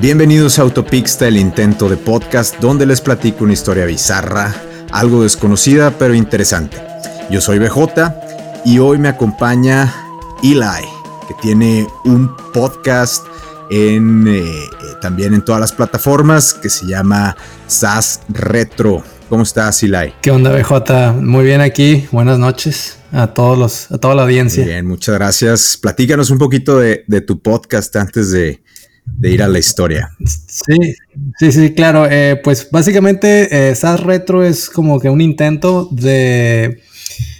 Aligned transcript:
Bienvenidos 0.00 0.58
a 0.58 0.62
Autopixta, 0.62 1.26
el 1.26 1.38
intento 1.38 1.88
de 1.88 1.96
podcast 1.96 2.60
donde 2.60 2.84
les 2.84 3.00
platico 3.00 3.44
una 3.44 3.54
historia 3.54 3.86
bizarra, 3.86 4.54
algo 4.92 5.22
desconocida 5.22 5.90
pero 5.98 6.12
interesante. 6.12 6.76
Yo 7.30 7.40
soy 7.40 7.58
BJ 7.58 8.12
y 8.66 8.78
hoy 8.78 8.98
me 8.98 9.08
acompaña 9.08 9.94
Eli, 10.42 10.84
que 11.26 11.34
tiene 11.40 11.86
un 12.04 12.30
podcast 12.52 13.24
en, 13.70 14.28
eh, 14.28 14.42
eh, 14.42 14.68
también 15.00 15.32
en 15.32 15.42
todas 15.42 15.62
las 15.62 15.72
plataformas 15.72 16.52
que 16.52 16.68
se 16.68 16.84
llama 16.86 17.34
SAS 17.66 18.20
Retro. 18.28 19.02
¿Cómo 19.30 19.44
estás, 19.44 19.82
Eli? 19.82 20.12
¿Qué 20.20 20.30
onda, 20.30 20.52
BJ? 20.52 21.14
Muy 21.22 21.46
bien 21.46 21.62
aquí. 21.62 22.06
Buenas 22.12 22.38
noches 22.38 22.98
a 23.12 23.28
todos 23.28 23.58
los, 23.58 23.90
a 23.90 23.96
toda 23.96 24.14
la 24.14 24.24
audiencia. 24.24 24.62
Bien, 24.62 24.86
muchas 24.86 25.14
gracias. 25.14 25.78
Platícanos 25.80 26.28
un 26.28 26.38
poquito 26.38 26.78
de, 26.78 27.02
de 27.06 27.22
tu 27.22 27.40
podcast 27.40 27.96
antes 27.96 28.30
de, 28.30 28.60
de 29.06 29.30
ir 29.30 29.42
a 29.42 29.48
la 29.48 29.58
historia. 29.58 30.10
Sí, 30.24 30.94
sí, 31.38 31.52
sí, 31.52 31.74
claro. 31.74 32.06
Eh, 32.10 32.40
pues 32.42 32.70
básicamente 32.70 33.70
eh, 33.70 33.74
SAS 33.74 34.00
Retro 34.00 34.44
es 34.44 34.68
como 34.68 35.00
que 35.00 35.08
un 35.08 35.20
intento 35.20 35.88
de, 35.90 36.82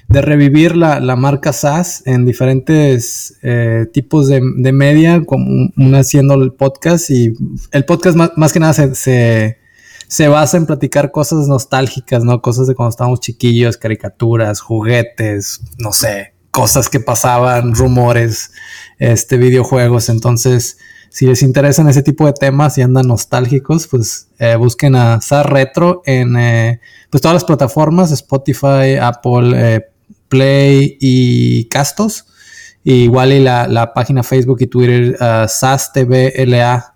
de 0.09 0.23
revivir 0.23 0.77
la, 0.77 1.17
marca 1.17 1.53
SAS 1.53 2.03
en 2.07 2.25
diferentes 2.25 3.37
eh, 3.43 3.87
tipos 3.93 4.29
de, 4.29 4.41
media, 4.73 5.23
como 5.25 5.71
una 5.77 5.99
haciendo 5.99 6.35
el 6.35 6.53
podcast 6.53 7.11
y 7.11 7.33
el 7.73 7.85
podcast 7.85 8.17
más, 8.37 8.53
que 8.53 8.61
nada 8.61 8.73
se, 8.73 9.59
se, 10.07 10.29
basa 10.29 10.57
en 10.57 10.67
platicar 10.67 11.11
cosas 11.11 11.49
nostálgicas, 11.49 12.25
¿no? 12.25 12.41
Cosas 12.41 12.69
de 12.69 12.75
cuando 12.75 12.91
estábamos 12.91 13.21
chiquillos, 13.21 13.77
caricaturas, 13.77 14.61
juguetes, 14.61 15.61
no 15.79 15.93
sé, 15.93 16.35
cosas 16.53 16.89
que 16.89 17.01
pasaban, 17.01 17.75
rumores, 17.75 18.53
este, 18.99 19.37
videojuegos. 19.37 20.09
Entonces, 20.09 20.79
si 21.09 21.27
les 21.27 21.43
interesan 21.43 21.89
ese 21.89 22.03
tipo 22.03 22.27
de 22.27 22.33
temas 22.33 22.77
y 22.79 22.83
andan 22.83 23.07
nostálgicos, 23.07 23.87
pues 23.87 24.29
eh, 24.39 24.57
busquen 24.57 24.97
a 24.97 25.21
SAR 25.21 25.53
Retro 25.53 26.03
en 26.05 26.37
eh, 26.37 26.81
pues 27.11 27.23
todas 27.23 27.35
las 27.35 27.45
plataformas, 27.45 28.13
Spotify, 28.13 28.97
Apple, 29.01 29.53
eh, 29.55 29.81
Play 30.29 30.99
y 31.01 31.65
Castos. 31.67 32.27
igual 32.85 33.33
y 33.33 33.41
la, 33.41 33.93
página 33.95 34.23
Facebook 34.23 34.59
y 34.61 34.67
Twitter, 34.67 35.17
SAS 35.49 35.93
TVLA. 35.93 36.95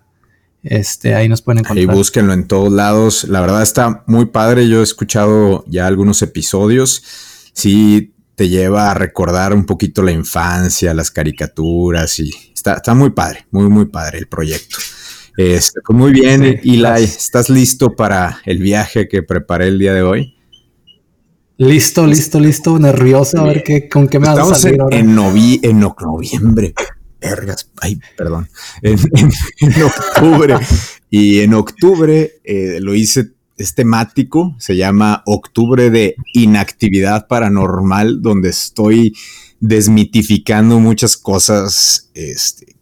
Este, 0.63 1.15
ahí 1.15 1.27
nos 1.27 1.41
pueden 1.41 1.59
encontrar. 1.59 1.89
Ahí 1.89 1.97
búsquenlo 1.97 2.33
en 2.33 2.47
todos 2.47 2.71
lados. 2.71 3.23
La 3.23 3.41
verdad 3.41 3.63
está 3.63 4.03
muy 4.05 4.27
padre. 4.27 4.67
Yo 4.67 4.81
he 4.81 4.83
escuchado 4.83 5.63
ya 5.67 5.87
algunos 5.87 6.21
episodios. 6.21 7.03
Sí, 7.53 8.13
te 8.41 8.49
lleva 8.49 8.89
a 8.89 8.95
recordar 8.95 9.53
un 9.53 9.67
poquito 9.67 10.01
la 10.01 10.11
infancia, 10.11 10.95
las 10.95 11.11
caricaturas 11.11 12.17
y 12.17 12.31
Está, 12.55 12.95
muy 12.95 13.11
padre, 13.11 13.45
muy, 13.51 13.69
muy 13.69 13.85
padre 13.85 14.17
el 14.17 14.27
proyecto. 14.27 14.77
Este, 15.37 15.79
pues 15.85 15.95
muy 15.95 16.11
bien, 16.11 16.43
Eli, 16.43 17.03
¿estás 17.03 17.51
listo 17.51 17.95
para 17.95 18.41
el 18.45 18.57
viaje 18.57 19.07
que 19.07 19.21
preparé 19.21 19.67
el 19.67 19.77
día 19.77 19.93
de 19.93 20.01
hoy? 20.01 20.35
Listo, 21.57 22.07
listo, 22.07 22.39
listo, 22.39 22.79
nervioso 22.79 23.39
a 23.41 23.43
ver 23.43 23.61
qué, 23.61 23.87
con 23.87 24.07
qué 24.07 24.17
me 24.17 24.27
vas 24.27 24.51
a 24.51 24.55
salir 24.55 24.75
en, 24.75 24.81
ahora. 24.81 24.97
En, 24.97 25.61
en 25.61 25.79
noviembre, 25.79 26.73
vergas, 27.21 27.69
ay, 27.79 27.99
perdón, 28.17 28.49
en, 28.81 28.99
octubre. 29.83 30.55
y 31.11 31.41
en 31.41 31.53
octubre 31.53 32.41
eh, 32.43 32.79
lo 32.79 32.95
hice, 32.95 33.33
es 33.61 33.75
temático, 33.75 34.55
se 34.59 34.75
llama 34.75 35.23
Octubre 35.25 35.89
de 35.89 36.15
Inactividad 36.33 37.27
Paranormal, 37.27 38.21
donde 38.21 38.49
estoy 38.49 39.13
desmitificando 39.61 40.79
muchas 40.79 41.15
cosas 41.15 42.09
este, 42.15 42.75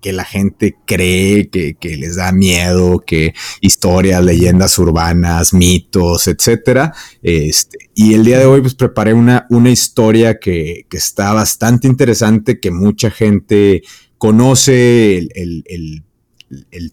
que, 0.00 0.12
la 0.12 0.24
gente 0.24 0.76
cree, 0.86 1.48
que, 1.48 1.96
les 1.96 2.16
da 2.16 2.30
miedo, 2.30 3.02
que 3.06 3.32
historias, 3.62 4.22
leyendas 4.22 4.78
urbanas, 4.78 5.54
mitos, 5.54 6.28
etcétera. 6.28 6.92
Este, 7.22 7.78
y 7.94 8.12
el 8.12 8.24
día 8.24 8.38
de 8.38 8.44
hoy, 8.44 8.60
pues 8.60 8.74
preparé 8.74 9.14
una, 9.14 9.46
una 9.48 9.70
historia 9.70 10.38
que, 10.38 10.86
está 10.90 11.32
bastante 11.32 11.88
interesante, 11.88 12.60
que 12.60 12.70
mucha 12.70 13.10
gente 13.10 13.82
conoce 14.18 15.16
el, 15.16 16.04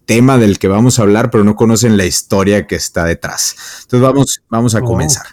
tema 0.04 0.38
del 0.38 0.58
que 0.58 0.68
vamos 0.68 0.98
a 0.98 1.02
hablar, 1.02 1.30
pero 1.30 1.44
no 1.44 1.56
conocen 1.56 1.96
la 1.96 2.06
historia 2.06 2.66
que 2.66 2.76
está 2.76 3.04
detrás. 3.04 3.56
Entonces 3.82 4.00
vamos, 4.00 4.40
vamos 4.48 4.74
a 4.74 4.80
oh. 4.80 4.84
comenzar. 4.84 5.26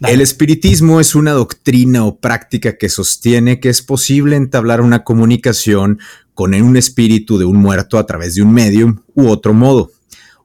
El 0.00 0.20
espiritismo 0.20 1.00
es 1.00 1.16
una 1.16 1.32
doctrina 1.32 2.04
o 2.04 2.18
práctica 2.18 2.76
que 2.76 2.88
sostiene 2.88 3.58
que 3.58 3.68
es 3.68 3.82
posible 3.82 4.36
entablar 4.36 4.80
una 4.80 5.02
comunicación 5.02 5.98
con 6.34 6.54
un 6.54 6.76
espíritu 6.76 7.36
de 7.36 7.44
un 7.44 7.56
muerto 7.56 7.98
a 7.98 8.06
través 8.06 8.36
de 8.36 8.42
un 8.42 8.52
medium 8.52 9.02
u 9.14 9.26
otro 9.28 9.54
modo. 9.54 9.90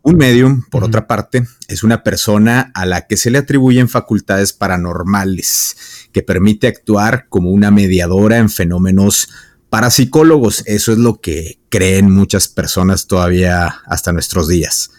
Un 0.01 0.17
medium, 0.17 0.63
por 0.71 0.83
otra 0.83 1.05
parte, 1.05 1.43
es 1.67 1.83
una 1.83 2.03
persona 2.03 2.71
a 2.73 2.85
la 2.87 3.05
que 3.05 3.15
se 3.15 3.29
le 3.29 3.37
atribuyen 3.37 3.87
facultades 3.87 4.53
paranormales, 4.53 6.09
que 6.11 6.23
permite 6.23 6.67
actuar 6.67 7.27
como 7.29 7.51
una 7.51 7.69
mediadora 7.69 8.39
en 8.39 8.49
fenómenos 8.49 9.29
parapsicólogos. 9.73 10.61
Eso 10.67 10.91
es 10.91 10.99
lo 10.99 11.19
que 11.19 11.57
creen 11.69 12.11
muchas 12.11 12.47
personas 12.47 13.07
todavía 13.07 13.81
hasta 13.87 14.13
nuestros 14.13 14.47
días. 14.47 14.91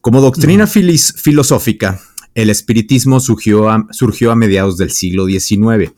Como 0.00 0.22
doctrina 0.22 0.66
filosófica, 0.66 2.00
el 2.34 2.48
espiritismo 2.48 3.20
surgió 3.20 3.68
a, 3.68 3.86
surgió 3.90 4.32
a 4.32 4.34
mediados 4.34 4.78
del 4.78 4.92
siglo 4.92 5.26
XIX, 5.26 5.92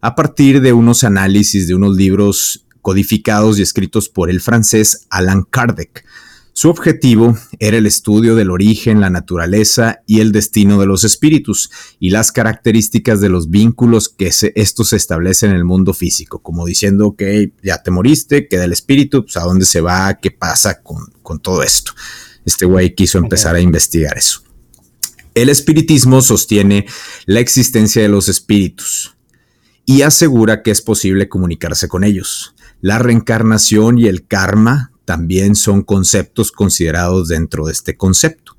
a 0.00 0.14
partir 0.14 0.62
de 0.62 0.72
unos 0.72 1.04
análisis 1.04 1.68
de 1.68 1.74
unos 1.74 1.94
libros 1.96 2.64
codificados 2.80 3.58
y 3.58 3.62
escritos 3.62 4.08
por 4.08 4.30
el 4.30 4.40
francés 4.40 5.06
Alain 5.10 5.42
Kardec. 5.42 6.02
Su 6.56 6.70
objetivo 6.70 7.36
era 7.58 7.78
el 7.78 7.84
estudio 7.84 8.36
del 8.36 8.52
origen, 8.52 9.00
la 9.00 9.10
naturaleza 9.10 10.02
y 10.06 10.20
el 10.20 10.30
destino 10.30 10.78
de 10.78 10.86
los 10.86 11.02
espíritus 11.02 11.68
y 11.98 12.10
las 12.10 12.30
características 12.30 13.20
de 13.20 13.28
los 13.28 13.50
vínculos 13.50 14.08
que 14.08 14.30
estos 14.54 14.90
se 14.90 14.96
establecen 14.96 15.50
en 15.50 15.56
el 15.56 15.64
mundo 15.64 15.94
físico, 15.94 16.38
como 16.42 16.64
diciendo 16.64 17.16
que 17.18 17.52
ya 17.60 17.82
te 17.82 17.90
moriste, 17.90 18.46
queda 18.46 18.66
el 18.66 18.72
espíritu, 18.72 19.24
pues 19.24 19.36
a 19.36 19.40
dónde 19.40 19.66
se 19.66 19.80
va, 19.80 20.14
qué 20.22 20.30
pasa 20.30 20.80
con, 20.80 21.06
con 21.24 21.40
todo 21.40 21.64
esto. 21.64 21.90
Este 22.46 22.66
güey 22.66 22.94
quiso 22.94 23.18
empezar 23.18 23.56
a 23.56 23.60
investigar 23.60 24.16
eso. 24.16 24.44
El 25.34 25.48
espiritismo 25.48 26.22
sostiene 26.22 26.86
la 27.26 27.40
existencia 27.40 28.00
de 28.00 28.08
los 28.08 28.28
espíritus 28.28 29.16
y 29.86 30.02
asegura 30.02 30.62
que 30.62 30.70
es 30.70 30.82
posible 30.82 31.28
comunicarse 31.28 31.88
con 31.88 32.04
ellos. 32.04 32.54
La 32.80 33.00
reencarnación 33.00 33.98
y 33.98 34.06
el 34.06 34.24
karma 34.28 34.92
también 35.04 35.56
son 35.56 35.82
conceptos 35.82 36.52
considerados 36.52 37.28
dentro 37.28 37.66
de 37.66 37.72
este 37.72 37.96
concepto. 37.96 38.56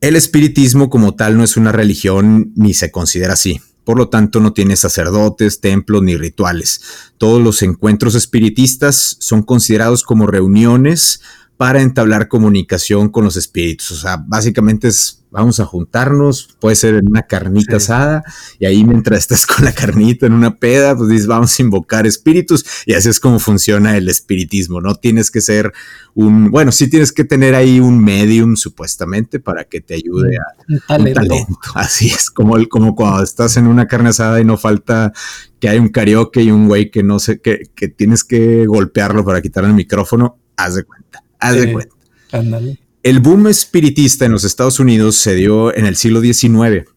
El 0.00 0.16
espiritismo 0.16 0.90
como 0.90 1.14
tal 1.14 1.36
no 1.36 1.44
es 1.44 1.56
una 1.56 1.72
religión 1.72 2.52
ni 2.56 2.74
se 2.74 2.90
considera 2.90 3.34
así. 3.34 3.60
Por 3.84 3.98
lo 3.98 4.08
tanto, 4.08 4.40
no 4.40 4.52
tiene 4.52 4.76
sacerdotes, 4.76 5.60
templos 5.60 6.02
ni 6.02 6.16
rituales. 6.16 6.80
Todos 7.18 7.42
los 7.42 7.62
encuentros 7.62 8.14
espiritistas 8.14 9.16
son 9.20 9.42
considerados 9.42 10.02
como 10.02 10.26
reuniones 10.26 11.20
para 11.56 11.82
entablar 11.82 12.28
comunicación 12.28 13.08
con 13.08 13.24
los 13.24 13.36
espíritus. 13.36 13.90
O 13.92 13.96
sea, 13.96 14.16
básicamente 14.16 14.88
es 14.88 15.24
vamos 15.34 15.58
a 15.58 15.64
juntarnos, 15.64 16.56
puede 16.60 16.76
ser 16.76 16.94
en 16.94 17.08
una 17.08 17.22
carnita 17.22 17.78
asada, 17.78 18.22
y 18.60 18.66
ahí 18.66 18.84
mientras 18.84 19.18
estás 19.18 19.46
con 19.46 19.64
la 19.64 19.72
carnita 19.72 20.26
en 20.26 20.32
una 20.32 20.54
peda, 20.54 20.96
pues 20.96 21.08
dices, 21.08 21.26
vamos 21.26 21.58
a 21.58 21.62
invocar 21.62 22.06
espíritus, 22.06 22.64
y 22.86 22.94
así 22.94 23.08
es 23.08 23.18
como 23.18 23.40
funciona 23.40 23.96
el 23.96 24.08
espiritismo, 24.08 24.80
no 24.80 24.94
tienes 24.94 25.32
que 25.32 25.40
ser 25.40 25.72
un, 26.14 26.52
bueno, 26.52 26.70
sí 26.70 26.88
tienes 26.88 27.10
que 27.10 27.24
tener 27.24 27.56
ahí 27.56 27.80
un 27.80 27.98
medium 28.02 28.54
supuestamente 28.54 29.40
para 29.40 29.64
que 29.64 29.80
te 29.80 29.94
ayude 29.94 30.36
a 30.36 30.44
un 30.68 30.78
talento. 30.86 31.34
Así 31.74 32.06
es, 32.06 32.30
como, 32.30 32.56
el, 32.56 32.68
como 32.68 32.94
cuando 32.94 33.24
estás 33.24 33.56
en 33.56 33.66
una 33.66 33.88
carne 33.88 34.10
asada 34.10 34.40
y 34.40 34.44
no 34.44 34.56
falta 34.56 35.12
que 35.58 35.68
hay 35.68 35.80
un 35.80 35.88
karaoke 35.88 36.42
y 36.42 36.52
un 36.52 36.68
güey 36.68 36.92
que 36.92 37.02
no 37.02 37.18
sé, 37.18 37.40
que, 37.40 37.70
que 37.74 37.88
tienes 37.88 38.22
que 38.22 38.66
golpearlo 38.66 39.24
para 39.24 39.42
quitar 39.42 39.64
el 39.64 39.74
micrófono, 39.74 40.38
haz 40.56 40.76
de 40.76 40.84
cuenta, 40.84 41.03
haz 41.48 41.56
de 41.56 41.72
cuenta. 41.72 41.94
El 43.02 43.20
boom 43.20 43.48
espiritista 43.48 44.24
en 44.24 44.32
los 44.32 44.44
Estados 44.44 44.80
Unidos 44.80 45.16
se 45.16 45.34
dio 45.34 45.74
en 45.74 45.84
el 45.84 45.94
siglo 45.96 46.20
XIX, 46.20 46.88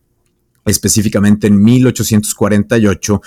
específicamente 0.65 1.47
en 1.47 1.61
1848, 1.61 3.21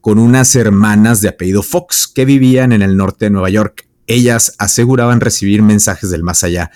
con 0.00 0.18
unas 0.18 0.56
hermanas 0.56 1.20
de 1.20 1.28
apellido 1.28 1.62
Fox 1.62 2.08
que 2.08 2.24
vivían 2.24 2.72
en 2.72 2.82
el 2.82 2.96
norte 2.96 3.26
de 3.26 3.30
Nueva 3.30 3.50
York. 3.50 3.86
Ellas 4.06 4.54
aseguraban 4.58 5.20
recibir 5.20 5.62
mensajes 5.62 6.10
del 6.10 6.22
más 6.22 6.42
allá 6.42 6.70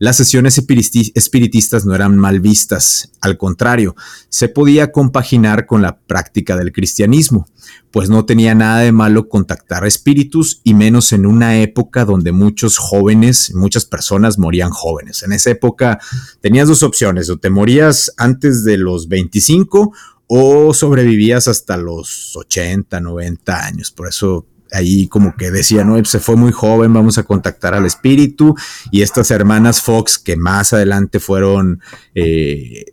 las 0.00 0.16
sesiones 0.16 0.56
espiritistas 0.56 1.84
no 1.84 1.94
eran 1.94 2.16
mal 2.16 2.40
vistas, 2.40 3.12
al 3.20 3.36
contrario, 3.36 3.94
se 4.30 4.48
podía 4.48 4.92
compaginar 4.92 5.66
con 5.66 5.82
la 5.82 5.98
práctica 5.98 6.56
del 6.56 6.72
cristianismo, 6.72 7.46
pues 7.90 8.08
no 8.08 8.24
tenía 8.24 8.54
nada 8.54 8.80
de 8.80 8.92
malo 8.92 9.28
contactar 9.28 9.86
espíritus 9.86 10.62
y 10.64 10.72
menos 10.72 11.12
en 11.12 11.26
una 11.26 11.60
época 11.60 12.06
donde 12.06 12.32
muchos 12.32 12.78
jóvenes, 12.78 13.52
muchas 13.54 13.84
personas 13.84 14.38
morían 14.38 14.70
jóvenes. 14.70 15.22
En 15.22 15.32
esa 15.32 15.50
época 15.50 16.00
tenías 16.40 16.66
dos 16.66 16.82
opciones, 16.82 17.28
o 17.28 17.36
te 17.36 17.50
morías 17.50 18.14
antes 18.16 18.64
de 18.64 18.78
los 18.78 19.06
25 19.06 19.92
o 20.28 20.72
sobrevivías 20.72 21.46
hasta 21.46 21.76
los 21.76 22.34
80, 22.36 23.00
90 23.00 23.66
años. 23.66 23.90
Por 23.90 24.08
eso 24.08 24.46
ahí 24.72 25.08
como 25.08 25.36
que 25.36 25.50
decía, 25.50 25.84
no, 25.84 26.02
se 26.04 26.20
fue 26.20 26.36
muy 26.36 26.52
joven, 26.52 26.92
vamos 26.92 27.18
a 27.18 27.22
contactar 27.22 27.74
al 27.74 27.86
espíritu. 27.86 28.54
Y 28.90 29.02
estas 29.02 29.30
hermanas 29.30 29.80
Fox, 29.80 30.18
que 30.18 30.36
más 30.36 30.72
adelante 30.72 31.20
fueron 31.20 31.80
eh, 32.14 32.86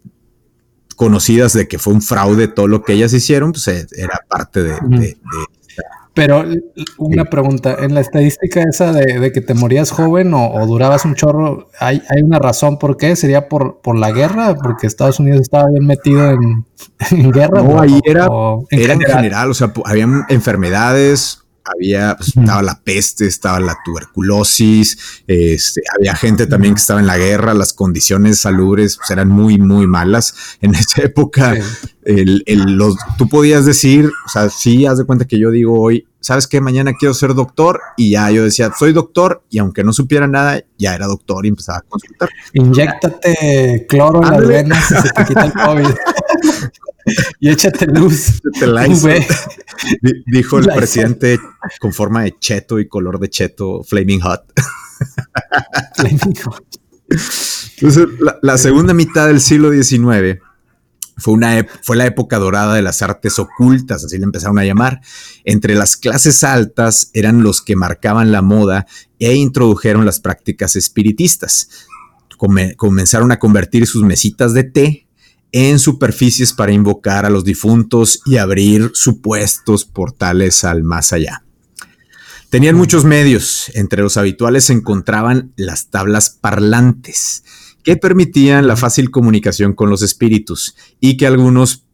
conocidas 0.95 1.53
de 1.53 1.67
que 1.67 1.79
fue 1.79 1.93
un 1.93 2.01
fraude 2.01 2.47
todo 2.47 2.67
lo 2.67 2.83
que 2.83 2.93
ellas 2.93 3.13
hicieron, 3.13 3.51
pues 3.51 3.67
eh, 3.67 3.85
era 3.95 4.19
parte 4.27 4.63
de, 4.63 5.17
pero 6.17 6.43
una 6.97 7.25
pregunta, 7.25 7.77
en 7.79 7.93
la 7.93 7.99
estadística 7.99 8.63
esa 8.63 8.91
de, 8.91 9.31
que 9.31 9.39
te 9.39 9.53
morías 9.53 9.91
joven 9.91 10.33
o, 10.33 10.65
durabas 10.65 11.05
un 11.05 11.13
chorro, 11.13 11.69
¿hay, 11.79 12.01
¿hay, 12.09 12.23
una 12.23 12.39
razón 12.39 12.79
por 12.79 12.97
qué? 12.97 13.15
¿Sería 13.15 13.47
por, 13.47 13.81
por 13.81 13.95
la 13.95 14.11
guerra? 14.11 14.55
¿Porque 14.55 14.87
Estados 14.87 15.19
Unidos 15.19 15.41
estaba 15.41 15.69
bien 15.69 15.85
metido 15.85 16.31
en, 16.31 16.65
guerra? 17.31 17.61
No, 17.61 17.79
ahí 17.79 17.99
era, 18.03 18.27
era 18.71 18.93
en 18.93 19.01
general, 19.01 19.51
o 19.51 19.53
sea, 19.53 19.71
había 19.85 20.07
enfermedades, 20.29 21.43
había, 21.75 22.15
pues, 22.15 22.29
estaba 22.29 22.61
la 22.61 22.79
peste, 22.81 23.27
estaba 23.27 23.59
la 23.59 23.77
tuberculosis, 23.83 24.97
este, 25.27 25.81
había 25.97 26.15
gente 26.15 26.47
también 26.47 26.73
que 26.73 26.81
estaba 26.81 26.99
en 26.99 27.07
la 27.07 27.17
guerra, 27.17 27.53
las 27.53 27.73
condiciones 27.73 28.39
salubres 28.39 28.97
pues, 28.97 29.09
eran 29.11 29.29
muy, 29.29 29.57
muy 29.57 29.87
malas. 29.87 30.35
En 30.59 30.73
esa 30.73 31.03
época, 31.03 31.55
el, 32.03 32.43
los, 32.47 32.95
tú 33.17 33.29
podías 33.29 33.65
decir, 33.65 34.11
o 34.25 34.29
sea, 34.29 34.49
sí, 34.49 34.85
haz 34.85 34.97
de 34.97 35.05
cuenta 35.05 35.25
que 35.25 35.37
yo 35.37 35.51
digo 35.51 35.79
hoy, 35.79 36.07
¿sabes 36.19 36.47
qué? 36.47 36.59
Mañana 36.61 36.93
quiero 36.97 37.13
ser 37.13 37.33
doctor 37.35 37.79
y 37.95 38.11
ya 38.11 38.29
yo 38.31 38.43
decía, 38.43 38.71
soy 38.77 38.91
doctor 38.91 39.43
y 39.49 39.59
aunque 39.59 39.83
no 39.83 39.93
supiera 39.93 40.27
nada, 40.27 40.61
ya 40.77 40.95
era 40.95 41.05
doctor 41.05 41.45
y 41.45 41.49
empezaba 41.49 41.79
a 41.79 41.81
consultar. 41.81 42.29
Inyéctate 42.53 43.85
cloro 43.87 44.23
en 44.23 44.31
las 44.31 44.47
venas 44.47 44.91
y 44.91 44.95
se 44.95 45.09
te 45.09 45.25
quita 45.25 45.45
el 45.45 45.53
COVID. 45.53 45.95
y 47.39 47.49
échate 47.49 47.87
luz. 47.87 48.41
Dijo 50.25 50.59
el 50.59 50.65
presidente 50.65 51.39
con 51.79 51.93
forma 51.93 52.23
de 52.23 52.35
cheto 52.39 52.79
y 52.79 52.87
color 52.87 53.19
de 53.19 53.29
cheto, 53.29 53.83
Flaming 53.83 54.21
Hot. 54.21 54.43
Flaming 55.95 56.35
Hot. 56.45 56.63
Entonces, 57.77 58.05
la, 58.41 58.57
segunda 58.57 58.93
mitad 58.93 59.27
del 59.27 59.39
siglo 59.39 59.71
XIX 59.71 60.41
fue, 61.15 61.33
una 61.33 61.65
fue 61.83 61.95
la 61.95 62.05
época 62.05 62.37
dorada 62.37 62.75
de 62.75 62.81
las 62.81 63.01
artes 63.01 63.39
ocultas, 63.39 64.03
así 64.03 64.17
le 64.17 64.25
empezaron 64.25 64.59
a 64.59 64.65
llamar. 64.65 64.99
Entre 65.45 65.75
las 65.75 65.95
clases 65.95 66.43
altas 66.43 67.11
eran 67.13 67.43
los 67.43 67.61
que 67.61 67.75
marcaban 67.75 68.31
la 68.31 68.41
moda 68.41 68.87
e 69.19 69.35
introdujeron 69.35 70.05
las 70.05 70.19
prácticas 70.19 70.75
espiritistas. 70.75 71.69
comenzaron 72.75 73.31
a 73.31 73.39
convertir 73.39 73.87
sus 73.87 74.03
mesitas 74.03 74.53
de 74.53 74.63
té 74.63 75.06
en 75.51 75.79
superficies 75.79 76.53
para 76.53 76.71
invocar 76.71 77.25
a 77.25 77.29
los 77.29 77.43
difuntos 77.43 78.21
y 78.25 78.37
abrir 78.37 78.91
supuestos 78.93 79.85
portales 79.85 80.63
al 80.63 80.83
más 80.83 81.13
allá. 81.13 81.43
Tenían 82.49 82.75
muchos 82.75 83.03
medios, 83.03 83.71
entre 83.73 84.01
los 84.01 84.15
habituales 84.15 84.65
se 84.65 84.73
encontraban 84.73 85.51
las 85.57 85.87
tablas 85.89 86.29
parlantes, 86.29 87.43
que 87.83 87.97
permitían 87.97 88.67
la 88.67 88.75
fácil 88.75 89.11
comunicación 89.11 89.73
con 89.73 89.89
los 89.89 90.01
espíritus 90.01 90.75
y 90.99 91.17
que 91.17 91.27
algunos 91.27 91.86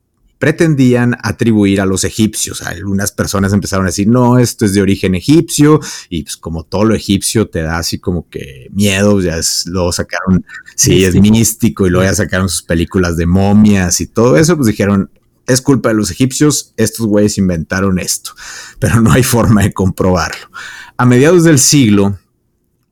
pretendían 0.44 1.16
atribuir 1.24 1.80
a 1.80 1.86
los 1.86 2.04
egipcios. 2.04 2.62
Algunas 2.63 3.13
personas 3.13 3.54
empezaron 3.54 3.86
a 3.86 3.92
decir, 3.92 4.10
no, 4.10 4.38
esto 4.38 4.66
es 4.66 4.74
de 4.74 4.81
origen 4.81 5.16
egipcio, 5.16 5.80
y 6.10 6.24
pues 6.24 6.36
como 6.36 6.66
todo 6.66 6.84
lo 6.84 6.95
egipcio 6.95 7.48
te 7.48 7.62
da 7.62 7.78
así 7.78 7.98
como 7.98 8.28
que 8.28 8.68
miedo, 8.74 9.22
ya 9.22 9.38
es, 9.38 9.63
luego 9.68 9.94
sacaron, 9.94 10.45
sí, 10.75 11.06
es 11.06 11.16
místico, 11.16 11.88
y 11.88 11.92
luego 11.92 12.04
ya 12.04 12.13
sacaron 12.13 12.50
sus 12.50 12.62
películas 12.62 13.16
de 13.16 13.25
momias 13.25 14.01
y 14.01 14.07
todo 14.07 14.36
eso, 14.36 14.57
pues 14.57 14.68
dijeron, 14.68 15.10
es 15.48 15.62
culpa 15.62 15.88
de 15.88 15.95
los 15.95 16.12
egipcios, 16.12 16.74
estos 16.75 17.07
güeyes 17.07 17.38
inventaron 17.38 17.98
esto, 17.98 18.31
pero 18.80 19.00
no 19.00 19.13
hay 19.13 19.24
forma 19.24 19.63
de 19.63 19.72
comprobarlo. 19.72 20.51
A 20.98 21.06
mediados 21.06 21.45
del 21.45 21.57
siglo, 21.57 22.19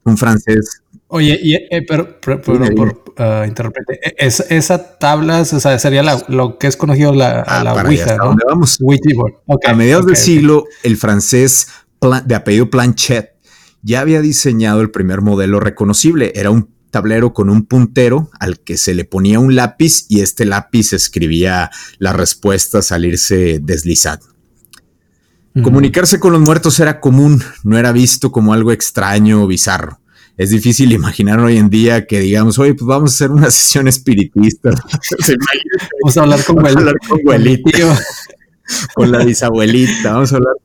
un 0.05 0.17
francés 0.17 0.83
Oye, 1.13 1.37
y, 1.43 1.55
eh, 1.55 1.83
pero, 1.85 2.21
pero, 2.21 2.41
por 2.41 3.03
uh, 3.19 3.43
e, 3.43 4.13
esa 4.17 4.97
tabla 4.97 5.43
sería 5.43 6.03
lo 6.29 6.57
que 6.57 6.67
es 6.67 6.77
conocido 6.77 7.13
la, 7.13 7.41
ah, 7.41 7.65
la 7.65 7.73
Ouija, 7.73 8.15
¿no? 8.15 8.33
Vamos. 8.47 8.79
a 9.67 9.73
mediados 9.73 10.05
del 10.05 10.15
siglo, 10.15 10.63
el 10.83 10.95
francés 10.95 11.67
de 12.25 12.33
apellido 12.33 12.69
Planchet 12.69 13.33
ya 13.81 13.99
había 13.99 14.21
diseñado 14.21 14.79
el 14.79 14.89
primer 14.89 15.19
modelo 15.19 15.59
reconocible. 15.59 16.31
Era 16.33 16.49
un 16.49 16.73
tablero 16.91 17.33
con 17.33 17.49
un 17.49 17.65
puntero 17.65 18.29
al 18.39 18.61
que 18.61 18.77
se 18.77 18.93
le 18.93 19.03
ponía 19.03 19.37
un 19.39 19.53
lápiz 19.53 20.05
y 20.07 20.21
este 20.21 20.45
lápiz 20.45 20.93
escribía 20.93 21.71
la 21.97 22.13
respuesta 22.13 22.81
salirse 22.81 23.59
deslizando. 23.61 24.27
Comunicarse 25.61 26.21
con 26.21 26.31
los 26.31 26.41
muertos 26.41 26.79
era 26.79 27.01
común, 27.01 27.43
no 27.65 27.77
era 27.77 27.91
visto 27.91 28.31
como 28.31 28.53
algo 28.53 28.71
extraño 28.71 29.43
o 29.43 29.47
bizarro 29.47 30.00
es 30.41 30.49
difícil 30.49 30.91
imaginar 30.91 31.39
hoy 31.39 31.57
en 31.57 31.69
día 31.69 32.07
que 32.07 32.19
digamos, 32.19 32.57
oye, 32.57 32.73
pues 32.73 32.87
vamos 32.87 33.11
a 33.11 33.13
hacer 33.13 33.29
una 33.29 33.51
sesión 33.51 33.87
espiritista. 33.87 34.71
vamos 36.01 36.17
a 36.17 36.21
hablar 36.21 36.43
con, 36.43 36.55
vamos 36.55 36.75
hablar 36.77 36.95
con 37.07 37.19
con 38.95 39.11
la 39.11 39.23
bisabuelita, 39.23 40.13
vamos 40.13 40.33
a 40.33 40.37
hablar. 40.37 40.55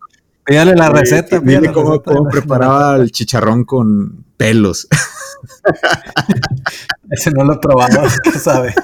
Pídale 0.46 0.76
la 0.76 0.88
receta. 0.88 1.40
Dile 1.40 1.73
cómo, 1.73 2.00
preparaba 2.31 2.96
el 2.96 3.11
chicharrón 3.11 3.64
con 3.64 4.25
pelos. 4.38 4.88
Ese 7.11 7.31
no 7.32 7.44
lo 7.44 7.55
he 7.55 7.58
probado, 7.58 8.08
¿qué 8.23 8.38
sabe? 8.38 8.75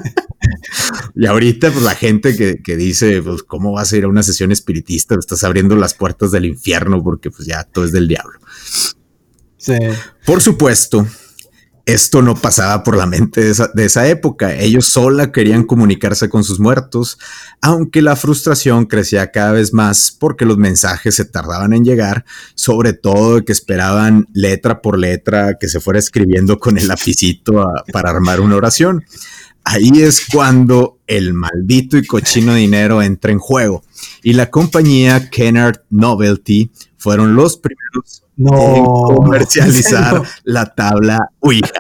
Y 1.15 1.25
ahorita, 1.25 1.71
pues 1.71 1.85
la 1.85 1.95
gente 1.95 2.37
que, 2.37 2.61
que, 2.63 2.77
dice, 2.77 3.23
pues, 3.23 3.45
¿cómo 3.45 3.73
vas 3.73 3.93
a 3.93 3.97
ir 3.97 4.05
a 4.05 4.09
una 4.09 4.23
sesión 4.23 4.53
espiritista? 4.53 5.15
Estás 5.15 5.45
abriendo 5.45 5.77
las 5.77 5.95
puertas 5.95 6.33
del 6.33 6.45
infierno 6.45 7.03
porque, 7.03 7.31
pues, 7.31 7.47
ya 7.47 7.65
todo 7.65 7.85
es 7.85 7.93
del 7.93 8.09
diablo. 8.09 8.39
Por 10.25 10.41
supuesto, 10.41 11.07
esto 11.85 12.23
no 12.23 12.37
pasaba 12.37 12.85
por 12.85 12.97
la 12.97 13.07
mente 13.07 13.41
de 13.43 13.85
esa, 13.85 14.09
época. 14.09 14.55
Ellos 14.55 14.87
sola 14.87 15.33
querían 15.33 15.65
comunicarse 15.65 16.29
con 16.29 16.45
sus 16.45 16.61
muertos, 16.61 17.19
aunque 17.61 18.03
la 18.03 18.15
frustración 18.15 18.87
crecía 18.87 19.33
cada 19.33 19.53
vez 19.53 19.73
más 19.73 20.17
porque 20.19 20.45
los 20.45 20.59
mensajes 20.59 21.17
se 21.17 21.25
tardaban 21.25 21.73
en 21.73 21.85
llegar, 21.85 22.25
sobre 22.55 22.93
todo 22.93 23.45
que 23.45 23.53
esperaban 23.53 24.29
letra 24.33 24.81
por 24.81 24.97
letra 24.97 25.59
que 25.59 25.69
se 25.69 25.81
fuera 25.81 25.99
escribiendo 25.99 26.59
con 26.59 26.79
el 26.79 26.87
lapicito 26.87 27.67
para 27.93 28.11
armar 28.11 28.41
una 28.41 28.57
oración. 28.57 29.05
Ahí 29.65 29.91
es 30.03 30.27
cuando 30.33 30.99
el 31.07 31.35
maldito 31.35 31.97
y 31.97 32.07
cochino 32.07 32.55
dinero 32.55 33.03
entra 33.03 33.33
en 33.33 33.39
juego 33.39 33.85
y 34.23 34.33
la 34.33 34.51
compañía 34.51 35.31
Kennard 35.31 35.83
Novelty 35.91 36.71
fueron 36.97 37.35
los 37.35 37.59
primeros 37.59 38.25
no, 38.37 39.15
comercializar 39.17 40.23
la 40.45 40.75
tabla 40.75 41.31
Ouija. 41.41 41.71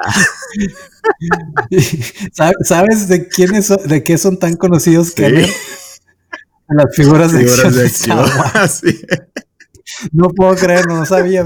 ¿Sabes 2.64 3.08
de 3.08 3.28
quiénes 3.28 3.66
son, 3.66 3.78
de 3.86 4.02
qué 4.04 4.18
son 4.18 4.38
tan 4.38 4.56
conocidos 4.56 5.12
que 5.12 5.48
las 6.68 6.94
figuras, 6.94 7.32
de 7.32 7.84
acción? 7.84 8.24
No 10.10 10.30
puedo 10.30 10.54
creer, 10.56 10.86
no 10.86 11.04
sabía. 11.04 11.44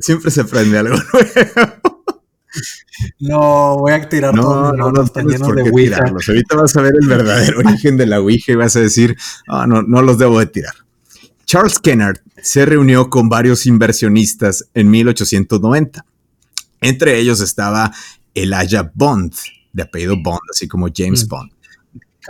siempre 0.00 0.30
se 0.30 0.42
aprende 0.42 0.78
algo 0.78 0.96
nuevo. 0.96 1.95
No, 3.18 3.78
voy 3.78 3.92
a 3.92 4.08
tirar 4.08 4.34
no, 4.34 4.72
no, 4.72 4.90
no, 4.90 4.92
no 4.92 5.04
de 5.04 5.70
Ouija. 5.70 6.04
Ahorita 6.06 6.56
vas 6.56 6.76
a 6.76 6.82
ver 6.82 6.94
el 7.00 7.08
verdadero 7.08 7.58
origen 7.64 7.96
de 7.96 8.06
la 8.06 8.20
Ouija 8.20 8.52
y 8.52 8.54
vas 8.54 8.76
a 8.76 8.80
decir, 8.80 9.16
oh, 9.48 9.66
no, 9.66 9.82
no 9.82 10.02
los 10.02 10.18
debo 10.18 10.38
de 10.38 10.46
tirar. 10.46 10.74
Charles 11.44 11.78
Kennard 11.78 12.20
se 12.42 12.66
reunió 12.66 13.08
con 13.08 13.28
varios 13.28 13.66
inversionistas 13.66 14.68
en 14.74 14.90
1890. 14.90 16.04
Entre 16.80 17.18
ellos 17.18 17.40
estaba 17.40 17.92
Elijah 18.34 18.90
Bond, 18.94 19.34
de 19.72 19.82
apellido 19.82 20.16
Bond, 20.16 20.40
así 20.50 20.66
como 20.66 20.88
James 20.94 21.24
mm. 21.24 21.28
Bond. 21.28 21.55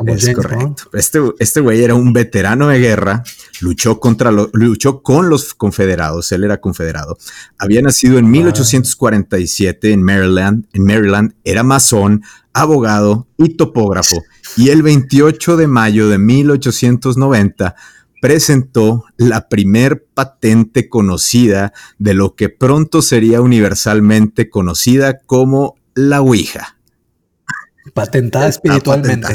Es 0.06 0.34
correcto. 0.34 0.90
Este, 0.92 1.20
este 1.38 1.60
güey 1.60 1.82
era 1.82 1.94
un 1.94 2.12
veterano 2.12 2.68
de 2.68 2.78
guerra, 2.78 3.22
luchó, 3.60 4.00
contra 4.00 4.30
luchó 4.30 5.02
con 5.02 5.28
los 5.28 5.54
confederados, 5.54 6.30
él 6.32 6.44
era 6.44 6.60
confederado. 6.60 7.16
Había 7.58 7.82
nacido 7.82 8.18
en 8.18 8.30
1847 8.30 9.92
en 9.92 10.02
Maryland, 10.02 10.66
en 10.72 10.84
Maryland, 10.84 11.34
era 11.44 11.62
masón, 11.62 12.22
abogado 12.52 13.26
y 13.36 13.56
topógrafo. 13.56 14.22
Y 14.56 14.70
el 14.70 14.82
28 14.82 15.56
de 15.56 15.66
mayo 15.66 16.08
de 16.08 16.18
1890 16.18 17.74
presentó 18.20 19.04
la 19.16 19.48
primer 19.48 20.04
patente 20.14 20.88
conocida 20.88 21.72
de 21.98 22.14
lo 22.14 22.34
que 22.34 22.48
pronto 22.48 23.02
sería 23.02 23.40
universalmente 23.40 24.48
conocida 24.48 25.20
como 25.26 25.76
la 25.94 26.20
Ouija. 26.22 26.75
Patentada 27.96 28.46
espiritualmente. 28.46 29.34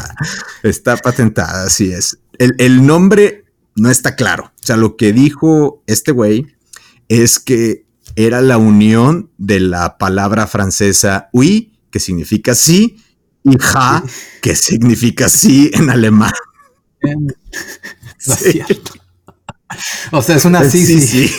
Está 0.61 0.95
patentada, 0.95 1.63
así 1.63 1.91
es. 1.91 2.19
El, 2.37 2.85
nombre 2.85 3.45
no 3.75 3.89
está 3.89 4.15
claro. 4.15 4.53
O 4.53 4.63
sea, 4.63 4.77
lo 4.77 4.97
que 4.97 5.13
dijo 5.13 5.81
este 5.87 6.11
güey 6.11 6.45
es 7.09 7.39
que 7.39 7.87
era 8.15 8.39
la 8.41 8.59
unión 8.59 9.31
de 9.39 9.61
la 9.61 9.97
palabra 9.97 10.45
francesa 10.45 11.29
oui, 11.33 11.79
que 11.89 11.99
significa 11.99 12.53
sí, 12.53 12.97
y 13.43 13.57
ja, 13.57 14.03
que 14.43 14.55
significa 14.55 15.27
sí 15.27 15.71
en 15.73 15.89
alemán. 15.89 16.33
No 18.27 18.35
es 18.35 18.39
cierto. 18.39 18.91
O 20.11 20.21
sea, 20.21 20.35
es 20.35 20.45
una 20.45 20.63
sí, 20.69 20.85
sí. 20.85 21.01
sí. 21.01 21.27
sí. 21.27 21.35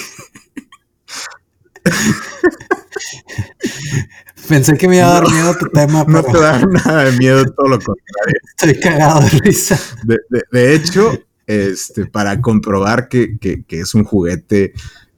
Pensé 4.48 4.76
que 4.76 4.88
me 4.88 4.96
iba 4.96 5.06
a 5.06 5.20
dar 5.20 5.30
miedo 5.30 5.54
tu 5.56 5.68
tema. 5.68 6.04
No 6.08 6.22
te 6.22 6.38
da 6.38 6.58
nada 6.66 7.04
de 7.04 7.18
miedo, 7.18 7.44
todo 7.56 7.68
lo 7.68 7.78
contrario. 7.78 8.40
Estoy 8.58 8.80
cagado 8.80 9.20
de 9.20 9.28
risa. 9.40 9.78
De, 10.50 10.74
hecho, 10.74 11.18
este, 11.46 12.06
para 12.06 12.40
comprobar 12.40 13.08
que, 13.08 13.64
es 13.68 13.94
un 13.94 14.04
juguete, 14.04 14.72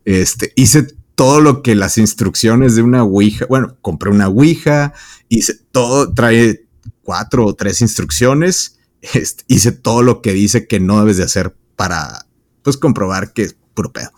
este, 0.05 0.53
hice 0.57 0.87
todo 1.15 1.41
lo 1.41 1.63
que 1.63 1.75
las 1.75 1.99
instrucciones 1.99 2.75
de 2.75 2.83
una 2.83 3.05
Ouija, 3.05 3.47
bueno, 3.47 3.77
compré 3.81 4.11
una 4.11 4.29
Ouija, 4.29 4.93
hice 5.29 5.55
todo, 5.71 6.13
trae 6.13 6.65
cuatro 7.03 7.47
o 7.47 7.55
tres 7.55 7.81
instrucciones, 7.81 8.79
este, 9.01 9.45
hice 9.49 9.73
todo 9.73 10.03
lo 10.03 10.23
que 10.23 10.33
dice 10.33 10.67
que 10.67 10.81
no 10.81 11.01
debes 11.01 11.19
de 11.19 11.25
hacer 11.25 11.55
para, 11.77 12.27
pues, 12.63 12.77
comprobar 12.77 13.33
que 13.33 13.43
es 13.43 13.57
puro 13.75 13.93
pedo. 13.93 14.11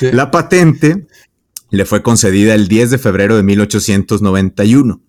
La 0.00 0.30
patente 0.30 1.06
le 1.76 1.84
fue 1.84 2.02
concedida 2.02 2.54
el 2.54 2.68
10 2.68 2.90
de 2.90 2.98
febrero 2.98 3.36
de 3.36 3.42
1891 3.42 5.00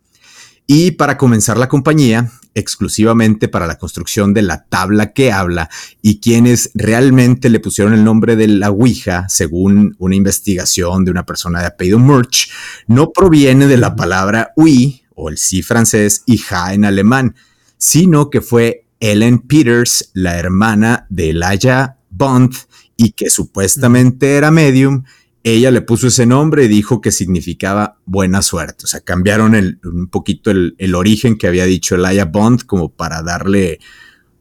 y 0.67 0.91
para 0.91 1.17
comenzar 1.17 1.57
la 1.57 1.69
compañía 1.69 2.29
exclusivamente 2.53 3.47
para 3.47 3.67
la 3.67 3.77
construcción 3.77 4.33
de 4.33 4.41
la 4.41 4.65
tabla 4.65 5.13
que 5.13 5.31
habla 5.31 5.69
y 6.01 6.19
quienes 6.19 6.71
realmente 6.73 7.49
le 7.49 7.59
pusieron 7.59 7.93
el 7.93 8.03
nombre 8.03 8.35
de 8.35 8.47
la 8.47 8.69
Ouija, 8.69 9.29
según 9.29 9.95
una 9.99 10.15
investigación 10.15 11.05
de 11.05 11.11
una 11.11 11.25
persona 11.25 11.61
de 11.61 11.67
apellido 11.67 11.99
Murch, 11.99 12.49
no 12.87 13.11
proviene 13.11 13.67
de 13.67 13.77
la 13.77 13.95
palabra 13.95 14.51
oui 14.57 15.03
o 15.15 15.29
el 15.29 15.37
sí 15.37 15.61
francés 15.61 16.23
y 16.25 16.37
ja 16.37 16.73
en 16.73 16.83
alemán, 16.83 17.35
sino 17.77 18.29
que 18.29 18.41
fue 18.41 18.85
Ellen 18.99 19.39
Peters, 19.39 20.09
la 20.13 20.37
hermana 20.37 21.05
de 21.09 21.29
Elijah 21.29 21.97
Bond, 22.09 22.53
y 22.97 23.11
que 23.11 23.29
supuestamente 23.29 24.35
era 24.35 24.49
medium, 24.49 25.03
ella 25.43 25.71
le 25.71 25.81
puso 25.81 26.07
ese 26.07 26.25
nombre 26.25 26.65
y 26.65 26.67
dijo 26.67 27.01
que 27.01 27.11
significaba 27.11 27.97
buena 28.05 28.41
suerte. 28.41 28.83
O 28.83 28.87
sea, 28.87 29.01
cambiaron 29.01 29.55
un 29.83 30.07
poquito 30.07 30.51
el, 30.51 30.95
origen 30.95 31.37
que 31.37 31.47
había 31.47 31.65
dicho 31.65 31.95
Elijah 31.95 32.25
Bond 32.25 32.65
como 32.65 32.89
para 32.89 33.21
darle 33.21 33.79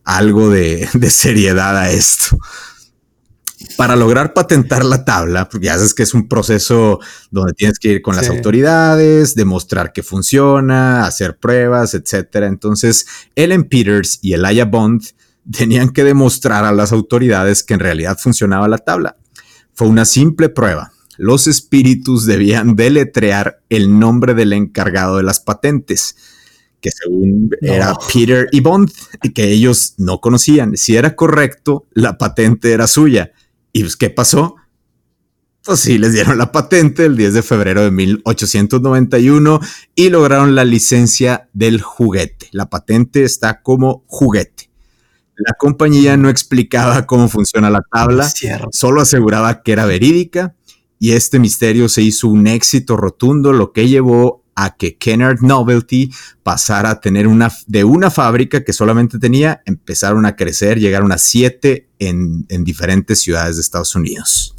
algo 0.04 0.50
de, 0.50 0.88
seriedad 1.10 1.76
a 1.76 1.90
esto. 1.90 2.38
Para 3.76 3.96
lograr 3.96 4.32
patentar 4.32 4.84
la 4.84 5.04
tabla, 5.04 5.48
porque 5.48 5.66
ya 5.66 5.74
sabes 5.74 5.94
que 5.94 6.02
es 6.02 6.14
un 6.14 6.28
proceso 6.28 7.00
donde 7.30 7.52
tienes 7.52 7.78
que 7.78 7.88
ir 7.88 8.02
con 8.02 8.16
las 8.16 8.28
autoridades, 8.28 9.34
demostrar 9.34 9.92
que 9.92 10.02
funciona, 10.02 11.06
hacer 11.06 11.38
pruebas, 11.38 11.94
etc. 11.94 12.28
Entonces, 12.42 13.06
Ellen 13.34 13.64
Peters 13.64 14.18
y 14.22 14.34
Elijah 14.34 14.64
Bond 14.64 15.02
tenían 15.50 15.90
que 15.90 16.04
demostrar 16.04 16.64
a 16.64 16.72
las 16.72 16.92
autoridades 16.92 17.62
que 17.62 17.74
en 17.74 17.80
realidad 17.80 18.18
funcionaba 18.18 18.68
la 18.68 18.78
tabla. 18.78 19.16
Fue 19.76 19.88
una 19.88 20.06
simple 20.06 20.48
prueba. 20.48 20.90
Los 21.18 21.46
espíritus 21.46 22.24
debían 22.24 22.76
deletrear 22.76 23.60
el 23.68 23.98
nombre 23.98 24.32
del 24.32 24.54
encargado 24.54 25.18
de 25.18 25.22
las 25.22 25.38
patentes, 25.38 26.16
que 26.80 26.90
según 26.90 27.50
era 27.60 27.94
Peter 28.12 28.48
y 28.52 28.60
Bond, 28.60 28.90
y 29.22 29.34
que 29.34 29.50
ellos 29.52 29.92
no 29.98 30.22
conocían. 30.22 30.78
Si 30.78 30.96
era 30.96 31.14
correcto, 31.14 31.86
la 31.92 32.16
patente 32.16 32.72
era 32.72 32.86
suya. 32.86 33.32
¿Y 33.70 33.82
pues, 33.82 33.96
qué 33.96 34.08
pasó? 34.08 34.56
Pues 35.62 35.80
sí, 35.80 35.98
les 35.98 36.14
dieron 36.14 36.38
la 36.38 36.52
patente 36.52 37.04
el 37.04 37.14
10 37.14 37.34
de 37.34 37.42
febrero 37.42 37.82
de 37.84 37.90
1891 37.90 39.60
y 39.94 40.08
lograron 40.08 40.54
la 40.54 40.64
licencia 40.64 41.50
del 41.52 41.82
juguete. 41.82 42.48
La 42.52 42.70
patente 42.70 43.24
está 43.24 43.60
como 43.60 44.04
juguete. 44.06 44.65
La 45.36 45.54
compañía 45.58 46.16
no 46.16 46.28
explicaba 46.28 47.06
cómo 47.06 47.28
funciona 47.28 47.70
la 47.70 47.82
tabla, 47.92 48.30
solo 48.72 49.00
aseguraba 49.02 49.62
que 49.62 49.72
era 49.72 49.84
verídica 49.84 50.54
y 50.98 51.12
este 51.12 51.38
misterio 51.38 51.88
se 51.88 52.02
hizo 52.02 52.28
un 52.28 52.46
éxito 52.46 52.96
rotundo, 52.96 53.52
lo 53.52 53.72
que 53.72 53.88
llevó 53.88 54.42
a 54.54 54.76
que 54.76 54.96
Kennard 54.96 55.42
Novelty 55.42 56.10
pasara 56.42 56.90
a 56.90 57.00
tener 57.00 57.26
una 57.26 57.52
de 57.66 57.84
una 57.84 58.10
fábrica 58.10 58.64
que 58.64 58.72
solamente 58.72 59.18
tenía, 59.18 59.62
empezaron 59.66 60.24
a 60.24 60.34
crecer, 60.34 60.80
llegaron 60.80 61.12
a 61.12 61.18
siete 61.18 61.88
en, 61.98 62.46
en 62.48 62.64
diferentes 62.64 63.20
ciudades 63.20 63.56
de 63.56 63.62
Estados 63.62 63.94
Unidos. 63.94 64.56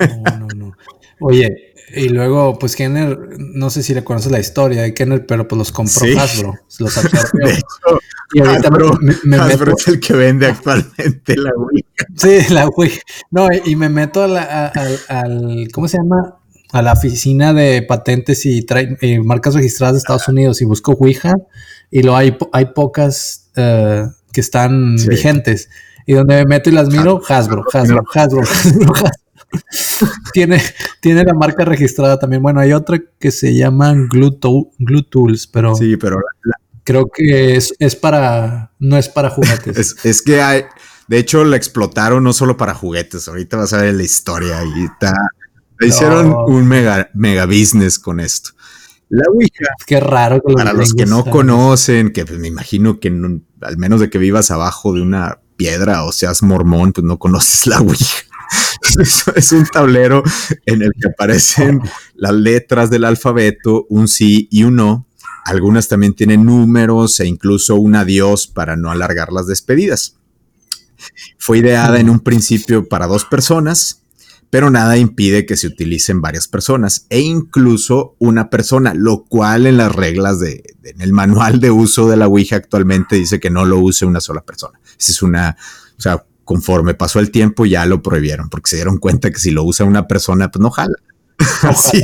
No, 0.00 0.38
no, 0.38 0.48
no. 0.56 0.76
Oye, 1.20 1.71
y 1.94 2.08
luego, 2.08 2.58
pues 2.58 2.76
Kenner, 2.76 3.18
no 3.38 3.70
sé 3.70 3.82
si 3.82 3.94
le 3.94 4.02
conoces 4.02 4.32
la 4.32 4.40
historia 4.40 4.82
de 4.82 4.94
Kenner, 4.94 5.26
pero 5.26 5.46
pues 5.46 5.58
los 5.58 5.72
compró 5.72 6.06
Hasbro, 6.18 6.54
los 6.78 6.98
absorbió. 6.98 7.48
y 8.32 8.40
ahorita 8.40 8.68
Hasbro, 8.68 8.98
me, 9.24 9.36
Hasbro 9.36 9.74
es 9.76 9.88
el 9.88 10.00
que 10.00 10.14
vende 10.14 10.46
actualmente 10.46 11.36
la 11.36 11.52
Wii. 11.56 11.84
Sí, 12.16 12.52
la 12.52 12.68
Wii. 12.68 12.92
No, 13.30 13.48
y 13.64 13.76
me 13.76 13.88
meto 13.88 14.22
a 14.22 14.28
la, 14.28 14.66
al, 15.08 15.68
¿cómo 15.72 15.88
se 15.88 15.98
llama? 15.98 16.38
A 16.72 16.80
la 16.80 16.94
oficina 16.94 17.52
de 17.52 17.82
patentes 17.82 18.46
y, 18.46 18.64
marcas 19.22 19.54
registradas 19.54 19.94
de 19.94 19.98
Estados 19.98 20.28
Unidos 20.28 20.62
y 20.62 20.64
busco 20.64 20.92
Ouija 20.92 21.34
y 21.90 22.02
lo 22.02 22.16
hay, 22.16 22.36
hay 22.52 22.66
pocas 22.74 23.50
uh, 23.56 24.08
que 24.32 24.40
están 24.40 24.96
vigentes. 24.96 25.68
Y 26.06 26.14
donde 26.14 26.36
me 26.36 26.46
meto 26.46 26.70
y 26.70 26.72
las 26.72 26.88
miro, 26.88 27.20
Hasbro, 27.28 27.64
Hasbro, 27.72 28.02
Hasbro, 28.14 28.40
Hasbro, 28.42 28.42
Hasbro 28.42 29.21
tiene, 30.32 30.62
tiene 31.00 31.24
la 31.24 31.34
marca 31.34 31.64
registrada 31.64 32.18
también. 32.18 32.42
Bueno, 32.42 32.60
hay 32.60 32.72
otra 32.72 33.00
que 33.18 33.30
se 33.30 33.54
llama 33.54 33.94
Glue, 34.08 34.32
Tools, 34.38 35.46
pero. 35.46 35.74
Sí, 35.74 35.96
pero. 35.96 36.18
creo 36.84 37.08
que 37.12 37.56
es, 37.56 37.96
para. 37.96 38.72
No 38.78 38.96
es 38.96 39.08
para 39.08 39.30
juguetes. 39.30 39.96
es, 40.04 40.22
que 40.22 40.42
hay. 40.42 40.64
De 41.08 41.18
hecho, 41.18 41.44
la 41.44 41.56
explotaron 41.56 42.24
no 42.24 42.32
solo 42.32 42.56
para 42.56 42.74
juguetes. 42.74 43.28
Ahorita 43.28 43.56
vas 43.56 43.72
a 43.72 43.82
ver 43.82 43.94
la 43.94 44.02
historia 44.02 44.64
y 44.64 44.84
está. 44.84 45.14
hicieron 45.80 46.34
un 46.46 46.66
mega, 46.66 47.10
mega 47.14 47.46
business 47.46 47.98
con 47.98 48.20
esto. 48.20 48.50
La 49.08 49.24
Ouija. 49.30 49.74
Qué 49.86 50.00
raro. 50.00 50.40
para 50.56 50.72
los 50.72 50.94
que 50.94 51.04
no 51.04 51.24
conocen, 51.24 52.12
que 52.12 52.24
pues, 52.24 52.38
me 52.38 52.48
imagino 52.48 52.98
que 52.98 53.08
al 53.60 53.76
menos 53.76 54.00
de 54.00 54.08
que 54.08 54.16
vivas 54.16 54.50
abajo 54.50 54.94
de 54.94 55.02
una 55.02 55.40
piedra 55.56 56.04
o 56.04 56.12
seas 56.12 56.42
mormón, 56.42 56.92
pues 56.92 57.04
no 57.04 57.18
conoces 57.18 57.66
la 57.66 57.80
Ouija. 57.80 58.22
es 59.36 59.52
un 59.52 59.66
tablero 59.66 60.22
en 60.66 60.82
el 60.82 60.92
que 61.00 61.08
aparecen 61.08 61.80
las 62.14 62.34
letras 62.34 62.90
del 62.90 63.04
alfabeto, 63.04 63.86
un 63.88 64.08
sí 64.08 64.48
y 64.50 64.64
un 64.64 64.76
no. 64.76 65.06
Algunas 65.44 65.88
también 65.88 66.14
tienen 66.14 66.44
números 66.44 67.18
e 67.20 67.26
incluso 67.26 67.76
un 67.76 67.96
adiós 67.96 68.46
para 68.46 68.76
no 68.76 68.90
alargar 68.90 69.32
las 69.32 69.46
despedidas. 69.46 70.16
Fue 71.38 71.58
ideada 71.58 71.98
en 71.98 72.10
un 72.10 72.20
principio 72.20 72.88
para 72.88 73.08
dos 73.08 73.24
personas, 73.24 74.02
pero 74.50 74.70
nada 74.70 74.98
impide 74.98 75.46
que 75.46 75.56
se 75.56 75.66
utilicen 75.66 76.20
varias 76.20 76.46
personas 76.46 77.06
e 77.08 77.20
incluso 77.20 78.14
una 78.18 78.50
persona, 78.50 78.94
lo 78.94 79.24
cual 79.24 79.66
en 79.66 79.78
las 79.78 79.92
reglas 79.92 80.38
de, 80.38 80.62
en 80.84 81.00
el 81.00 81.12
manual 81.12 81.58
de 81.58 81.70
uso 81.70 82.08
de 82.08 82.16
la 82.16 82.28
Ouija 82.28 82.56
actualmente 82.56 83.16
dice 83.16 83.40
que 83.40 83.50
no 83.50 83.64
lo 83.64 83.78
use 83.78 84.04
una 84.04 84.20
sola 84.20 84.42
persona. 84.42 84.78
Esa 84.98 85.12
es 85.12 85.22
una, 85.22 85.56
o 85.98 86.00
sea, 86.00 86.24
conforme 86.44 86.94
pasó 86.94 87.20
el 87.20 87.30
tiempo 87.30 87.66
ya 87.66 87.86
lo 87.86 88.02
prohibieron 88.02 88.48
porque 88.48 88.70
se 88.70 88.76
dieron 88.76 88.98
cuenta 88.98 89.30
que 89.30 89.38
si 89.38 89.50
lo 89.50 89.64
usa 89.64 89.86
una 89.86 90.06
persona, 90.06 90.50
pues 90.50 90.62
no 90.62 90.70
jala. 90.70 90.96
Así 91.62 92.02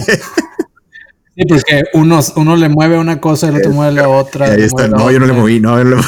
Sí, 1.38 1.44
porque 1.46 1.84
uno, 1.92 2.18
uno 2.34 2.56
le 2.56 2.68
mueve 2.68 2.98
una 2.98 3.20
cosa, 3.20 3.46
y 3.46 3.50
el 3.50 3.56
otro 3.58 3.70
mueve 3.70 3.92
la 3.92 4.08
otra. 4.08 4.46
Ahí 4.46 4.62
está. 4.62 4.88
No, 4.88 5.08
yo 5.08 5.20
no 5.20 5.26
le 5.26 5.32
moví, 5.32 5.60
no, 5.60 5.78
le 5.78 5.94
moví. 5.94 6.06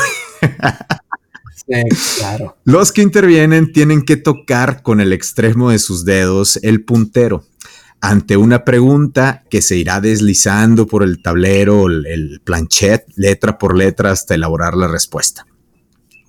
sí, 1.54 2.18
claro. 2.18 2.56
Los 2.64 2.90
que 2.90 3.02
intervienen 3.02 3.72
tienen 3.72 4.02
que 4.02 4.16
tocar 4.16 4.82
con 4.82 5.00
el 5.00 5.12
extremo 5.12 5.70
de 5.70 5.78
sus 5.78 6.04
dedos 6.04 6.58
el 6.64 6.84
puntero 6.84 7.44
ante 8.00 8.36
una 8.36 8.64
pregunta 8.64 9.44
que 9.50 9.62
se 9.62 9.76
irá 9.76 10.00
deslizando 10.00 10.88
por 10.88 11.04
el 11.04 11.22
tablero, 11.22 11.86
el, 11.86 12.06
el 12.06 12.40
planchet, 12.42 13.04
letra 13.14 13.56
por 13.56 13.76
letra, 13.76 14.10
hasta 14.10 14.34
elaborar 14.34 14.74
la 14.74 14.88
respuesta. 14.88 15.46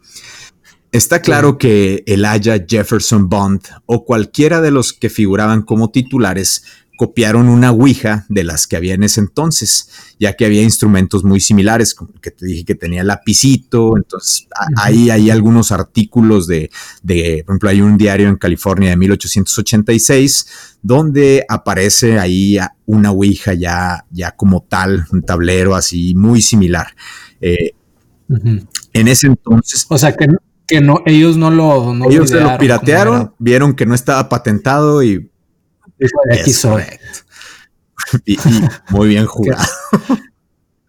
Está 0.93 1.21
claro 1.21 1.59
que 1.59 2.05
el 2.07 2.25
Aya 2.25 2.65
Jefferson 2.67 3.29
Bond 3.29 3.61
o 3.85 4.05
cualquiera 4.05 4.61
de 4.62 4.71
los 4.71 4.93
que 4.93 5.11
figuraban 5.11 5.62
como 5.62 5.91
titulares 5.91 6.65
copiaron 6.97 7.49
una 7.49 7.71
Ouija 7.71 8.26
de 8.29 8.43
las 8.43 8.67
que 8.67 8.76
había 8.76 8.95
en 8.95 9.03
ese 9.03 9.21
entonces, 9.21 9.88
ya 10.19 10.33
que 10.33 10.47
había 10.47 10.62
instrumentos 10.62 11.25
muy 11.25 11.41
similares, 11.41 11.95
como 11.95 12.12
el 12.15 12.21
que 12.21 12.31
te 12.31 12.47
dije 12.47 12.65
que 12.65 12.75
tenía 12.75 13.05
lapicito, 13.05 13.97
entonces 13.97 14.49
ahí 14.76 15.11
hay 15.11 15.31
algunos 15.31 15.73
artículos 15.73 16.47
de, 16.47 16.71
de, 17.03 17.43
por 17.45 17.55
ejemplo, 17.55 17.69
hay 17.69 17.81
un 17.83 17.97
diario 17.97 18.29
en 18.29 18.37
California 18.37 18.91
de 18.91 18.97
1886, 18.97 20.47
donde 20.83 21.45
aparece 21.49 22.19
ahí 22.19 22.59
una 22.87 23.11
Ouija 23.11 23.55
ya, 23.55 24.07
ya 24.11 24.33
como 24.33 24.62
tal, 24.62 25.07
un 25.12 25.23
tablero 25.23 25.75
así 25.75 26.15
muy 26.15 26.41
similar. 26.41 26.88
Eh, 27.41 27.73
en 28.93 29.09
ese 29.09 29.26
entonces... 29.26 29.87
O 29.88 29.99
sea, 29.99 30.17
que, 30.17 30.26
que 30.67 30.81
no, 30.81 31.03
ellos 31.07 31.37
no 31.37 31.50
lo... 31.50 31.95
ellos 32.09 32.31
se 32.31 32.41
lo 32.41 32.57
piratearon, 32.59 33.35
vieron 33.38 33.75
que 33.75 33.87
no 33.87 33.95
estaba 33.95 34.29
patentado 34.29 35.03
y 35.03 35.31
aquí 36.33 36.53
soy. 36.53 36.83
muy 38.91 39.09
bien 39.09 39.26
jugado. 39.26 39.65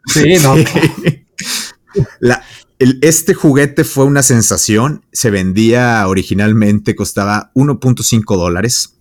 sí, 0.07 0.35
no. 0.41 0.55
este 3.01 3.33
juguete 3.33 3.83
fue 3.83 4.05
una 4.05 4.23
sensación. 4.23 5.05
Se 5.11 5.29
vendía 5.29 6.07
originalmente, 6.07 6.95
costaba 6.95 7.51
1.5 7.55 8.37
dólares. 8.37 8.93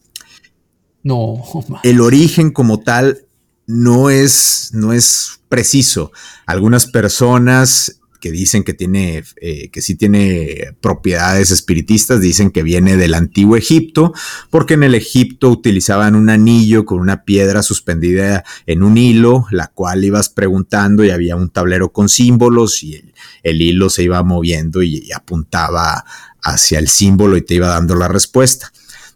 No. 1.03 1.43
El 1.85 2.01
origen 2.01 2.51
como 2.51 2.81
tal 2.81 3.27
no 3.67 4.11
es, 4.11 4.71
no 4.73 4.93
es 4.93 5.41
preciso. 5.49 6.13
Algunas 6.47 6.87
personas 6.87 8.01
que 8.17 8.31
dicen 8.31 8.65
que 8.65 8.75
tiene, 8.75 9.25
eh, 9.41 9.71
que 9.71 9.81
sí 9.83 9.95
tiene 9.95 10.75
propiedades 10.81 11.51
espiritistas, 11.51 12.21
dicen 12.21 12.51
que 12.51 12.63
viene 12.63 12.97
del 12.97 13.15
antiguo 13.15 13.57
Egipto, 13.57 14.13
porque 14.51 14.75
en 14.75 14.83
el 14.83 14.95
Egipto 14.95 15.51
utilizaban 15.51 16.15
un 16.15 16.31
anillo 16.31 16.85
con 16.85 17.01
una 17.01 17.25
piedra 17.25 17.63
suspendida 17.63 18.45
en 18.67 18.83
un 18.83 18.99
hilo, 18.99 19.47
la 19.51 19.69
cual 19.69 20.05
ibas 20.05 20.29
preguntando 20.29 21.05
y 21.05 21.11
había 21.11 21.37
un 21.37 21.51
tablero 21.51 21.93
con 21.93 22.09
símbolos 22.09 22.83
y 22.83 23.03
el, 23.43 23.63
hilo 23.63 23.91
se 23.91 24.03
iba 24.03 24.23
moviendo 24.23 24.83
y, 24.83 25.11
apuntaba 25.13 26.05
hacia 26.43 26.79
el 26.79 26.89
símbolo 26.89 27.37
y 27.37 27.43
te 27.43 27.55
iba 27.55 27.69
dando 27.69 27.95
la 27.95 28.09
respuesta. 28.09 28.73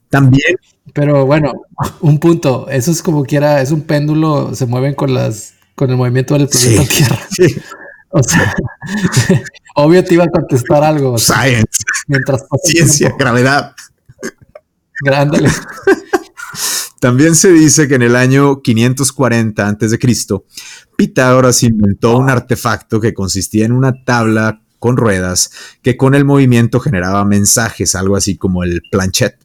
También 0.08 0.56
pero 0.92 1.26
bueno, 1.26 1.52
un 2.00 2.18
punto. 2.18 2.68
Eso 2.68 2.90
es 2.90 3.02
como 3.02 3.24
quiera, 3.24 3.60
es 3.60 3.70
un 3.70 3.82
péndulo, 3.82 4.54
se 4.54 4.66
mueven 4.66 4.94
con 4.94 5.14
las, 5.14 5.54
con 5.74 5.90
el 5.90 5.96
movimiento 5.96 6.36
del 6.36 6.48
planeta 6.48 6.84
Tierra. 6.94 7.18
Sí. 7.30 7.56
O 8.12 8.22
sea, 8.24 8.52
obvio 9.76 10.04
te 10.04 10.14
iba 10.14 10.24
a 10.24 10.28
contestar 10.28 10.82
algo. 10.82 11.16
Science. 11.16 11.84
Mientras 12.08 12.42
Ciencia, 12.64 13.14
gravedad. 13.16 13.72
Grándale. 15.04 15.48
También 16.98 17.34
se 17.34 17.52
dice 17.52 17.88
que 17.88 17.94
en 17.94 18.02
el 18.02 18.16
año 18.16 18.60
540 18.60 19.68
a.C., 19.68 19.98
Pitágoras 20.96 21.62
inventó 21.62 22.18
un 22.18 22.28
artefacto 22.28 23.00
que 23.00 23.14
consistía 23.14 23.64
en 23.64 23.72
una 23.72 24.04
tabla 24.04 24.60
con 24.78 24.96
ruedas 24.96 25.50
que 25.82 25.96
con 25.96 26.14
el 26.14 26.24
movimiento 26.24 26.80
generaba 26.80 27.24
mensajes, 27.24 27.94
algo 27.94 28.16
así 28.16 28.36
como 28.36 28.64
el 28.64 28.82
planchet. 28.90 29.38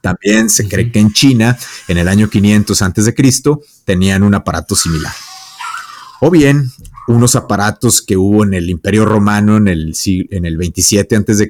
También 0.00 0.48
se 0.48 0.68
cree 0.68 0.92
que 0.92 1.00
en 1.00 1.12
China, 1.12 1.58
en 1.88 1.98
el 1.98 2.08
año 2.08 2.30
500 2.30 2.82
a.C., 2.82 3.14
tenían 3.84 4.22
un 4.22 4.34
aparato 4.34 4.76
similar. 4.76 5.12
O 6.20 6.30
bien, 6.30 6.70
unos 7.08 7.36
aparatos 7.36 8.02
que 8.02 8.16
hubo 8.16 8.44
en 8.44 8.54
el 8.54 8.70
Imperio 8.70 9.04
Romano 9.04 9.56
en 9.56 9.68
el, 9.68 9.94
en 10.06 10.44
el 10.44 10.56
27 10.56 11.16
a.C., 11.16 11.48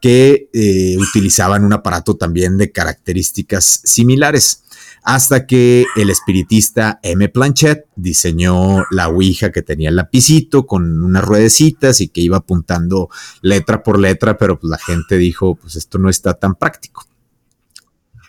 que 0.00 0.48
eh, 0.52 0.96
utilizaban 0.98 1.64
un 1.64 1.72
aparato 1.72 2.16
también 2.16 2.56
de 2.56 2.70
características 2.70 3.82
similares. 3.84 4.64
Hasta 5.02 5.46
que 5.46 5.86
el 5.96 6.10
espiritista 6.10 7.00
M. 7.02 7.28
Planchet 7.28 7.86
diseñó 7.96 8.84
la 8.90 9.08
Ouija 9.08 9.50
que 9.50 9.62
tenía 9.62 9.88
el 9.88 9.96
lapicito 9.96 10.66
con 10.66 11.02
unas 11.02 11.24
ruedecitas 11.24 12.00
y 12.00 12.08
que 12.08 12.20
iba 12.20 12.38
apuntando 12.38 13.08
letra 13.40 13.82
por 13.82 13.98
letra, 13.98 14.36
pero 14.36 14.58
pues 14.58 14.70
la 14.70 14.78
gente 14.78 15.16
dijo, 15.16 15.54
pues 15.54 15.76
esto 15.76 15.98
no 15.98 16.10
está 16.10 16.34
tan 16.34 16.56
práctico. 16.56 17.06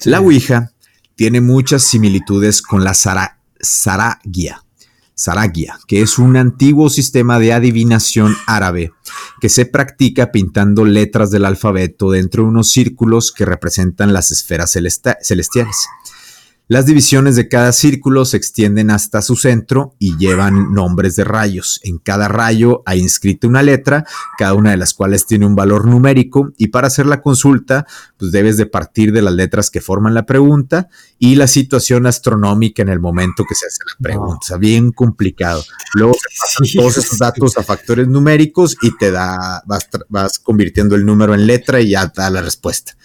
La 0.06 0.22
Ouija 0.22 0.72
tiene 1.16 1.42
muchas 1.42 1.84
similitudes 1.84 2.62
con 2.62 2.84
la 2.84 2.94
Saragia 2.94 4.64
Saragia, 5.20 5.78
que 5.86 6.02
es 6.02 6.18
un 6.18 6.38
antiguo 6.38 6.90
sistema 6.90 7.40
de 7.40 7.52
adivinación 7.52 8.38
árabe 8.48 8.94
que 9.42 9.50
se 9.50 9.66
practica 9.66 10.32
pintando 10.32 10.86
letras 10.86 11.30
del 11.30 11.44
alfabeto 11.44 12.10
dentro 12.10 12.44
de 12.44 12.50
unos 12.50 12.70
círculos 12.70 13.34
que 13.34 13.46
representan 13.46 14.14
las 14.14 14.32
esferas 14.32 14.72
celestiales. 14.72 15.76
Las 16.72 16.86
divisiones 16.86 17.36
de 17.36 17.48
cada 17.48 17.72
círculo 17.72 18.26
se 18.26 18.38
extienden 18.38 18.92
hasta 18.92 19.24
su 19.24 19.36
centro 19.36 19.96
y 19.98 20.18
llevan 20.18 20.72
nombres 20.72 21.16
de 21.16 21.24
rayos. 21.24 21.80
En 21.84 21.98
cada 21.98 22.28
rayo 22.28 22.84
hay 22.86 23.00
inscrita 23.00 23.48
una 23.48 23.64
letra, 23.64 24.06
cada 24.38 24.54
una 24.54 24.70
de 24.70 24.78
las 24.78 24.94
cuales 24.94 25.26
tiene 25.26 25.48
un 25.48 25.56
valor 25.56 25.88
numérico 25.88 26.52
y 26.58 26.68
para 26.68 26.86
hacer 26.86 27.08
la 27.08 27.24
consulta, 27.24 27.88
pues 28.18 28.32
debes 28.32 28.58
de 28.58 28.68
partir 28.68 29.12
de 29.14 29.24
las 29.24 29.34
letras 29.34 29.72
que 29.72 29.82
forman 29.82 30.14
la 30.14 30.28
pregunta 30.28 30.90
y 31.18 31.34
la 31.34 31.48
situación 31.48 32.06
astronómica 32.06 32.84
en 32.84 32.90
el 32.90 33.00
momento 33.00 33.46
que 33.50 33.56
se 33.56 33.66
hace 33.66 33.80
la 33.88 33.98
pregunta. 34.00 34.38
O 34.40 34.46
sea, 34.46 34.58
bien 34.58 34.92
complicado. 34.92 35.64
Luego 35.96 36.14
te 36.14 36.36
pasan 36.40 36.68
todos 36.76 36.98
esos 37.00 37.18
datos 37.18 37.58
a 37.58 37.64
factores 37.64 38.08
numéricos 38.08 38.78
y 38.84 38.96
te 38.96 39.10
da, 39.10 39.64
vas, 39.66 39.90
vas 40.08 40.38
convirtiendo 40.38 40.96
el 40.96 41.04
número 41.04 41.34
en 41.34 41.48
letra 41.48 41.82
y 41.82 41.90
ya 41.90 42.14
da 42.16 42.30
la 42.30 42.44
respuesta 42.44 42.96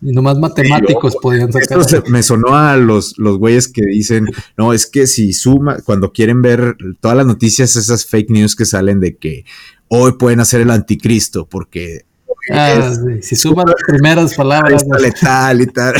y 0.00 0.12
nomás 0.12 0.38
matemáticos 0.38 1.16
podían 1.20 1.52
sacar. 1.52 1.80
Esto 1.80 2.02
me 2.08 2.22
sonó 2.22 2.56
a 2.56 2.76
los, 2.76 3.18
los 3.18 3.38
güeyes 3.38 3.68
que 3.68 3.82
dicen, 3.84 4.26
no, 4.56 4.72
es 4.72 4.86
que 4.86 5.06
si 5.06 5.32
suma, 5.32 5.78
cuando 5.84 6.12
quieren 6.12 6.42
ver 6.42 6.76
todas 7.00 7.16
las 7.16 7.26
noticias, 7.26 7.76
esas 7.76 8.06
fake 8.06 8.30
news 8.30 8.56
que 8.56 8.64
salen 8.64 9.00
de 9.00 9.16
que 9.16 9.44
hoy 9.88 10.12
pueden 10.12 10.40
hacer 10.40 10.60
el 10.60 10.70
anticristo, 10.70 11.46
porque 11.48 12.04
ah, 12.52 12.92
si 13.22 13.36
suman 13.36 13.66
las 13.66 13.82
primeras 13.86 14.34
palabras. 14.34 14.84
letal 15.00 15.60
y 15.62 15.66
tal. 15.66 15.94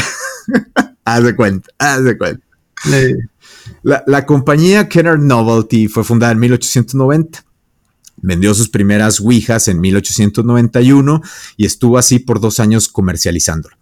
haz 1.04 1.24
de 1.24 1.36
cuenta, 1.36 1.68
haz 1.78 2.04
de 2.04 2.18
cuenta. 2.18 2.44
La, 3.82 4.02
la 4.06 4.26
compañía 4.26 4.88
Kenner 4.88 5.18
Novelty 5.18 5.88
fue 5.88 6.04
fundada 6.04 6.32
en 6.32 6.38
1890 6.38 7.44
Vendió 8.22 8.54
sus 8.54 8.68
primeras 8.68 9.20
Ouijas 9.20 9.68
en 9.68 9.80
1891 9.80 11.22
y 11.56 11.66
estuvo 11.66 11.98
así 11.98 12.18
por 12.18 12.40
dos 12.40 12.60
años 12.60 12.88
comercializándolo. 12.88 13.76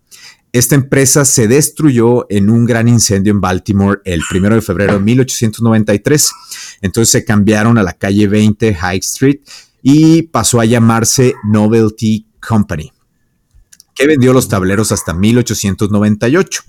Esta 0.53 0.75
empresa 0.75 1.25
se 1.25 1.47
destruyó 1.47 2.27
en 2.31 2.49
un 2.49 2.65
gran 2.65 2.89
incendio 2.89 3.33
en 3.33 3.41
Baltimore 3.41 4.01
el 4.05 4.23
1 4.35 4.55
de 4.55 4.63
febrero 4.63 4.95
de 4.95 5.01
1893. 5.01 6.33
Entonces 6.81 7.11
se 7.11 7.25
cambiaron 7.25 7.77
a 7.77 7.83
la 7.83 7.93
calle 7.93 8.27
20 8.27 8.75
High 8.75 8.99
Street 8.99 9.41
y 9.83 10.23
pasó 10.23 10.61
a 10.61 10.65
llamarse 10.65 11.35
Novelty 11.45 12.27
Company, 12.47 12.93
que 13.95 14.07
vendió 14.07 14.33
los 14.33 14.49
tableros 14.49 14.91
hasta 14.91 15.13
1898. 15.13 16.63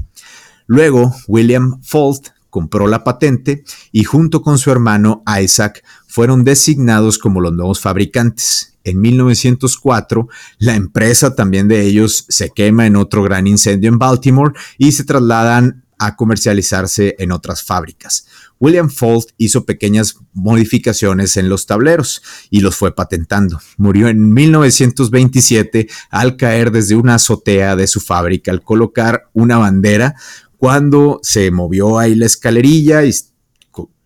Luego, 0.67 1.15
William 1.27 1.81
Folt 1.81 2.29
compró 2.49 2.87
la 2.87 3.03
patente 3.03 3.63
y 3.91 4.03
junto 4.03 4.41
con 4.41 4.57
su 4.57 4.71
hermano 4.71 5.23
Isaac 5.41 5.83
fueron 6.07 6.43
designados 6.43 7.17
como 7.17 7.41
los 7.41 7.53
nuevos 7.53 7.79
fabricantes. 7.79 8.77
En 8.83 9.01
1904, 9.01 10.27
la 10.57 10.75
empresa 10.75 11.35
también 11.35 11.67
de 11.67 11.81
ellos 11.81 12.25
se 12.29 12.49
quema 12.49 12.87
en 12.87 12.95
otro 12.95 13.23
gran 13.23 13.45
incendio 13.45 13.89
en 13.89 13.99
Baltimore 13.99 14.53
y 14.77 14.93
se 14.93 15.03
trasladan 15.03 15.83
a 15.99 16.15
comercializarse 16.15 17.15
en 17.19 17.33
otras 17.33 17.61
fábricas. 17.61 18.25
William 18.57 18.89
Folt 18.89 19.31
hizo 19.37 19.65
pequeñas 19.65 20.15
modificaciones 20.33 21.37
en 21.37 21.49
los 21.49 21.65
tableros 21.65 22.23
y 22.49 22.61
los 22.61 22.75
fue 22.75 22.95
patentando. 22.95 23.59
Murió 23.77 24.07
en 24.07 24.33
1927 24.33 25.87
al 26.09 26.37
caer 26.37 26.71
desde 26.71 26.95
una 26.95 27.15
azotea 27.15 27.75
de 27.75 27.87
su 27.87 27.99
fábrica 27.99 28.51
al 28.51 28.63
colocar 28.63 29.29
una 29.33 29.57
bandera 29.57 30.15
cuando 30.59 31.19
se 31.23 31.49
movió 31.49 31.97
ahí 31.97 32.13
la 32.13 32.25
escalerilla 32.25 33.03
y 33.03 33.11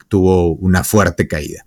tuvo 0.08 0.54
una 0.54 0.84
fuerte 0.84 1.28
caída. 1.28 1.66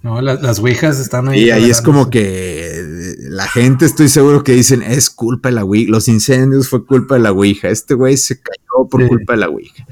No, 0.00 0.22
las 0.22 0.60
ouijas 0.60 0.98
están 1.00 1.28
ahí. 1.28 1.44
Y 1.44 1.50
ahí 1.50 1.68
es 1.68 1.82
como 1.82 2.08
que 2.08 3.14
la 3.18 3.46
gente, 3.48 3.84
estoy 3.84 4.08
seguro 4.08 4.42
que 4.42 4.52
dicen, 4.52 4.82
es 4.82 5.10
culpa 5.10 5.48
de 5.50 5.56
la 5.56 5.64
ouija. 5.64 5.90
Los 5.90 6.08
incendios 6.08 6.68
fue 6.68 6.86
culpa 6.86 7.16
de 7.16 7.20
la 7.20 7.32
ouija. 7.32 7.68
Este 7.68 7.94
güey 7.94 8.16
se 8.16 8.40
cayó 8.40 8.88
por 8.88 9.06
culpa 9.06 9.34
de 9.34 9.40
la 9.40 9.48
ouija. 9.48 9.86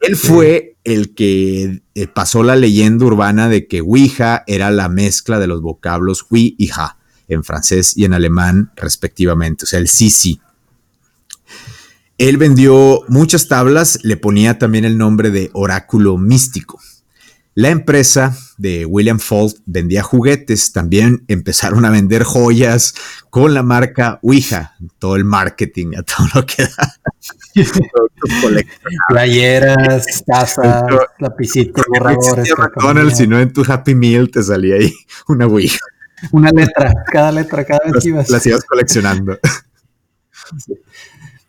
Él 0.00 0.16
fue 0.16 0.78
el 0.82 1.14
que 1.14 1.82
eh, 1.94 2.06
pasó 2.08 2.42
la 2.42 2.56
leyenda 2.56 3.04
urbana 3.04 3.48
de 3.48 3.68
que 3.68 3.82
ouija 3.82 4.42
era 4.46 4.70
la 4.70 4.88
mezcla 4.88 5.38
de 5.38 5.46
los 5.46 5.60
vocablos 5.60 6.26
oui 6.30 6.56
y 6.58 6.68
ja 6.68 6.96
en 7.28 7.44
francés 7.44 7.96
y 7.96 8.06
en 8.06 8.14
alemán 8.14 8.72
respectivamente. 8.74 9.64
O 9.64 9.66
sea, 9.66 9.78
el 9.78 9.88
sí, 9.88 10.10
sí. 10.10 10.40
Él 12.20 12.36
vendió 12.36 13.02
muchas 13.08 13.48
tablas, 13.48 13.98
le 14.02 14.18
ponía 14.18 14.58
también 14.58 14.84
el 14.84 14.98
nombre 14.98 15.30
de 15.30 15.48
oráculo 15.54 16.18
místico. 16.18 16.78
La 17.54 17.70
empresa 17.70 18.36
de 18.58 18.84
William 18.84 19.18
Fold 19.18 19.54
vendía 19.64 20.02
juguetes, 20.02 20.70
también 20.72 21.24
empezaron 21.28 21.86
a 21.86 21.90
vender 21.90 22.24
joyas 22.24 22.94
con 23.30 23.54
la 23.54 23.62
marca 23.62 24.18
Ouija, 24.20 24.76
todo 24.98 25.16
el 25.16 25.24
marketing, 25.24 25.92
a 25.96 26.02
todo 26.02 26.26
lo 26.34 26.44
que 26.44 26.64
da. 26.64 26.94
Playeras, 29.08 30.04
tazas, 30.26 30.84
lapicitos, 31.20 31.86
borradores. 31.88 32.50
No 32.50 32.64
McDonald's, 32.64 33.16
sino 33.16 33.40
en 33.40 33.50
tu 33.50 33.64
Happy 33.66 33.94
Meal 33.94 34.30
te 34.30 34.42
salía 34.42 34.74
ahí 34.74 34.92
una 35.26 35.46
Ouija. 35.46 35.78
Una 36.32 36.50
letra, 36.50 36.92
cada 37.10 37.32
letra, 37.32 37.64
cada 37.64 37.80
vez 37.86 37.94
las, 37.94 38.04
ibas. 38.04 38.28
Las 38.28 38.44
ibas 38.44 38.64
coleccionando. 38.64 39.38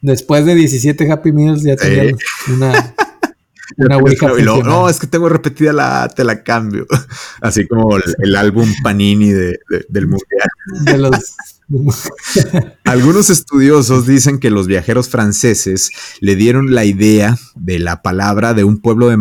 Después 0.02 0.46
de 0.46 0.56
17 0.56 1.12
Happy 1.12 1.32
Meals 1.32 1.64
ya 1.64 1.76
tenías 1.76 2.18
una, 2.48 2.94
una 3.78 3.98
Ouija. 3.98 4.30
no, 4.64 4.90
es 4.90 5.00
que 5.00 5.08
tengo 5.08 5.30
repetida 5.30 5.74
la, 5.74 6.10
te 6.10 6.24
la 6.24 6.44
cambio. 6.44 6.88
Así 7.42 7.68
como 7.68 7.98
el, 7.98 8.36
álbum 8.36 8.68
Panini 8.84 9.30
de, 9.30 9.60
del 9.90 10.08
Mundial. 10.08 10.50
De 10.86 10.98
los, 10.98 11.36
Algunos 12.84 13.30
estudiosos 13.30 14.06
dicen 14.06 14.40
que 14.40 14.50
los 14.50 14.68
viajeros 14.68 15.10
franceses 15.10 15.90
le 16.20 16.36
dieron 16.36 16.74
la 16.74 16.86
idea 16.86 17.38
de 17.56 17.80
la 17.80 18.02
palabra 18.02 18.54
de 18.54 18.64
un 18.64 18.82
pueblo 18.82 19.08
de, 19.10 19.18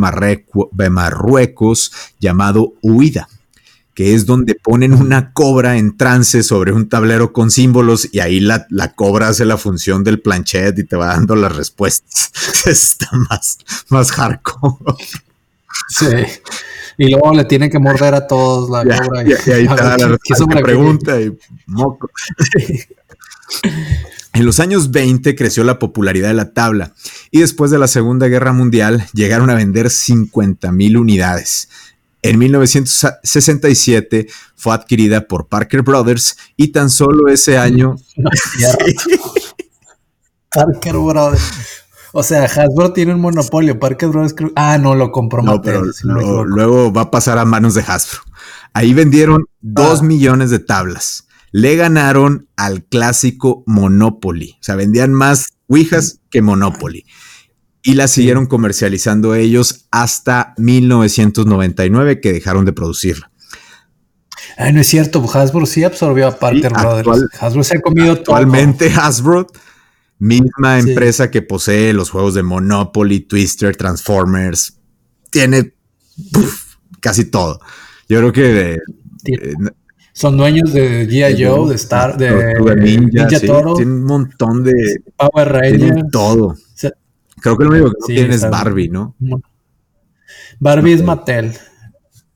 de 0.72 0.90
Marruecos 0.90 1.92
llamado 2.18 2.74
Huida 2.82 3.28
que 4.00 4.14
es 4.14 4.24
donde 4.24 4.54
ponen 4.54 4.94
una 4.94 5.34
cobra 5.34 5.76
en 5.76 5.94
trance 5.98 6.42
sobre 6.42 6.72
un 6.72 6.88
tablero 6.88 7.34
con 7.34 7.50
símbolos 7.50 8.08
y 8.10 8.20
ahí 8.20 8.40
la, 8.40 8.66
cobra 8.96 9.28
hace 9.28 9.44
la 9.44 9.58
función 9.58 10.04
del 10.04 10.22
planchet 10.22 10.78
y 10.78 10.84
te 10.84 10.96
va 10.96 11.08
dando 11.08 11.36
las 11.36 11.54
respuestas. 11.54 12.32
Está 12.64 13.10
más, 13.28 13.58
más 13.90 14.10
hardcore. 14.12 14.94
Sí. 15.90 16.06
Y 16.96 17.10
luego 17.10 17.34
le 17.34 17.44
tienen 17.44 17.68
que 17.68 17.78
morder 17.78 18.14
a 18.14 18.26
todos 18.26 18.70
la 18.70 18.84
cobra. 18.84 19.22
Y, 19.22 19.34
ahí 19.50 19.66
está 19.70 19.98
la, 19.98 20.62
pregunta 20.62 21.20
y 21.20 21.36
moco. 21.66 22.08
En 24.32 24.46
los 24.46 24.60
años 24.60 24.92
20 24.92 25.36
creció 25.36 25.62
la 25.62 25.78
popularidad 25.78 26.28
de 26.28 26.34
la 26.34 26.54
tabla 26.54 26.94
y 27.30 27.40
después 27.40 27.70
de 27.70 27.78
la 27.78 27.86
Segunda 27.86 28.28
Guerra 28.28 28.54
Mundial 28.54 29.06
llegaron 29.12 29.50
a 29.50 29.56
vender 29.56 29.90
50 29.90 30.72
mil 30.72 30.96
unidades. 30.96 31.68
En 32.22 32.38
1967 32.38 34.26
fue 34.54 34.74
adquirida 34.74 35.26
por 35.26 35.48
Parker 35.48 35.82
Brothers 35.82 36.36
y 36.56 36.68
tan 36.68 36.90
solo 36.90 37.28
ese 37.28 37.56
año. 37.56 37.96
Parker 40.52 40.96
Brothers. 40.96 41.42
O 42.12 42.22
sea, 42.22 42.44
Hasbro 42.44 42.92
tiene 42.92 43.14
un 43.14 43.20
monopolio. 43.20 43.78
Parker 43.78 44.08
Brothers 44.08 44.34
creo. 44.34 44.52
Ah, 44.56 44.78
no, 44.78 44.94
lo 44.94 45.12
compró 45.12 45.42
No, 45.42 45.62
pero 45.62 45.84
luego 46.44 46.92
va 46.92 47.02
a 47.02 47.10
pasar 47.10 47.38
a 47.38 47.44
manos 47.44 47.74
de 47.74 47.82
Hasbro. 47.82 48.20
Ahí 48.72 48.94
vendieron 48.94 49.46
dos 49.60 50.00
ah. 50.00 50.04
millones 50.04 50.50
de 50.50 50.58
tablas. 50.58 51.26
Le 51.52 51.76
ganaron 51.76 52.48
al 52.56 52.84
clásico 52.84 53.62
Monopoly. 53.66 54.56
O 54.60 54.62
sea, 54.62 54.76
vendían 54.76 55.14
más 55.14 55.48
Ouijas 55.68 56.20
que 56.30 56.42
Monopoly 56.42 57.06
y 57.82 57.94
la 57.94 58.08
siguieron 58.08 58.46
comercializando 58.46 59.34
ellos 59.34 59.86
hasta 59.90 60.54
1999 60.58 62.20
que 62.20 62.32
dejaron 62.32 62.64
de 62.64 62.72
producirla. 62.72 63.30
Ay, 64.56 64.72
no 64.72 64.80
es 64.80 64.86
cierto, 64.86 65.24
Hasbro 65.32 65.64
sí 65.66 65.84
absorbió 65.84 66.26
a 66.26 66.38
Parker 66.38 66.72
Brothers. 66.72 67.28
Hasbro 67.40 67.64
se 67.64 67.76
ha 67.76 67.80
comido 67.80 68.12
Actualmente 68.12 68.90
Hasbro, 68.90 69.46
misma 70.18 70.78
empresa 70.78 71.30
que 71.30 71.42
posee 71.42 71.92
los 71.92 72.10
juegos 72.10 72.34
de 72.34 72.42
Monopoly, 72.42 73.20
Twister, 73.20 73.76
Transformers, 73.76 74.78
tiene 75.30 75.74
casi 77.00 77.24
todo. 77.24 77.60
Yo 78.08 78.18
creo 78.18 78.32
que 78.32 78.74
eh, 78.74 79.54
son 80.12 80.36
dueños 80.36 80.72
de 80.72 81.08
G.I. 81.08 81.42
Joe, 81.42 81.70
de 81.70 81.76
Star, 81.76 82.18
de, 82.18 82.76
Ninja, 82.76 83.28
Toro. 83.46 83.74
Tiene 83.74 83.92
un 83.92 84.04
montón 84.04 84.64
de 84.64 84.74
Power 85.16 85.48
Rangers. 85.48 86.10
todo. 86.12 86.56
Creo 87.40 87.56
que 87.56 87.64
lo 87.64 87.70
único 87.70 87.86
que 87.90 87.96
no 88.00 88.06
tiene 88.06 88.34
es 88.34 88.48
Barbie, 88.48 88.88
¿no? 88.88 89.14
Barbie 90.58 90.92
es 90.92 91.02
Mattel. 91.02 91.54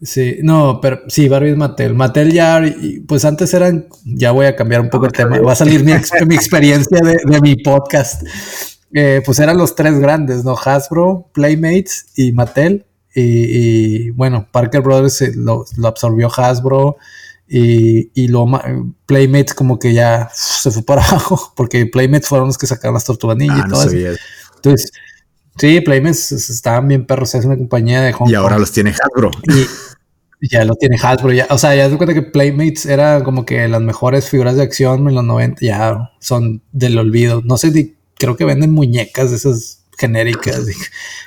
Sí, 0.04 0.38
no, 0.42 0.80
pero 0.82 1.00
sí, 1.08 1.28
Barbie 1.28 1.50
es 1.50 1.56
Mattel. 1.56 1.94
Mattel 1.94 2.32
ya, 2.32 2.62
pues 3.06 3.24
antes 3.24 3.54
eran, 3.54 3.86
ya 4.04 4.32
voy 4.32 4.46
a 4.46 4.56
cambiar 4.56 4.80
un 4.82 4.90
poco 4.90 5.06
el 5.06 5.12
tema, 5.12 5.38
va 5.40 5.52
a 5.52 5.56
salir 5.56 5.82
mi, 5.82 5.92
experiencia 5.92 6.98
de, 7.00 7.40
mi 7.40 7.56
podcast. 7.56 8.22
Eh, 8.92 9.22
pues 9.24 9.38
eran 9.38 9.56
los 9.56 9.74
tres 9.74 9.98
grandes, 9.98 10.44
¿no? 10.44 10.56
Hasbro, 10.62 11.30
Playmates 11.32 12.06
y 12.16 12.32
Mattel. 12.32 12.84
Y, 13.14 14.10
bueno, 14.10 14.48
Parker 14.50 14.80
Brothers 14.82 15.36
lo, 15.36 15.64
absorbió 15.84 16.28
Hasbro 16.36 16.96
y, 17.48 18.10
y 18.12 18.28
lo, 18.28 18.46
Playmates 19.06 19.54
como 19.54 19.78
que 19.78 19.94
ya 19.94 20.28
se 20.34 20.70
fue 20.70 20.82
para 20.82 21.02
abajo, 21.06 21.52
porque 21.56 21.86
Playmates 21.86 22.28
fueron 22.28 22.48
los 22.48 22.58
que 22.58 22.66
sacaron 22.66 22.94
las 22.94 23.04
tortugas 23.04 23.36
y 23.40 23.48
ah, 23.48 23.66
todo 23.70 23.84
eso. 23.84 24.18
Entonces, 24.64 24.92
sí, 25.59 25.81
Playmates 25.81 26.33
estaban 26.33 26.88
bien 26.88 27.07
perros, 27.07 27.35
es 27.35 27.44
una 27.44 27.57
compañía 27.57 28.00
de 28.00 28.12
Hong 28.12 28.29
Y 28.29 28.35
ahora 28.35 28.59
los 28.59 28.72
tiene 28.72 28.90
Hasbro. 28.90 29.31
Y 30.40 30.48
ya 30.50 30.64
lo 30.64 30.74
tiene 30.74 30.96
Hasbro. 31.00 31.33
Ya, 31.33 31.46
o 31.50 31.59
sea, 31.59 31.74
ya 31.74 31.88
se 31.88 31.96
cuenta 31.96 32.14
que 32.14 32.22
Playmates 32.22 32.87
era 32.87 33.22
como 33.24 33.44
que 33.44 33.66
las 33.68 33.81
mejores 33.81 34.29
figuras 34.29 34.57
de 34.57 34.62
acción 34.62 35.09
en 35.09 35.14
los 35.14 35.24
90, 35.24 35.61
ya 35.61 36.11
son 36.20 36.62
del 36.72 36.98
olvido. 36.98 37.42
No 37.44 37.57
sé, 37.57 37.94
creo 38.16 38.37
que 38.37 38.44
venden 38.44 38.72
muñecas 38.72 39.31
de 39.31 39.37
esas 39.37 39.85
genéricas 39.96 40.68
y 40.68 40.74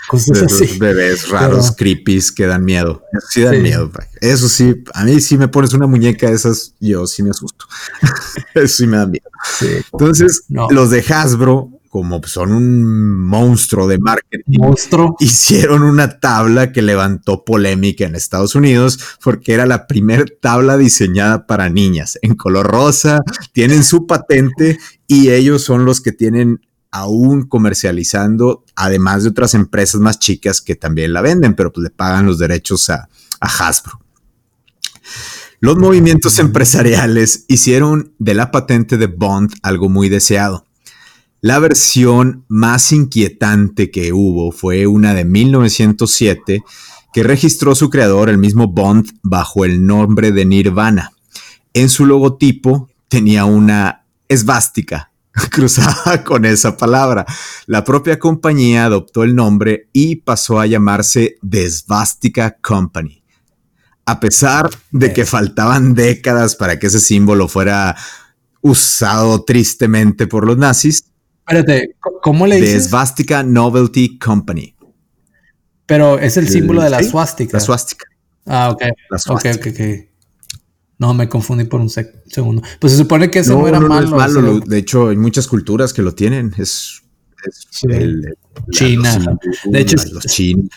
cosas 0.08 0.44
así. 0.44 0.78
Bebés 0.78 1.30
raros, 1.30 1.72
creepy 1.72 2.20
que 2.36 2.46
dan 2.46 2.66
miedo. 2.66 3.04
Eso 3.14 3.28
sí 3.30 3.42
dan 3.42 3.62
miedo. 3.62 3.92
Eso 4.22 4.50
sí, 4.50 4.84
a 4.94 5.04
mí 5.04 5.20
si 5.22 5.38
me 5.38 5.48
pones 5.48 5.74
una 5.74 5.88
muñeca 5.88 6.28
de 6.28 6.36
esas, 6.36 6.74
yo 6.80 7.08
sí 7.08 7.24
me 7.24 7.30
asusto. 7.30 7.66
Eso 8.54 8.68
sí 8.68 8.88
me 8.88 8.98
da 8.98 9.06
miedo. 9.06 9.30
Entonces, 9.92 10.44
los 10.50 10.90
de 10.90 11.04
Hasbro 11.08 11.77
como 11.90 12.22
son 12.24 12.52
un 12.52 13.24
monstruo 13.24 13.88
de 13.88 13.98
marketing, 13.98 14.60
monstruo. 14.60 15.16
hicieron 15.20 15.84
una 15.84 16.20
tabla 16.20 16.72
que 16.72 16.82
levantó 16.82 17.44
polémica 17.44 18.06
en 18.06 18.16
Estados 18.16 18.56
Unidos 18.56 19.00
porque 19.24 19.54
era 19.54 19.66
la 19.66 19.88
primera 19.88 20.26
tabla 20.42 20.78
diseñada 20.78 21.48
para 21.48 21.70
niñas 21.70 22.20
en 22.22 22.36
color 22.36 22.68
rosa, 22.68 23.22
tienen 23.54 23.84
su 23.84 24.08
patente 24.08 24.78
y 25.08 25.30
ellos 25.30 25.64
son 25.64 25.86
los 25.86 26.02
que 26.02 26.12
tienen 26.12 26.62
aún 26.92 27.48
comercializando, 27.48 28.64
además 28.76 29.24
de 29.24 29.30
otras 29.30 29.54
empresas 29.54 30.02
más 30.02 30.20
chicas 30.20 30.62
que 30.62 30.76
también 30.76 31.14
la 31.14 31.22
venden, 31.22 31.56
pero 31.56 31.72
pues 31.72 31.84
le 31.84 31.90
pagan 31.90 32.26
los 32.26 32.40
derechos 32.40 32.90
a, 32.90 33.10
a 33.40 33.48
Hasbro. 33.48 34.00
Los 35.60 35.78
movimientos 35.78 36.38
empresariales 36.38 37.46
hicieron 37.48 38.14
de 38.20 38.36
la 38.36 38.52
patente 38.52 38.98
de 38.98 39.08
Bond 39.08 39.54
algo 39.64 39.90
muy 39.90 40.08
deseado. 40.08 40.67
La 41.42 41.60
versión 41.60 42.46
más 42.48 42.92
inquietante 42.92 43.92
que 43.92 44.12
hubo 44.12 44.52
fue 44.52 44.88
una 44.88 45.14
de 45.14 45.24
1907 45.24 46.64
que 47.14 47.24
registró 47.24 47.76
su 47.76 47.92
creador, 47.92 48.30
el 48.30 48.40
mismo 48.40 48.68
Bond, 48.68 49.12
bajo 49.22 49.64
el 49.64 49.86
nombre 49.86 50.32
de 50.32 50.46
Nirvana. 50.46 51.12
En 51.74 51.90
su 51.90 52.08
logotipo 52.08 52.90
tenía 53.08 53.46
una 53.46 54.06
esvástica 54.28 55.12
cruzada 55.52 56.24
con 56.24 56.44
esa 56.46 56.76
palabra. 56.76 57.26
La 57.68 57.84
propia 57.84 58.18
compañía 58.18 58.86
adoptó 58.86 59.24
el 59.24 59.36
nombre 59.36 59.90
y 59.94 60.18
pasó 60.18 60.60
a 60.60 60.66
llamarse 60.66 61.38
The 61.48 61.68
Company. 62.62 63.24
A 64.06 64.20
pesar 64.20 64.70
de 64.90 65.14
que 65.14 65.26
faltaban 65.26 65.94
décadas 65.94 66.56
para 66.56 66.80
que 66.80 66.88
ese 66.88 67.00
símbolo 67.00 67.48
fuera 67.48 67.96
usado 68.62 69.44
tristemente 69.44 70.26
por 70.26 70.48
los 70.48 70.58
nazis, 70.58 71.12
Espérate, 71.48 71.96
¿cómo 72.22 72.46
le 72.46 72.58
dices? 72.58 72.84
The 72.84 72.90
Swastika 72.90 73.44
Novelty 73.44 74.20
Company. 74.20 74.76
Pero 75.86 76.20
es 76.20 76.36
el 76.36 76.50
símbolo 76.50 76.84
de 76.84 76.90
la 76.90 77.02
swastika. 77.02 77.58
La 77.58 77.62
swastika. 77.62 78.06
Ah, 78.46 78.70
ok. 78.72 78.84
La 79.10 79.18
swastika. 79.18 79.56
Ok, 79.56 79.68
ok, 79.68 79.74
ok. 79.74 80.08
No, 81.00 81.14
me 81.14 81.30
confundí 81.30 81.64
por 81.64 81.80
un 81.80 81.90
segundo. 81.90 82.62
Pues 82.80 82.92
se 82.92 83.00
supone 83.00 83.30
que 83.30 83.40
eso 83.40 83.58
no, 83.58 83.68
era 83.68 83.80
malo. 83.80 84.10
No 84.10 84.26
es 84.26 84.34
malo. 84.34 84.60
De 84.60 84.78
hecho, 84.78 85.10
hay 85.10 85.16
muchas 85.16 85.48
culturas 85.48 85.94
que 85.94 86.02
lo 86.02 86.14
tienen. 86.14 86.54
Es 86.58 87.04
China. 88.72 89.38
de 89.66 89.80
hecho, 89.80 89.96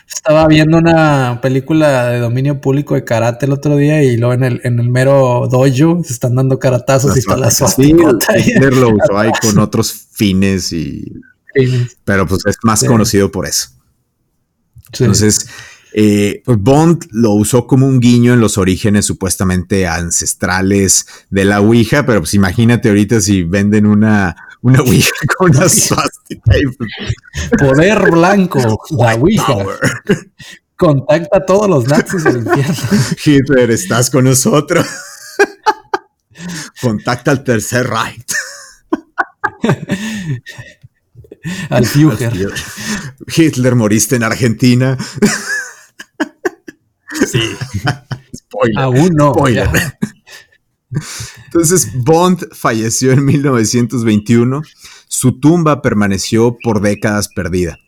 estaba 0.06 0.46
viendo 0.46 0.78
una 0.78 1.40
película 1.40 2.06
de 2.06 2.18
dominio 2.18 2.60
público 2.60 2.94
de 2.94 3.04
karate 3.04 3.46
el 3.46 3.52
otro 3.52 3.76
día 3.76 4.02
y 4.02 4.16
luego 4.16 4.34
en 4.34 4.44
el, 4.44 4.60
en 4.64 4.78
el 4.78 4.88
mero 4.88 5.48
dojo 5.50 6.04
se 6.04 6.12
están 6.12 6.34
dando 6.34 6.58
karatazos 6.58 7.16
y 7.16 7.20
está 7.20 7.36
la 7.36 7.50
sí, 7.50 7.92
lo 7.92 8.94
usó 8.94 9.18
ahí 9.18 9.30
con 9.40 9.58
otros 9.60 9.92
fines 9.92 10.72
y... 10.72 11.12
Pero 12.04 12.26
pues 12.26 12.46
es 12.46 12.56
más 12.62 12.84
conocido 12.84 13.30
por 13.32 13.46
eso. 13.46 13.70
Entonces, 14.92 15.48
eh, 15.92 16.42
pues 16.44 16.58
Bond 16.58 17.06
lo 17.10 17.32
usó 17.32 17.66
como 17.66 17.86
un 17.86 18.00
guiño 18.00 18.32
en 18.34 18.40
los 18.40 18.58
orígenes 18.58 19.06
supuestamente 19.06 19.86
ancestrales 19.86 21.06
de 21.30 21.44
la 21.44 21.60
Ouija, 21.60 22.06
pero 22.06 22.20
pues 22.20 22.34
imagínate 22.34 22.88
ahorita 22.88 23.20
si 23.20 23.42
venden 23.42 23.86
una 23.86 24.36
una 24.62 24.80
Ouija 24.82 25.12
con 25.36 25.50
una 25.50 25.66
Poder 27.58 28.10
blanco, 28.10 28.80
la 28.90 29.14
Ouija. 29.14 29.56
Contacta 30.76 31.38
a 31.38 31.46
todos 31.46 31.68
los 31.68 31.86
nazis 31.86 32.24
del 32.24 32.38
infierno. 32.38 32.74
Hitler, 33.24 33.70
estás 33.70 34.10
con 34.10 34.24
nosotros. 34.24 34.86
Contacta 36.80 37.30
al 37.30 37.44
tercer 37.44 37.86
Reich. 37.86 38.32
al 41.68 41.86
Führer. 41.86 42.52
Hitler, 43.26 43.74
moriste 43.74 44.16
en 44.16 44.22
Argentina. 44.22 44.96
Sí. 47.26 47.56
Spoiler. 48.34 48.78
Aún 48.78 49.10
no. 49.14 49.34
Spoiler. 49.34 49.68
Entonces, 51.46 51.90
Bond 51.94 52.52
falleció 52.52 53.12
en 53.12 53.24
1921. 53.24 54.62
Su 55.08 55.38
tumba 55.38 55.82
permaneció 55.82 56.56
por 56.62 56.80
décadas 56.80 57.28
perdida 57.28 57.78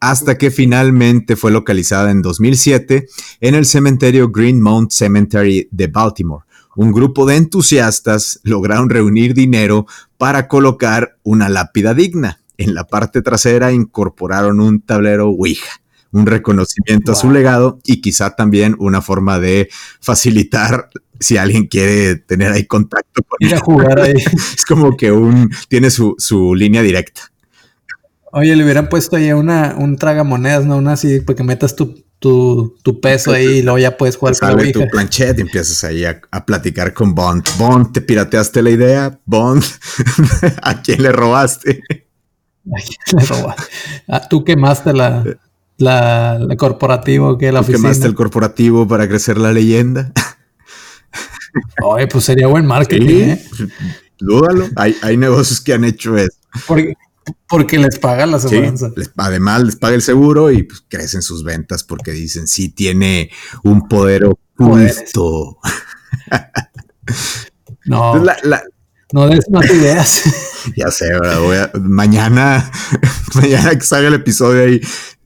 hasta 0.00 0.38
que 0.38 0.50
finalmente 0.50 1.36
fue 1.36 1.50
localizada 1.50 2.10
en 2.10 2.22
2007 2.22 3.06
en 3.40 3.54
el 3.54 3.66
cementerio 3.66 4.30
Greenmount 4.30 4.90
Cemetery 4.90 5.68
de 5.70 5.86
Baltimore. 5.86 6.46
Un 6.74 6.92
grupo 6.92 7.26
de 7.26 7.36
entusiastas 7.36 8.40
lograron 8.42 8.88
reunir 8.88 9.34
dinero 9.34 9.86
para 10.16 10.48
colocar 10.48 11.18
una 11.22 11.48
lápida 11.48 11.92
digna. 11.92 12.40
En 12.56 12.74
la 12.74 12.84
parte 12.84 13.20
trasera 13.22 13.72
incorporaron 13.72 14.60
un 14.60 14.80
tablero 14.80 15.28
Ouija, 15.28 15.82
un 16.12 16.26
reconocimiento 16.26 17.12
a 17.12 17.14
su 17.14 17.30
legado 17.30 17.78
y 17.84 18.00
quizá 18.00 18.34
también 18.36 18.76
una 18.78 19.00
forma 19.00 19.38
de 19.38 19.68
facilitar 20.00 20.90
si 21.20 21.36
alguien 21.36 21.66
quiere 21.66 22.16
tener 22.16 22.52
ahí 22.52 22.64
contacto 22.64 23.22
con 23.22 23.36
Ir 23.40 23.54
a 23.54 23.60
jugar 23.60 24.00
ahí. 24.00 24.14
es 24.56 24.64
como 24.64 24.96
que 24.96 25.12
un 25.12 25.50
tiene 25.68 25.90
su, 25.90 26.14
su 26.18 26.54
línea 26.54 26.82
directa. 26.82 27.22
Oye, 28.32 28.54
le 28.56 28.64
hubieran 28.64 28.88
puesto 28.88 29.16
ahí 29.16 29.32
una, 29.32 29.74
un 29.76 29.96
tragamonedas, 29.96 30.64
¿no? 30.64 30.76
Una 30.76 30.92
así, 30.92 31.20
porque 31.20 31.42
metas 31.42 31.74
tu, 31.74 32.04
tu, 32.20 32.76
tu 32.82 33.00
peso 33.00 33.32
ahí 33.32 33.58
y 33.58 33.62
luego 33.62 33.78
ya 33.78 33.96
puedes 33.96 34.16
jugar 34.16 34.38
con 34.38 34.56
la 34.56 34.72
tu 34.72 34.86
planchet 34.88 35.36
y 35.38 35.40
empiezas 35.40 35.82
ahí 35.84 36.04
a, 36.04 36.20
platicar 36.46 36.94
con 36.94 37.14
Bond. 37.14 37.44
Bond, 37.58 37.92
¿te 37.92 38.00
pirateaste 38.00 38.62
la 38.62 38.70
idea? 38.70 39.18
Bond, 39.24 39.64
¿a 40.62 40.80
quién 40.80 41.02
le 41.02 41.10
robaste? 41.10 41.82
¿A 41.90 42.80
quién 42.80 43.18
le 43.18 43.26
robaste? 43.26 44.28
¿Tú 44.28 44.44
quemaste 44.44 44.92
la, 44.92 45.24
la, 45.80 46.38
la 46.38 46.56
corporativo 46.56 47.38
que 47.38 47.52
la 47.52 47.60
oficina? 47.60 47.78
¿Quemaste 47.78 48.06
el 48.06 48.14
corporativo 48.14 48.86
para 48.86 49.08
crecer 49.08 49.38
la 49.38 49.52
leyenda? 49.52 50.12
Oye, 51.82 52.06
pues 52.06 52.24
sería 52.24 52.46
buen 52.46 52.66
marketing, 52.66 53.16
¿eh? 53.20 53.46
Dúdalo. 54.18 54.68
Hay, 54.76 54.94
hay 55.02 55.16
negocios 55.16 55.60
que 55.60 55.72
han 55.72 55.84
hecho 55.84 56.16
eso. 56.16 56.36
Porque, 56.66 56.94
porque 57.48 57.78
les 57.78 57.98
paga 57.98 58.26
la 58.26 58.38
seguridad. 58.38 58.92
además, 59.16 59.64
les 59.64 59.76
paga 59.76 59.94
el 59.94 60.02
seguro 60.02 60.50
y 60.50 60.62
pues, 60.62 60.84
crecen 60.88 61.22
sus 61.22 61.42
ventas 61.42 61.82
porque 61.82 62.12
dicen, 62.12 62.46
sí, 62.46 62.68
tiene 62.68 63.30
un 63.64 63.88
poder 63.88 64.26
oculto. 64.26 65.58
no, 67.86 68.22
no 69.12 69.28
des 69.28 69.50
más 69.50 69.68
ideas. 69.70 70.22
ya 70.76 70.90
sé, 70.90 71.06
mañana, 71.80 72.70
mañana 73.34 73.70
que 73.70 73.84
salga 73.84 74.08
el 74.08 74.14
episodio 74.14 74.64
ahí, 74.64 74.80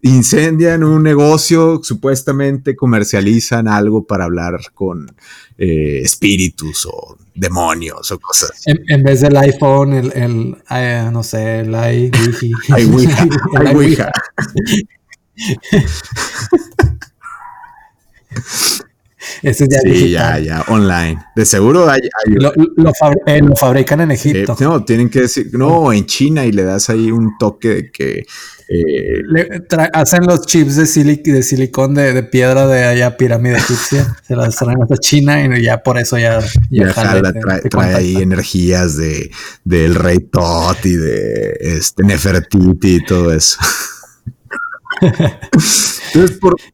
incendian 0.05 0.85
un 0.85 1.03
negocio, 1.03 1.81
supuestamente 1.83 2.77
comercializan 2.77 3.67
algo 3.69 4.07
para 4.07 4.25
hablar 4.25 4.61
con 4.75 5.17
eh, 5.57 6.01
espíritus 6.03 6.87
o 6.87 7.17
demonios 7.35 8.13
o 8.13 8.21
cosas. 8.21 8.63
En, 8.67 9.03
vez 9.03 9.23
del 9.23 9.35
iPhone, 9.37 9.95
el, 9.95 10.13
el 10.15 10.57
eh, 10.71 11.09
no 11.11 11.23
sé, 11.23 11.61
el 11.61 11.71
iWiki. 11.71 12.53
iWiki. 19.43 19.49
Ese 19.49 19.67
ya 19.69 19.81
sí, 19.81 20.11
ya, 20.11 20.39
ya, 20.39 20.65
online. 20.69 21.19
De 21.35 21.45
seguro 21.45 21.89
hay. 21.89 22.01
lo, 22.27 22.53
eh, 22.53 23.41
lo, 23.41 23.55
fabrican 23.57 24.01
en 24.01 24.11
Egipto. 24.11 24.57
no, 24.61 24.85
tienen 24.85 25.09
que 25.09 25.23
decir, 25.23 25.49
no, 25.53 25.93
en 25.93 26.07
China 26.07 26.45
y 26.45 26.53
le 26.53 26.65
das 26.65 26.91
ahí 26.91 27.11
un 27.11 27.37
toque 27.39 27.69
de 27.69 27.91
que 27.91 28.25
eh, 28.67 29.23
hacen 29.93 30.25
los 30.25 30.47
chips 30.47 30.77
de, 30.77 31.17
de 31.17 31.43
silicón 31.43 31.95
de, 31.95 32.23
piedra 32.23 32.67
de 32.67 32.85
allá, 32.85 33.17
pirámide 33.17 33.59
egipcia, 33.59 34.17
se 34.27 34.35
las 34.35 34.57
traen 34.57 34.83
hasta 34.83 34.97
China 34.97 35.45
y 35.45 35.63
ya 35.63 35.83
por 35.83 35.99
eso 35.99 36.17
ya, 36.17 36.41
ya, 36.71 36.93
trae, 36.93 37.95
ahí 37.95 38.17
energías 38.17 38.97
de 38.97 39.31
del 39.65 39.95
rey 39.95 40.19
Tot 40.19 40.85
y 40.85 40.97
de 40.97 41.57
este 41.61 42.05
Nefertiti 42.05 42.97
y 42.97 43.05
todo 43.05 43.35
eso. 43.35 43.59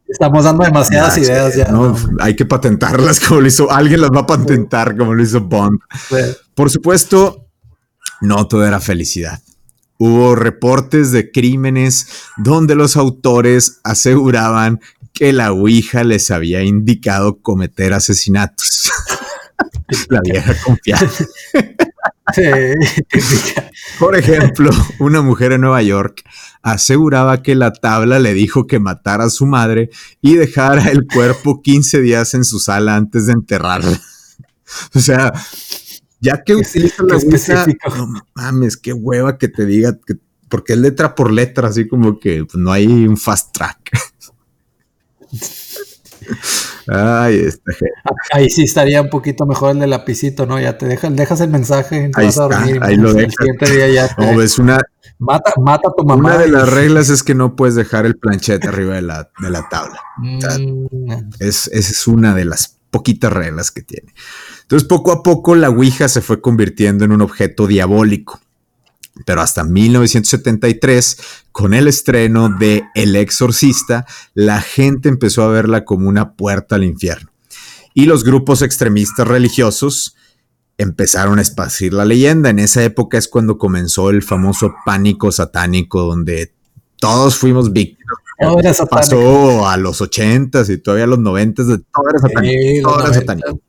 Estamos 0.08 0.44
dando 0.44 0.64
demasiadas 0.64 1.18
ideas 1.18 1.56
ya. 1.56 1.72
Hay 2.20 2.36
que 2.36 2.44
patentarlas 2.44 3.20
como 3.26 3.40
lo 3.40 3.46
hizo, 3.46 3.70
alguien 3.70 4.00
las 4.00 4.10
va 4.10 4.20
a 4.20 4.26
patentar 4.26 4.96
como 4.96 5.14
lo 5.14 5.22
hizo 5.22 5.40
Bond. 5.40 5.80
Por 6.54 6.70
supuesto, 6.70 7.46
no 8.20 8.46
todo 8.46 8.66
era 8.66 8.80
felicidad. 8.80 9.40
Hubo 9.98 10.34
reportes 10.34 11.12
de 11.12 11.30
crímenes 11.30 12.08
donde 12.38 12.74
los 12.74 12.96
autores 12.96 13.80
aseguraban 13.84 14.80
que 15.12 15.32
la 15.32 15.52
Ouija 15.52 16.04
les 16.04 16.30
había 16.30 16.62
indicado 16.62 17.40
cometer 17.42 17.92
asesinatos. 17.92 18.90
la 20.08 20.20
vieja 20.22 20.54
confianza. 20.64 21.24
Por 23.98 24.16
ejemplo, 24.16 24.70
una 24.98 25.22
mujer 25.22 25.52
en 25.52 25.62
Nueva 25.62 25.82
York 25.82 26.22
aseguraba 26.62 27.42
que 27.42 27.54
la 27.54 27.72
tabla 27.72 28.18
le 28.18 28.34
dijo 28.34 28.66
que 28.66 28.78
matara 28.78 29.24
a 29.24 29.30
su 29.30 29.46
madre 29.46 29.90
y 30.20 30.36
dejara 30.36 30.90
el 30.90 31.06
cuerpo 31.06 31.62
15 31.62 32.00
días 32.00 32.34
en 32.34 32.44
su 32.44 32.58
sala 32.60 32.96
antes 32.96 33.26
de 33.26 33.32
enterrarla. 33.32 34.00
O 34.94 35.00
sea, 35.00 35.32
ya 36.20 36.44
que 36.44 36.54
utiliza 36.54 37.02
la 37.02 37.16
Ouija, 37.16 37.66
no 37.96 38.22
mames, 38.34 38.76
qué 38.76 38.92
hueva 38.92 39.36
que 39.36 39.48
te 39.48 39.66
diga 39.66 39.98
que, 40.06 40.14
porque 40.48 40.74
es 40.74 40.78
letra 40.78 41.16
por 41.16 41.32
letra, 41.32 41.66
así 41.66 41.88
como 41.88 42.20
que 42.20 42.44
pues, 42.44 42.54
no 42.54 42.70
hay 42.70 42.86
un 42.86 43.16
fast 43.16 43.52
track. 43.52 43.90
Ay, 46.88 47.40
este. 47.46 47.72
Ahí 48.32 48.50
sí 48.50 48.64
estaría 48.64 49.00
un 49.02 49.10
poquito 49.10 49.46
mejor 49.46 49.72
el 49.72 49.80
de 49.80 49.86
lapicito, 49.86 50.46
¿no? 50.46 50.60
Ya 50.60 50.78
te 50.78 50.86
dejas, 50.86 51.14
dejas 51.14 51.40
el 51.40 51.50
mensaje, 51.50 52.10
ahí, 52.14 52.28
está, 52.28 52.48
ahí 52.82 52.96
lo 52.96 53.12
dejas. 53.12 53.34
no, 54.18 54.42
es 54.42 54.58
una. 54.58 54.80
Mata, 55.18 55.52
mata 55.60 55.88
a 55.88 55.92
tu 55.92 56.04
mamá. 56.04 56.30
Una 56.30 56.38
de 56.38 56.48
las 56.48 56.68
reglas 56.72 57.10
es 57.10 57.22
que 57.22 57.34
no 57.34 57.54
puedes 57.54 57.74
dejar 57.74 58.06
el 58.06 58.16
planchete 58.16 58.68
arriba 58.68 58.94
de 58.94 59.02
la, 59.02 59.30
de 59.38 59.50
la 59.50 59.68
tabla. 59.68 60.00
Mm. 60.18 61.34
es, 61.38 61.68
esa 61.68 61.90
es 61.90 62.06
una 62.06 62.34
de 62.34 62.46
las 62.46 62.78
poquitas 62.90 63.32
reglas 63.32 63.70
que 63.70 63.82
tiene. 63.82 64.14
Entonces, 64.62 64.88
poco 64.88 65.12
a 65.12 65.22
poco 65.22 65.54
la 65.54 65.68
Ouija 65.68 66.08
se 66.08 66.20
fue 66.20 66.40
convirtiendo 66.40 67.04
en 67.04 67.12
un 67.12 67.22
objeto 67.22 67.66
diabólico. 67.66 68.40
Pero 69.26 69.42
hasta 69.42 69.64
1973, 69.64 71.18
con 71.52 71.74
el 71.74 71.88
estreno 71.88 72.48
de 72.48 72.84
El 72.94 73.16
Exorcista, 73.16 74.06
la 74.34 74.60
gente 74.60 75.08
empezó 75.08 75.42
a 75.42 75.48
verla 75.48 75.84
como 75.84 76.08
una 76.08 76.34
puerta 76.34 76.76
al 76.76 76.84
infierno. 76.84 77.30
Y 77.94 78.06
los 78.06 78.24
grupos 78.24 78.62
extremistas 78.62 79.26
religiosos 79.26 80.16
empezaron 80.78 81.38
a 81.38 81.42
esparcir 81.42 81.92
la 81.92 82.04
leyenda. 82.04 82.50
En 82.50 82.58
esa 82.58 82.82
época 82.82 83.18
es 83.18 83.28
cuando 83.28 83.58
comenzó 83.58 84.10
el 84.10 84.22
famoso 84.22 84.74
pánico 84.86 85.30
satánico, 85.32 86.02
donde 86.02 86.54
todos 86.98 87.36
fuimos 87.36 87.72
víctimas. 87.72 88.18
Pasó 88.88 89.68
a 89.68 89.76
los 89.76 90.00
80s 90.00 90.72
y 90.72 90.78
todavía 90.78 91.04
a 91.04 91.08
los 91.08 91.18
90s, 91.18 91.64
de 91.64 91.78
todo 91.78 92.08
era 92.08 92.18
satánico. 92.18 92.90
todo 92.90 93.04
era 93.04 93.14
satánico. 93.14 93.60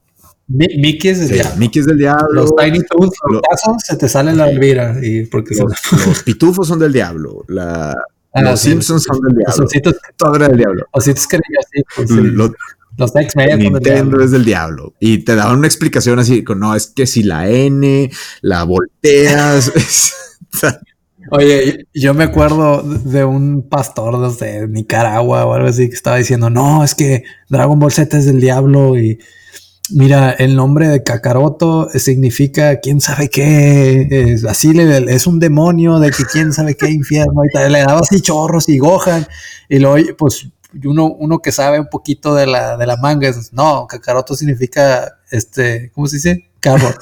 Mickey 0.54 1.12
es 1.12 1.20
del 1.20 1.30
diablo. 1.30 1.56
Mickey 1.58 1.80
es 1.80 1.86
del 1.86 1.98
diablo. 1.98 2.28
Los 2.34 2.56
Tiny 2.56 2.80
Toons, 2.84 3.14
los 3.30 3.42
casos, 3.42 3.76
se 3.86 3.96
te 3.96 4.10
sale 4.10 4.34
la 4.34 4.50
Elvira. 4.50 4.96
Y 5.02 5.26
porque 5.26 5.56
los, 6.08 6.24
pitufos 6.24 6.68
son 6.68 6.80
del 6.80 6.94
diablo. 6.94 7.44
La, 7.48 7.96
ah, 8.34 8.42
los 8.42 8.60
Simpsons 8.60 9.04
son 9.04 9.20
del 9.22 9.38
diablo. 9.38 9.66
Ositos, 9.66 9.96
Todo 10.18 10.36
era 10.36 10.48
del 10.50 10.58
diablo. 10.58 10.86
Ositos 10.92 11.28
que 11.28 11.38
así. 11.38 11.84
Pues, 11.96 12.10
los, 12.10 12.52
los 12.98 13.16
X-Men 13.16 13.60
Nintendo 13.60 14.22
es 14.22 14.32
del 14.32 14.46
diablo. 14.46 14.94
Y 15.00 15.20
te 15.20 15.36
daban 15.36 15.58
una 15.58 15.68
explicación 15.68 16.20
así: 16.20 16.44
no, 16.56 16.76
es 16.76 16.88
que 16.88 17.08
si 17.08 17.24
la 17.24 17.50
N 17.50 18.12
la 18.42 18.64
volteas. 18.64 19.72
Oye, 21.30 21.86
yo 21.94 22.14
me 22.14 22.24
acuerdo 22.24 22.82
de 22.82 23.24
un 23.24 23.70
pastor 23.70 24.36
de 24.38 24.68
Nicaragua 24.68 25.46
o 25.46 25.54
algo 25.54 25.68
así 25.68 25.88
que 25.88 25.96
estaba 25.96 26.18
diciendo: 26.18 26.50
No, 26.50 26.84
es 26.84 26.96
que 26.96 27.24
Dragon 27.50 27.80
Ball 27.80 27.92
Z 27.92 28.18
es 28.18 28.26
del 28.26 28.42
diablo 28.42 28.98
y 28.98 29.20
Mira, 29.94 30.32
el 30.32 30.56
nombre 30.56 30.88
de 30.88 31.04
Kakaroto 31.04 31.90
significa 31.90 32.80
quién 32.80 33.02
sabe 33.02 33.30
qué, 33.30 34.08
es, 34.10 34.46
así 34.46 34.74
le, 34.74 35.14
es 35.14 35.28
un 35.28 35.40
demonio 35.40 36.00
de 36.00 36.12
que 36.12 36.24
quién 36.26 36.54
sabe 36.54 36.76
qué 36.76 36.90
infierno, 36.90 37.42
y 37.44 37.70
le 37.70 37.80
daba 37.80 38.00
así 38.02 38.22
chorros 38.22 38.70
y 38.70 38.78
Gohan, 38.78 39.28
y 39.70 39.80
luego, 39.80 40.16
pues 40.18 40.48
uno, 40.84 41.08
uno 41.08 41.40
que 41.40 41.52
sabe 41.52 41.80
un 41.80 41.88
poquito 41.88 42.36
de 42.36 42.48
la, 42.48 42.78
de 42.78 42.88
la 42.88 42.98
manga, 42.98 43.28
es, 43.28 43.52
no, 43.54 43.88
Kakaroto 43.88 44.36
significa, 44.36 45.18
este, 45.30 45.92
¿cómo 45.94 46.08
se 46.08 46.18
dice? 46.18 46.52
Carrot. 46.62 46.98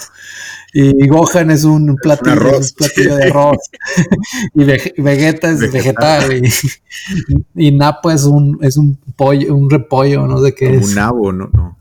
Y 0.74 1.08
Gohan 1.08 1.52
es 1.52 1.64
un 1.64 1.96
platillo, 1.96 2.58
un 2.58 2.66
platillo 2.78 3.16
de 3.16 3.24
arroz. 3.26 3.58
y 4.54 4.64
Vegeta 5.02 5.50
es 5.50 5.72
vegetal. 5.72 6.42
Y, 7.56 7.72
Napo 7.72 8.12
es 8.12 8.24
un, 8.24 8.58
es 8.62 8.78
un 8.78 8.98
pollo, 9.16 9.56
un 9.56 9.70
repollo, 9.70 10.28
no 10.28 10.42
sé 10.44 10.54
qué 10.54 10.76
es. 10.76 10.90
Un 10.90 10.96
nabo, 10.96 11.32
no, 11.32 11.50
no. 11.52 11.79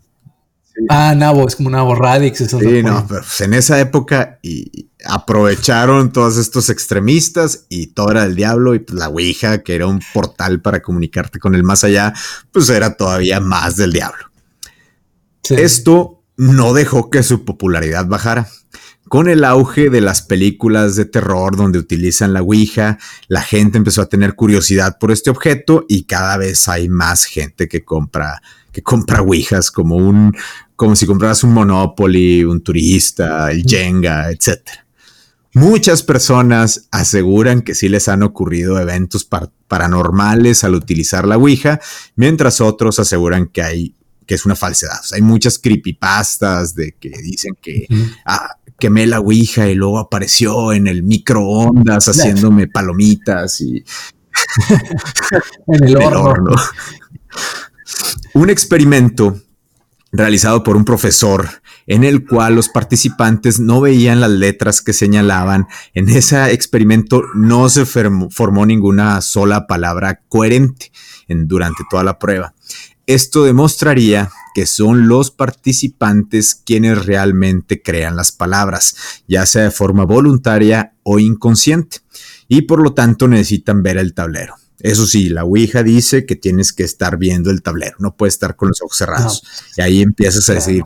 Ah, 0.89 1.15
nabo, 1.17 1.47
es 1.47 1.57
como 1.57 1.71
nabo 1.71 1.95
radix. 1.95 2.39
sí, 2.39 2.83
no, 2.83 3.05
pero 3.09 3.21
pues 3.23 3.41
en 3.41 3.55
esa 3.55 3.81
época 3.81 4.39
y 4.43 4.89
aprovecharon 5.05 6.13
todos 6.13 6.37
estos 6.37 6.71
extremistas 6.71 7.67
y 7.69 7.89
todo 7.89 8.11
era 8.11 8.23
del 8.23 8.35
diablo 8.35 8.75
y 8.75 8.81
pues 8.81 8.99
la 8.99 9.09
Ouija, 9.09 9.63
que 9.63 9.75
era 9.75 9.87
un 9.87 10.01
portal 10.13 10.61
para 10.61 10.83
comunicarte 10.83 11.39
con 11.39 11.55
el 11.55 11.63
más 11.63 11.85
allá, 11.85 12.13
pues 12.53 12.69
era 12.69 12.97
todavía 12.97 13.41
más 13.41 13.77
del 13.77 13.93
diablo. 13.93 14.27
Esto 15.51 16.23
no 16.37 16.75
dejó 16.75 17.11
que 17.11 17.23
su 17.23 17.45
popularidad 17.45 18.07
bajara. 18.07 18.49
Con 19.09 19.31
el 19.31 19.45
auge 19.45 19.89
de 19.89 20.03
las 20.03 20.21
películas 20.21 20.95
de 20.95 21.07
terror 21.07 21.57
donde 21.57 21.79
utilizan 21.79 22.35
la 22.35 22.43
Ouija, 22.43 22.99
la 23.27 23.41
gente 23.41 23.79
empezó 23.79 24.03
a 24.03 24.09
tener 24.09 24.35
curiosidad 24.35 24.99
por 24.99 25.11
este 25.11 25.31
objeto 25.31 25.87
y 25.89 26.05
cada 26.05 26.37
vez 26.37 26.69
hay 26.69 26.91
más 26.91 27.25
gente 27.25 27.69
que 27.69 27.85
compra, 27.85 28.43
que 28.71 28.83
compra 28.83 29.23
Ouijas 29.23 29.71
como 29.71 29.97
un, 29.97 30.37
como 30.79 30.95
si 30.95 31.07
compraras 31.07 31.43
un 31.43 31.55
Monopoly, 31.55 32.45
un 32.45 32.63
turista, 32.63 33.51
el 33.51 33.65
Jenga, 33.65 34.31
etc. 34.31 34.61
Muchas 35.53 36.05
personas 36.05 36.87
aseguran 36.93 37.63
que 37.63 37.75
sí 37.75 37.89
les 37.89 38.07
han 38.07 38.23
ocurrido 38.23 38.79
eventos 38.79 39.29
paranormales 39.67 40.63
al 40.63 40.77
utilizar 40.77 41.27
la 41.27 41.37
Ouija, 41.37 41.81
mientras 42.15 42.61
otros 42.61 43.01
aseguran 43.01 43.49
que 43.49 43.63
hay 43.63 43.95
que 44.25 44.37
es 44.37 44.47
una 44.47 44.55
falsedad. 44.55 45.01
hay 45.15 45.21
muchas 45.21 45.59
creepypastas 45.59 46.77
de 46.77 46.95
que 47.01 47.09
dicen 47.09 47.57
que 47.61 47.89
quemé 48.79 49.09
la 49.09 49.19
Ouija 49.19 49.69
y 49.69 49.75
luego 49.75 49.99
apareció 49.99 50.73
en 50.73 50.87
el 50.87 51.03
microondas 51.03 52.07
haciéndome 52.07 52.69
palomitas 52.69 53.61
y 53.63 53.83
en 55.67 55.85
el 55.89 55.97
horno. 55.97 56.55
Un 58.35 58.51
experimento 58.51 59.43
realizado 60.13 60.63
por 60.63 60.77
un 60.77 60.85
profesor 60.85 61.49
en 61.87 62.05
el 62.05 62.27
cual 62.27 62.55
los 62.55 62.69
participantes 62.69 63.61
no 63.61 63.81
veían 63.81 64.21
las 64.21 64.31
letras 64.31 64.83
que 64.83 64.93
señalaban. 64.93 65.67
En 65.95 66.09
ese 66.09 66.53
experimento 66.53 67.23
no 67.35 67.69
se 67.69 67.85
formó 67.87 68.67
ninguna 68.67 69.21
sola 69.21 69.67
palabra 69.67 70.21
coherente 70.29 70.93
en, 71.29 71.49
durante 71.49 71.85
toda 71.91 72.05
la 72.05 72.19
prueba. 72.19 72.55
Esto 73.07 73.45
demostraría 73.45 74.31
que 74.55 74.67
son 74.67 75.09
los 75.09 75.31
participantes 75.31 76.55
quienes 76.55 77.07
realmente 77.07 77.81
crean 77.81 78.17
las 78.17 78.33
palabras, 78.33 79.23
ya 79.27 79.47
sea 79.47 79.63
de 79.63 79.71
forma 79.71 80.05
voluntaria 80.05 80.93
o 81.05 81.19
inconsciente, 81.19 81.99
y 82.49 82.63
por 82.63 82.83
lo 82.83 82.93
tanto 82.93 83.29
necesitan 83.29 83.83
ver 83.83 83.97
el 83.97 84.13
tablero. 84.13 84.57
Eso 84.81 85.07
sí, 85.07 85.29
la 85.29 85.45
Ouija 85.45 85.83
dice 85.83 86.25
que 86.25 86.37
tienes 86.37 86.73
que 86.73 86.85
estar 86.85 87.19
viendo 87.19 87.51
el 87.51 87.63
tablero, 87.63 87.97
no 87.99 88.17
puedes 88.17 88.35
estar 88.35 88.55
con 88.57 88.69
los 88.69 88.81
ojos 88.81 88.97
cerrados. 88.97 89.43
Y 89.77 89.83
ahí 89.83 90.03
empiezas 90.03 90.49
a 90.51 90.55
decir, 90.55 90.85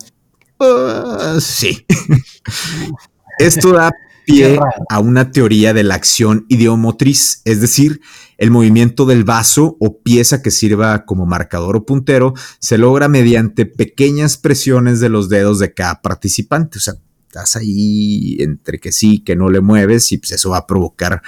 ah, 0.60 1.38
sí. 1.40 1.84
Esto 3.38 3.72
da 3.72 3.92
pie 4.24 4.58
a 4.88 4.98
una 5.00 5.30
teoría 5.30 5.74
de 5.74 5.82
la 5.82 5.94
acción 5.94 6.46
ideomotriz, 6.48 7.42
es 7.44 7.60
decir, 7.60 8.00
el 8.38 8.50
movimiento 8.50 9.04
del 9.04 9.24
vaso 9.24 9.76
o 9.78 9.98
pieza 9.98 10.42
que 10.42 10.50
sirva 10.50 11.04
como 11.04 11.26
marcador 11.26 11.76
o 11.76 11.86
puntero 11.86 12.34
se 12.60 12.78
logra 12.78 13.08
mediante 13.08 13.66
pequeñas 13.66 14.36
presiones 14.36 15.00
de 15.00 15.08
los 15.08 15.28
dedos 15.28 15.58
de 15.58 15.74
cada 15.74 16.02
participante. 16.02 16.78
O 16.78 16.80
sea, 16.80 16.94
estás 17.28 17.56
ahí 17.56 18.36
entre 18.40 18.78
que 18.78 18.92
sí, 18.92 19.20
que 19.20 19.36
no 19.36 19.48
le 19.48 19.60
mueves 19.60 20.12
y 20.12 20.18
pues 20.18 20.32
eso 20.32 20.50
va 20.50 20.58
a 20.58 20.66
provocar 20.66 21.22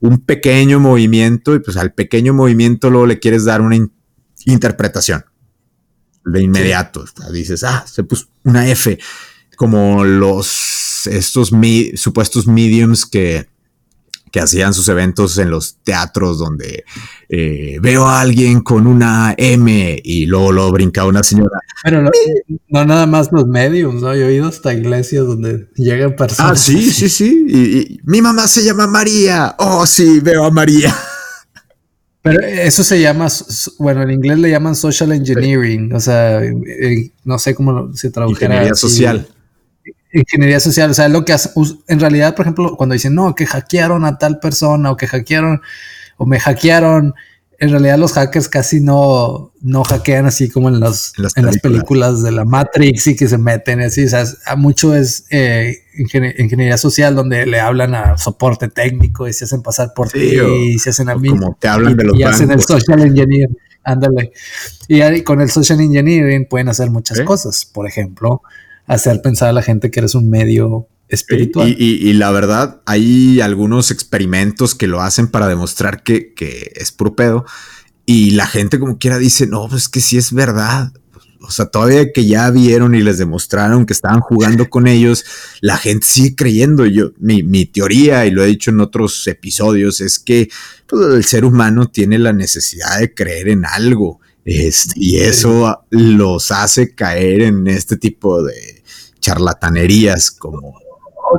un 0.00 0.18
pequeño 0.18 0.80
movimiento 0.80 1.54
y 1.54 1.60
pues 1.60 1.76
al 1.76 1.92
pequeño 1.92 2.32
movimiento 2.32 2.90
luego 2.90 3.06
le 3.06 3.20
quieres 3.20 3.44
dar 3.44 3.60
una 3.60 3.76
interpretación 4.46 5.24
de 6.24 6.42
inmediato. 6.42 7.04
Dices, 7.32 7.62
ah, 7.64 7.84
se 7.86 8.02
puso 8.04 8.26
una 8.44 8.68
F, 8.68 8.98
como 9.56 10.04
los, 10.04 11.06
estos 11.06 11.52
supuestos 11.94 12.46
mediums 12.46 13.06
que 13.06 13.48
que 14.30 14.40
hacían 14.40 14.74
sus 14.74 14.88
eventos 14.88 15.38
en 15.38 15.50
los 15.50 15.76
teatros 15.82 16.38
donde 16.38 16.84
eh, 17.28 17.78
veo 17.80 18.06
a 18.06 18.20
alguien 18.20 18.60
con 18.60 18.86
una 18.86 19.34
M 19.36 20.00
y 20.02 20.26
luego 20.26 20.52
lo 20.52 20.70
brinca 20.70 21.04
una 21.04 21.22
señora. 21.22 21.60
Pero 21.82 22.02
no, 22.02 22.84
nada 22.84 23.06
más 23.06 23.30
los 23.32 23.46
medios, 23.46 23.94
¿no? 23.94 24.14
Yo 24.14 24.26
he 24.26 24.34
ido 24.34 24.48
hasta 24.48 24.72
iglesias 24.72 25.26
donde 25.26 25.68
llegan 25.74 26.14
personas. 26.16 26.52
Ah, 26.52 26.56
sí, 26.56 26.90
sí, 26.90 27.08
sí. 27.08 27.44
Y, 27.48 28.00
mi 28.04 28.22
mamá 28.22 28.46
se 28.48 28.64
llama 28.64 28.86
María. 28.86 29.54
Oh, 29.58 29.86
sí, 29.86 30.20
veo 30.20 30.44
a 30.44 30.50
María. 30.50 30.94
Pero 32.22 32.40
eso 32.40 32.84
se 32.84 33.00
llama, 33.00 33.28
bueno, 33.78 34.02
en 34.02 34.10
inglés 34.10 34.38
le 34.38 34.50
llaman 34.50 34.76
social 34.76 35.10
engineering, 35.12 35.94
o 35.94 36.00
sea, 36.00 36.44
eh, 36.44 37.12
no 37.24 37.38
sé 37.38 37.54
cómo 37.54 37.94
se 37.94 38.10
tradujera. 38.10 38.56
Ingeniería 38.56 38.74
social 38.74 39.26
ingeniería 40.12 40.60
social, 40.60 40.90
o 40.90 40.94
sea, 40.94 41.08
lo 41.08 41.24
que 41.24 41.32
hace, 41.32 41.50
en 41.88 42.00
realidad, 42.00 42.34
por 42.34 42.44
ejemplo, 42.44 42.76
cuando 42.76 42.94
dicen, 42.94 43.14
no, 43.14 43.34
que 43.34 43.46
hackearon 43.46 44.04
a 44.04 44.18
tal 44.18 44.40
persona 44.40 44.90
o 44.90 44.96
que 44.96 45.06
hackearon 45.06 45.60
o 46.16 46.26
me 46.26 46.40
hackearon, 46.40 47.14
en 47.60 47.70
realidad 47.70 47.98
los 47.98 48.14
hackers 48.14 48.48
casi 48.48 48.80
no, 48.80 49.52
no 49.60 49.84
hackean 49.84 50.24
así 50.24 50.48
como 50.48 50.70
en, 50.70 50.80
las, 50.80 51.12
en, 51.36 51.44
las, 51.44 51.58
películas. 51.58 52.22
de 52.22 52.32
la 52.32 52.46
Matrix 52.46 53.06
y 53.08 53.16
que 53.16 53.28
se 53.28 53.36
meten 53.36 53.80
así, 53.80 54.04
o 54.04 54.08
sea, 54.08 54.24
mucho 54.56 54.96
es 54.96 55.26
eh, 55.30 55.76
ingeniería 55.94 56.78
social 56.78 57.14
donde 57.14 57.44
le 57.44 57.60
hablan 57.60 57.94
a 57.94 58.16
soporte 58.16 58.68
técnico 58.68 59.28
y 59.28 59.34
se 59.34 59.44
hacen 59.44 59.62
pasar 59.62 59.92
por 59.94 60.08
ti 60.08 60.38
y 60.40 60.78
se 60.78 60.90
hacen 60.90 61.10
a 61.10 61.16
mí. 61.16 61.28
Como 61.28 61.56
te 61.60 61.68
hablan 61.68 61.96
de 61.96 62.04
los 62.04 62.18
y 62.18 62.22
hacen 62.22 62.50
el 62.50 62.62
social 62.62 63.00
engineering, 63.02 63.54
ándale. 63.84 64.32
Y 64.88 65.22
con 65.22 65.42
el 65.42 65.50
social 65.50 65.80
engineering 65.80 66.46
pueden 66.48 66.70
hacer 66.70 66.90
muchas 66.90 67.20
cosas, 67.20 67.66
por 67.66 67.86
ejemplo, 67.86 68.42
hacer 68.94 69.22
pensar 69.22 69.48
a 69.48 69.52
la 69.52 69.62
gente 69.62 69.90
que 69.90 70.00
eres 70.00 70.14
un 70.14 70.28
medio 70.28 70.88
espiritual. 71.08 71.74
Y, 71.78 72.12
la 72.14 72.30
verdad, 72.30 72.80
hay 72.86 73.40
algunos 73.40 73.90
experimentos 73.90 74.74
que 74.74 74.86
lo 74.86 75.00
hacen 75.00 75.28
para 75.28 75.48
demostrar 75.48 76.02
que, 76.02 76.32
es 76.74 76.92
puro 76.92 77.14
pedo. 77.14 77.44
Y 78.04 78.32
la 78.32 78.46
gente 78.46 78.80
como 78.80 78.98
quiera 78.98 79.18
dice, 79.18 79.46
no, 79.46 79.68
pues 79.68 79.88
que 79.88 80.00
sí 80.00 80.18
es 80.18 80.32
verdad. 80.32 80.92
O 81.42 81.50
sea, 81.50 81.66
todavía 81.66 82.12
que 82.12 82.26
ya 82.26 82.50
vieron 82.50 82.94
y 82.94 83.02
les 83.02 83.18
demostraron 83.18 83.86
que 83.86 83.92
estaban 83.92 84.20
jugando 84.20 84.68
con 84.68 84.86
ellos, 84.86 85.24
la 85.60 85.78
gente 85.78 86.06
sigue 86.06 86.34
creyendo. 86.34 86.84
Yo, 86.86 87.12
mi, 87.18 87.42
mi 87.42 87.66
teoría, 87.66 88.26
y 88.26 88.30
lo 88.30 88.42
he 88.42 88.48
dicho 88.48 88.70
en 88.70 88.80
otros 88.80 89.26
episodios, 89.26 90.00
es 90.00 90.18
que 90.18 90.50
pues, 90.86 91.14
el 91.14 91.24
ser 91.24 91.44
humano 91.44 91.88
tiene 91.88 92.18
la 92.18 92.32
necesidad 92.32 92.98
de 92.98 93.14
creer 93.14 93.48
en 93.48 93.64
algo. 93.64 94.20
Este, 94.44 94.94
y 94.96 95.18
eso 95.18 95.84
los 95.90 96.50
hace 96.50 96.94
caer 96.94 97.42
en 97.42 97.66
este 97.68 97.96
tipo 97.96 98.42
de, 98.42 98.79
charlatanerías 99.20 100.30
como... 100.30 100.74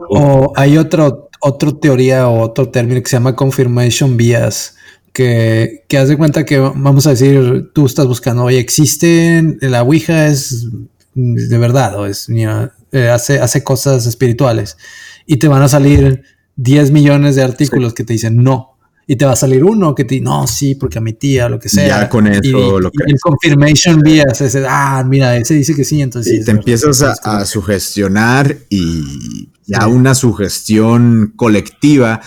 O 0.10 0.54
hay 0.56 0.78
otro, 0.78 1.30
otra 1.42 1.72
teoría 1.74 2.30
o 2.30 2.42
otro 2.42 2.70
término 2.70 3.02
que 3.02 3.10
se 3.10 3.18
llama 3.18 3.36
confirmation 3.36 4.16
bias, 4.16 4.76
que, 5.12 5.84
que 5.90 5.98
haz 5.98 6.08
de 6.08 6.18
cuenta 6.18 6.46
que 6.46 6.60
vamos 6.60 7.08
a 7.08 7.10
decir, 7.10 7.72
tú 7.74 7.86
estás 7.86 8.08
buscando, 8.08 8.46
oye, 8.46 8.60
existe, 8.60 9.58
la 9.60 9.84
Ouija 9.84 10.28
es 10.28 10.68
de 11.14 11.58
verdad, 11.58 12.00
o 12.00 12.06
es, 12.06 12.30
eh, 12.30 13.10
hace, 13.10 13.40
hace 13.40 13.64
cosas 13.64 14.06
espirituales, 14.06 14.78
y 15.26 15.38
te 15.38 15.48
van 15.48 15.62
a 15.62 15.68
salir 15.68 16.24
10 16.56 16.92
millones 16.92 17.36
de 17.36 17.44
artículos 17.44 17.94
que 17.94 18.04
te 18.04 18.14
dicen 18.14 18.38
no, 18.38 18.71
y 19.08 19.16
te 19.16 19.26
va 19.26 19.34
a 19.34 19.36
salir 19.36 19.64
uno 19.64 19.96
que 19.96 20.06
te 20.06 20.22
no, 20.22 20.48
sí, 20.48 20.76
porque 20.76 21.00
a 21.00 21.02
mi 21.02 21.14
tía, 21.14 21.50
lo 21.50 21.60
que 21.60 21.70
sea. 21.70 21.88
Ya 21.88 22.10
con 22.10 22.28
eso 22.28 22.80
lo 22.80 22.92
que. 22.92 23.04
El 23.06 23.20
confirmation 23.20 24.00
bias, 24.00 24.42
ese, 24.42 24.66
ah, 24.68 25.04
mira, 25.06 25.36
ese 25.38 25.56
dice 25.56 25.76
que 25.76 25.84
sí, 25.84 26.02
entonces. 26.02 26.42
Y 26.42 26.46
te 26.46 26.52
empiezas 26.52 27.02
a, 27.24 27.46
sugestionar 27.46 28.56
y 28.70 29.50
ya 29.66 29.88
una 29.88 30.16
sugestión 30.16 31.34
colectiva. 31.36 32.22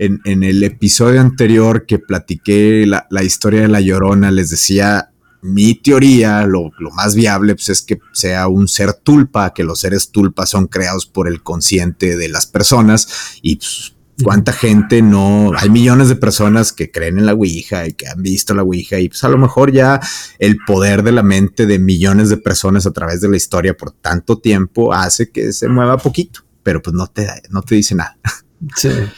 En, 0.00 0.20
en, 0.24 0.44
el 0.44 0.62
episodio 0.62 1.20
anterior 1.20 1.84
que 1.84 1.98
platiqué 1.98 2.84
la, 2.86 3.08
la, 3.10 3.24
historia 3.24 3.62
de 3.62 3.68
la 3.68 3.80
llorona, 3.80 4.30
les 4.30 4.50
decía. 4.50 5.10
Mi 5.40 5.76
teoría, 5.76 6.44
lo, 6.48 6.72
lo 6.80 6.90
más 6.90 7.14
viable, 7.14 7.54
pues 7.54 7.68
es 7.68 7.82
que 7.82 8.00
sea 8.12 8.48
un 8.48 8.66
ser 8.66 8.92
tulpa, 8.92 9.54
que 9.54 9.62
los 9.62 9.78
seres 9.78 10.10
tulpa 10.10 10.46
son 10.46 10.66
creados 10.66 11.06
por 11.06 11.28
el 11.28 11.44
consciente 11.44 12.16
de 12.16 12.28
las 12.28 12.46
personas 12.46 13.38
y 13.40 13.54
pues, 13.54 13.94
cuánta 14.22 14.52
gente 14.52 15.02
no, 15.02 15.52
hay 15.56 15.70
millones 15.70 16.08
de 16.08 16.16
personas 16.16 16.72
que 16.72 16.90
creen 16.90 17.18
en 17.18 17.26
la 17.26 17.34
Ouija 17.34 17.86
y 17.86 17.92
que 17.92 18.08
han 18.08 18.22
visto 18.22 18.54
la 18.54 18.62
Ouija 18.62 18.98
y 18.98 19.08
pues 19.08 19.22
a 19.24 19.28
lo 19.28 19.38
mejor 19.38 19.72
ya 19.72 20.00
el 20.38 20.58
poder 20.66 21.02
de 21.02 21.12
la 21.12 21.22
mente 21.22 21.66
de 21.66 21.78
millones 21.78 22.28
de 22.28 22.36
personas 22.36 22.86
a 22.86 22.92
través 22.92 23.20
de 23.20 23.28
la 23.28 23.36
historia 23.36 23.76
por 23.76 23.92
tanto 23.92 24.38
tiempo 24.38 24.92
hace 24.92 25.30
que 25.30 25.52
se 25.52 25.68
mueva 25.68 25.98
poquito, 25.98 26.40
pero 26.62 26.82
pues 26.82 26.94
no 26.94 27.06
te, 27.06 27.26
no 27.50 27.62
te 27.62 27.76
dice 27.76 27.94
nada. 27.94 28.18
Entonces 28.60 29.10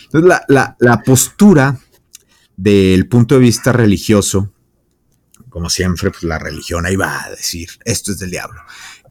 la, 0.49 0.77
la 0.79 1.03
postura 1.03 1.79
del 2.57 3.09
punto 3.09 3.37
de 3.37 3.41
vista 3.41 3.73
religioso 3.73 4.53
como 5.51 5.69
siempre, 5.69 6.11
pues 6.11 6.23
la 6.23 6.39
religión 6.39 6.87
ahí 6.87 6.97
va 6.97 7.25
a 7.25 7.31
decir, 7.31 7.69
esto 7.85 8.13
es 8.13 8.19
del 8.19 8.31
diablo. 8.31 8.61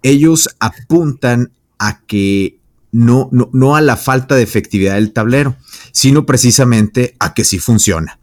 Ellos 0.02 0.50
apuntan 0.60 1.52
a 1.78 2.02
que 2.06 2.59
no, 2.92 3.30
no, 3.32 3.50
no 3.54 3.76
a 3.76 3.82
la 3.82 3.98
falta 3.98 4.36
de 4.36 4.44
efectividad 4.44 4.96
del 4.96 5.14
tablero, 5.14 5.56
sino 5.92 6.26
precisamente 6.26 7.16
a 7.20 7.34
que 7.34 7.44
sí 7.44 7.60
funciona. 7.60 8.20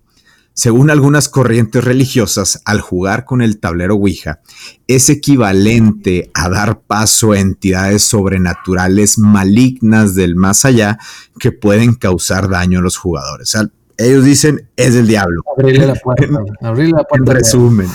Según 0.59 0.89
algunas 0.89 1.29
corrientes 1.29 1.85
religiosas, 1.85 2.62
al 2.64 2.81
jugar 2.81 3.27
con 3.27 3.43
el 3.43 3.61
tablero 3.61 3.97
Ouija 3.97 4.41
es 4.89 5.11
equivalente 5.11 6.31
a 6.33 6.49
dar 6.49 6.81
paso 6.81 7.33
a 7.33 7.41
entidades 7.41 8.05
sobrenaturales 8.05 9.19
malignas 9.19 10.14
del 10.14 10.35
más 10.35 10.64
allá 10.64 10.99
que 11.39 11.53
pueden 11.53 11.93
causar 11.93 12.49
daño 12.49 12.79
a 12.79 12.83
los 12.83 12.97
jugadores. 12.97 13.55
ellos 13.99 14.25
dicen 14.25 14.67
es 14.77 14.95
el 14.95 15.07
diablo. 15.07 15.43
Abrirle 15.59 15.89
la 15.89 15.95
puerta. 16.03 16.27
Abrirle 16.62 16.93
la 16.97 17.05
puerta. 17.05 17.33
En 17.33 17.39
resumen, 17.39 17.89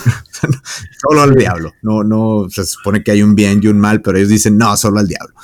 solo 1.02 1.22
al 1.22 1.34
diablo. 1.34 1.72
No, 1.82 2.04
no 2.04 2.46
se 2.48 2.64
supone 2.64 3.02
que 3.02 3.10
hay 3.10 3.24
un 3.24 3.34
bien 3.34 3.58
y 3.60 3.66
un 3.66 3.80
mal, 3.80 4.02
pero 4.02 4.18
ellos 4.18 4.30
dicen 4.30 4.56
no, 4.56 4.76
solo 4.76 5.00
al 5.00 5.08
diablo. 5.08 5.34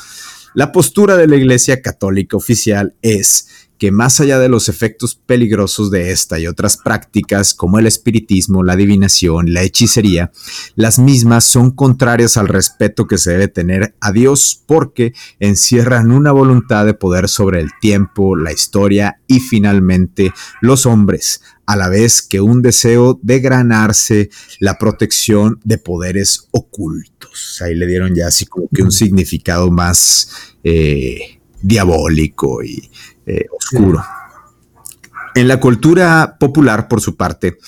La 0.59 0.73
postura 0.73 1.17
de 1.17 1.29
la 1.29 1.37
Iglesia 1.37 1.81
Católica 1.83 2.37
oficial 2.37 2.97
es 3.01 3.68
que 3.79 3.93
más 3.93 4.21
allá 4.21 4.39
de 4.39 4.49
los 4.49 4.69
efectos 4.69 5.15
peligrosos 5.15 5.91
de 5.91 6.11
esta 6.11 6.39
y 6.39 6.47
otras 6.47 6.77
prácticas 6.77 7.55
como 7.55 7.79
el 7.79 7.87
espiritismo, 7.87 8.63
la 8.63 8.73
adivinación, 8.73 9.53
la 9.53 9.63
hechicería, 9.63 10.33
las 10.75 10.99
mismas 10.99 11.45
son 11.45 11.71
contrarias 11.71 12.37
al 12.37 12.49
respeto 12.49 13.07
que 13.07 13.19
se 13.19 13.33
debe 13.33 13.49
tener 13.49 13.95
a 14.01 14.13
Dios 14.13 14.63
porque 14.67 15.15
encierran 15.39 16.11
una 16.11 16.33
voluntad 16.33 16.85
de 16.87 16.95
poder 16.95 17.29
sobre 17.29 17.61
el 17.61 17.71
tiempo, 17.81 18.37
la 18.37 18.53
historia 18.53 19.21
y 19.27 19.41
finalmente 19.41 20.33
los 20.61 20.87
hombres, 20.87 21.43
a 21.67 21.77
la 21.77 21.89
vez 21.89 22.23
que 22.23 22.41
un 22.41 22.63
deseo 22.63 23.21
de 23.23 23.41
granarse 23.41 24.31
la 24.59 24.79
protección 24.79 25.61
de 25.65 25.79
poderes 25.79 26.49
ocultos. 26.51 27.61
Ahí 27.63 27.75
le 27.75 27.87
dieron 27.87 28.15
ya 28.15 28.29
así 28.29 28.47
como 28.47 28.69
que 28.75 28.83
un 28.83 28.91
significado 28.91 29.71
más 29.71 30.57
eh, 30.65 31.41
diabólico 31.61 32.63
y 32.63 32.91
eh, 33.29 33.47
oscuro. 33.53 34.03
En 35.35 35.47
la 35.47 35.61
cultura 35.61 36.37
popular, 36.41 36.89
por 36.89 37.01
su 37.01 37.17
parte, 37.17 37.59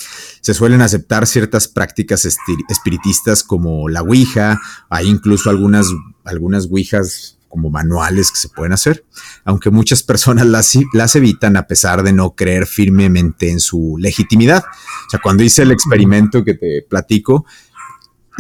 se 0.41 0.55
suelen 0.55 0.81
aceptar 0.81 1.27
ciertas 1.27 1.69
prácticas 1.69 2.27
espiritistas 2.69 3.45
como 3.45 3.89
la 3.89 4.03
Ouija, 4.03 4.61
hay 4.89 5.09
incluso 5.09 5.51
algunas, 5.51 5.87
algunas 6.25 6.67
Ouijas 6.71 7.39
como 7.49 7.69
manuales 7.69 8.31
que 8.31 8.39
se 8.39 8.49
pueden 8.49 8.73
hacer, 8.73 9.05
aunque 9.45 9.71
muchas 9.71 10.03
personas 10.03 10.47
las, 10.47 10.79
las 10.95 11.15
evitan 11.17 11.57
a 11.57 11.67
pesar 11.67 12.03
de 12.03 12.13
no 12.13 12.31
creer 12.35 12.67
firmemente 12.67 13.51
en 13.51 13.61
su 13.61 13.97
legitimidad. 13.99 14.65
O 14.65 15.11
sea, 15.11 15.21
cuando 15.23 15.43
hice 15.43 15.63
el 15.63 15.73
experimento 15.73 16.45
que 16.45 16.55
te 16.55 16.87
platico, 16.89 17.45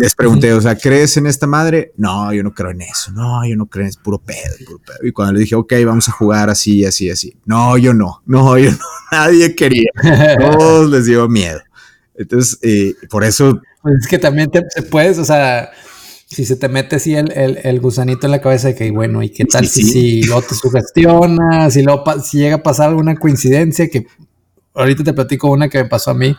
les 0.00 0.14
pregunté, 0.14 0.52
o 0.52 0.60
sea, 0.60 0.76
¿crees 0.76 1.16
en 1.16 1.26
esta 1.26 1.46
madre? 1.46 1.92
No, 1.96 2.32
yo 2.32 2.42
no 2.42 2.52
creo 2.52 2.70
en 2.70 2.82
eso. 2.82 3.12
No, 3.12 3.46
yo 3.46 3.56
no 3.56 3.66
creo, 3.66 3.86
es 3.86 3.96
puro 3.96 4.18
pedo, 4.18 4.54
puro 4.64 4.78
pedo. 4.78 4.98
Y 5.02 5.12
cuando 5.12 5.34
le 5.34 5.40
dije, 5.40 5.54
ok, 5.54 5.72
vamos 5.84 6.08
a 6.08 6.12
jugar 6.12 6.48
así, 6.48 6.84
así, 6.84 7.10
así. 7.10 7.36
No, 7.44 7.76
yo 7.76 7.92
no. 7.92 8.22
No, 8.26 8.58
yo 8.58 8.70
no. 8.70 8.78
Nadie 9.12 9.54
quería. 9.54 9.90
Todos 10.40 10.90
les 10.90 11.06
dio 11.06 11.28
miedo. 11.28 11.60
Entonces, 12.14 12.58
eh, 12.62 12.94
por 13.10 13.24
eso. 13.24 13.60
Pues 13.82 13.94
es 14.00 14.08
que 14.08 14.18
también 14.18 14.50
te, 14.50 14.62
puedes, 14.90 15.18
o 15.18 15.24
sea, 15.24 15.70
si 16.26 16.44
se 16.44 16.56
te 16.56 16.68
mete 16.68 16.96
así 16.96 17.14
el, 17.14 17.30
el, 17.32 17.80
gusanito 17.80 18.26
en 18.26 18.30
la 18.30 18.40
cabeza 18.40 18.68
de 18.68 18.74
que, 18.74 18.90
bueno, 18.90 19.22
¿y 19.22 19.30
qué 19.30 19.44
tal 19.44 19.66
si, 19.66 19.82
si 19.82 20.22
lo 20.22 20.40
te 20.42 20.54
sugestionas? 20.54 21.72
Si, 21.72 21.82
lo, 21.82 22.04
si 22.22 22.38
llega 22.38 22.56
a 22.56 22.62
pasar 22.62 22.90
alguna 22.90 23.16
coincidencia 23.16 23.88
que 23.88 24.06
ahorita 24.74 25.04
te 25.04 25.12
platico 25.12 25.50
una 25.50 25.68
que 25.68 25.82
me 25.82 25.88
pasó 25.88 26.10
a 26.10 26.14
mí 26.14 26.36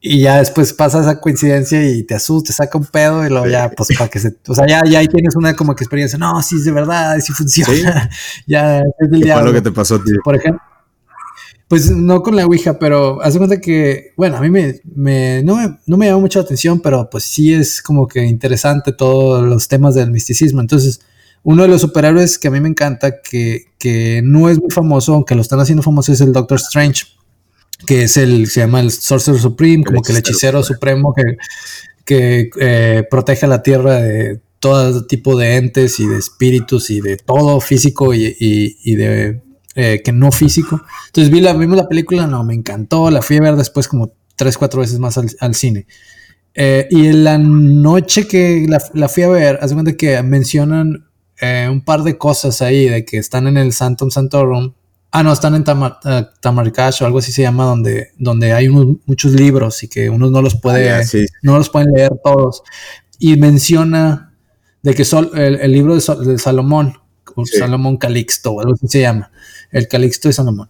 y 0.00 0.20
ya 0.20 0.38
después 0.38 0.72
pasa 0.72 1.00
esa 1.00 1.20
coincidencia 1.20 1.82
y 1.82 2.02
te 2.04 2.14
asusta, 2.14 2.48
te 2.48 2.52
saca 2.52 2.78
un 2.78 2.84
pedo 2.86 3.24
y 3.26 3.28
luego 3.28 3.46
ya, 3.46 3.70
pues 3.70 3.88
para 3.96 4.08
que 4.08 4.18
se, 4.18 4.36
o 4.46 4.54
sea, 4.54 4.66
ya, 4.66 4.84
ya 4.84 5.00
ahí 5.00 5.08
tienes 5.08 5.34
una 5.36 5.54
como 5.54 5.74
que 5.74 5.84
experiencia, 5.84 6.18
no, 6.18 6.42
sí 6.42 6.56
es 6.56 6.64
de 6.64 6.72
verdad, 6.72 7.18
sí 7.20 7.32
funciona, 7.32 8.08
ya 8.46 8.78
es 8.78 9.10
del 9.10 9.22
¿Qué 9.22 9.34
lo 9.34 9.52
que 9.52 9.62
te 9.62 9.72
pasó 9.72 9.98
ti? 9.98 10.12
Por 10.22 10.36
ejemplo, 10.36 10.62
pues 11.68 11.90
no 11.90 12.22
con 12.22 12.36
la 12.36 12.46
Ouija, 12.46 12.78
pero 12.78 13.20
hace 13.22 13.38
cuenta 13.38 13.60
que, 13.60 14.12
bueno, 14.16 14.36
a 14.36 14.40
mí 14.40 14.50
me, 14.50 14.80
me, 14.84 15.42
no, 15.42 15.56
me, 15.56 15.78
no 15.86 15.96
me 15.96 16.06
llama 16.06 16.20
mucho 16.20 16.38
la 16.38 16.44
atención, 16.44 16.80
pero 16.80 17.10
pues 17.10 17.24
sí 17.24 17.52
es 17.52 17.82
como 17.82 18.06
que 18.06 18.24
interesante 18.24 18.92
todos 18.92 19.44
los 19.44 19.66
temas 19.66 19.96
del 19.96 20.12
misticismo. 20.12 20.60
Entonces, 20.60 21.00
uno 21.42 21.62
de 21.62 21.68
los 21.68 21.80
superhéroes 21.80 22.38
que 22.38 22.48
a 22.48 22.50
mí 22.52 22.60
me 22.60 22.68
encanta, 22.68 23.20
que, 23.20 23.64
que 23.78 24.20
no 24.22 24.48
es 24.48 24.60
muy 24.60 24.70
famoso, 24.70 25.14
aunque 25.14 25.34
lo 25.34 25.40
están 25.40 25.58
haciendo 25.58 25.82
famoso, 25.82 26.12
es 26.12 26.20
el 26.20 26.32
Doctor 26.32 26.58
Strange 26.58 27.06
que 27.84 28.04
es 28.04 28.16
el, 28.16 28.46
se 28.48 28.60
llama 28.60 28.80
el 28.80 28.90
Sorcerer 28.90 29.40
Supreme, 29.40 29.84
como 29.84 30.02
que 30.02 30.12
el 30.12 30.18
hechicero 30.18 30.62
supremo 30.62 31.12
que, 31.14 31.36
que 32.04 32.50
eh, 32.58 33.04
protege 33.10 33.44
a 33.44 33.48
la 33.48 33.62
tierra 33.62 33.96
de 33.96 34.40
todo 34.60 35.06
tipo 35.06 35.36
de 35.36 35.56
entes 35.56 36.00
y 36.00 36.06
de 36.06 36.16
espíritus 36.16 36.88
y 36.90 37.00
de 37.00 37.18
todo 37.18 37.60
físico 37.60 38.14
y, 38.14 38.34
y, 38.38 38.94
de 38.94 39.42
eh, 39.74 40.00
que 40.02 40.12
no 40.12 40.32
físico. 40.32 40.80
Entonces 41.06 41.30
vi 41.30 41.40
la, 41.40 41.52
vimos 41.52 41.76
la 41.76 41.88
película, 41.88 42.26
no, 42.26 42.42
me 42.42 42.54
encantó, 42.54 43.10
la 43.10 43.20
fui 43.20 43.36
a 43.36 43.42
ver 43.42 43.56
después 43.56 43.88
como 43.88 44.12
tres, 44.34 44.56
cuatro 44.56 44.80
veces 44.80 44.98
más 44.98 45.18
al, 45.18 45.54
cine. 45.54 45.86
Eh, 46.54 46.88
y 46.90 47.08
en 47.08 47.24
la 47.24 47.36
noche 47.36 48.26
que 48.26 48.64
la, 48.66 48.82
la 48.94 49.08
fui 49.08 49.24
a 49.24 49.28
ver, 49.28 49.58
hace 49.60 49.74
cuenta 49.74 49.92
que 49.92 50.22
mencionan 50.22 51.04
un 51.70 51.84
par 51.84 52.02
de 52.02 52.16
cosas 52.16 52.62
ahí, 52.62 52.88
de 52.88 53.04
que 53.04 53.18
están 53.18 53.46
en 53.46 53.58
el 53.58 53.74
Santum 53.74 54.10
Santorum, 54.10 54.72
Ah, 55.18 55.22
no, 55.22 55.32
están 55.32 55.54
en 55.54 55.64
Tamar, 55.64 55.98
uh, 56.04 56.70
o 57.00 57.06
algo 57.06 57.20
así 57.20 57.32
se 57.32 57.40
llama, 57.40 57.64
donde, 57.64 58.10
donde 58.18 58.52
hay 58.52 58.68
muchos 58.68 59.32
libros 59.32 59.82
y 59.82 59.88
que 59.88 60.10
uno 60.10 60.28
no 60.28 60.42
los 60.42 60.60
puede, 60.60 60.90
ah, 60.90 61.00
no 61.40 61.56
los 61.56 61.70
pueden 61.70 61.88
leer 61.92 62.12
todos. 62.22 62.62
Y 63.18 63.34
menciona 63.38 64.34
de 64.82 64.94
que 64.94 65.06
sol, 65.06 65.30
el, 65.34 65.72
libro 65.72 65.94
de, 65.94 66.38
Salomón, 66.38 66.98
Salomón 67.46 67.96
Calixto, 67.96 68.52
o 68.52 68.60
algo 68.60 68.74
así 68.74 68.88
se 68.88 69.00
llama, 69.00 69.30
el 69.70 69.88
Calixto 69.88 70.28
de 70.28 70.34
Salomón. 70.34 70.68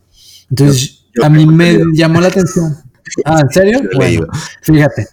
Entonces, 0.49 1.07
a 1.21 1.29
mí 1.29 1.45
me 1.45 1.81
llamó 1.93 2.21
la 2.21 2.29
atención. 2.29 2.77
Ah, 3.25 3.41
¿en 3.41 3.51
serio? 3.51 3.81
Bueno, 3.95 4.27
fíjate. 4.63 5.07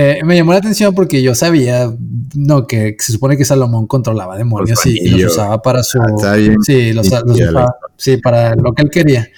Eh, 0.00 0.22
me 0.22 0.36
llamó 0.36 0.52
la 0.52 0.58
atención 0.58 0.94
porque 0.94 1.20
yo 1.22 1.34
sabía, 1.34 1.92
no, 2.36 2.68
que, 2.68 2.94
se 3.00 3.10
supone 3.10 3.36
que 3.36 3.44
Salomón 3.44 3.88
controlaba 3.88 4.38
demonios 4.38 4.86
y, 4.86 5.08
los 5.08 5.32
usaba 5.32 5.60
para 5.60 5.82
su, 5.82 6.00
ah, 6.00 6.36
sí, 6.64 6.92
los, 6.92 7.08
usaba, 7.08 7.74
sí, 7.96 8.16
para 8.18 8.54
lo 8.54 8.74
que 8.74 8.82
él 8.82 8.90
quería. 8.90 9.28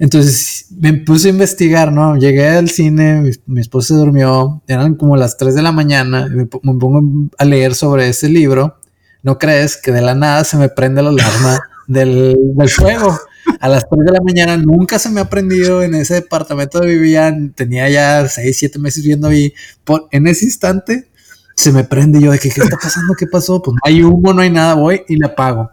Entonces 0.00 0.66
me 0.76 0.92
puse 0.94 1.28
a 1.28 1.30
investigar, 1.30 1.92
¿no? 1.92 2.16
Llegué 2.16 2.48
al 2.48 2.68
cine, 2.68 3.32
mi, 3.46 3.60
esposa 3.60 3.94
se 3.94 4.00
durmió, 4.00 4.60
eran 4.66 4.96
como 4.96 5.16
las 5.16 5.36
3 5.36 5.54
de 5.54 5.62
la 5.62 5.70
mañana, 5.70 6.26
me, 6.26 6.48
me, 6.62 6.78
pongo 6.80 7.30
a 7.38 7.44
leer 7.44 7.76
sobre 7.76 8.08
ese 8.08 8.28
libro. 8.28 8.80
¿No 9.22 9.38
crees 9.38 9.76
que 9.76 9.92
de 9.92 10.02
la 10.02 10.16
nada 10.16 10.42
se 10.42 10.56
me 10.56 10.68
prende 10.68 11.00
la 11.00 11.10
alarma 11.10 11.60
del, 11.86 12.36
del 12.56 12.68
fuego? 12.68 13.16
A 13.62 13.68
las 13.68 13.88
3 13.88 14.04
de 14.04 14.10
la 14.10 14.20
mañana, 14.20 14.56
nunca 14.56 14.98
se 14.98 15.08
me 15.08 15.20
ha 15.20 15.30
prendido 15.30 15.84
en 15.84 15.94
ese 15.94 16.14
departamento 16.14 16.80
de 16.80 16.88
vivía, 16.88 17.32
tenía 17.54 17.88
ya 17.88 18.26
6, 18.26 18.58
7 18.58 18.80
meses 18.80 19.04
viendo 19.04 19.28
ahí, 19.28 19.54
por, 19.84 20.08
en 20.10 20.26
ese 20.26 20.46
instante 20.46 21.08
se 21.54 21.70
me 21.70 21.84
prende 21.84 22.20
yo 22.20 22.32
de 22.32 22.40
que, 22.40 22.50
¿qué 22.50 22.60
está 22.60 22.76
pasando? 22.76 23.14
¿Qué 23.16 23.28
pasó? 23.28 23.62
Pues 23.62 23.74
no 23.74 23.78
hay 23.84 24.02
humo, 24.02 24.32
no 24.32 24.42
hay 24.42 24.50
nada, 24.50 24.74
voy 24.74 25.02
y 25.06 25.14
le 25.14 25.26
apago. 25.26 25.70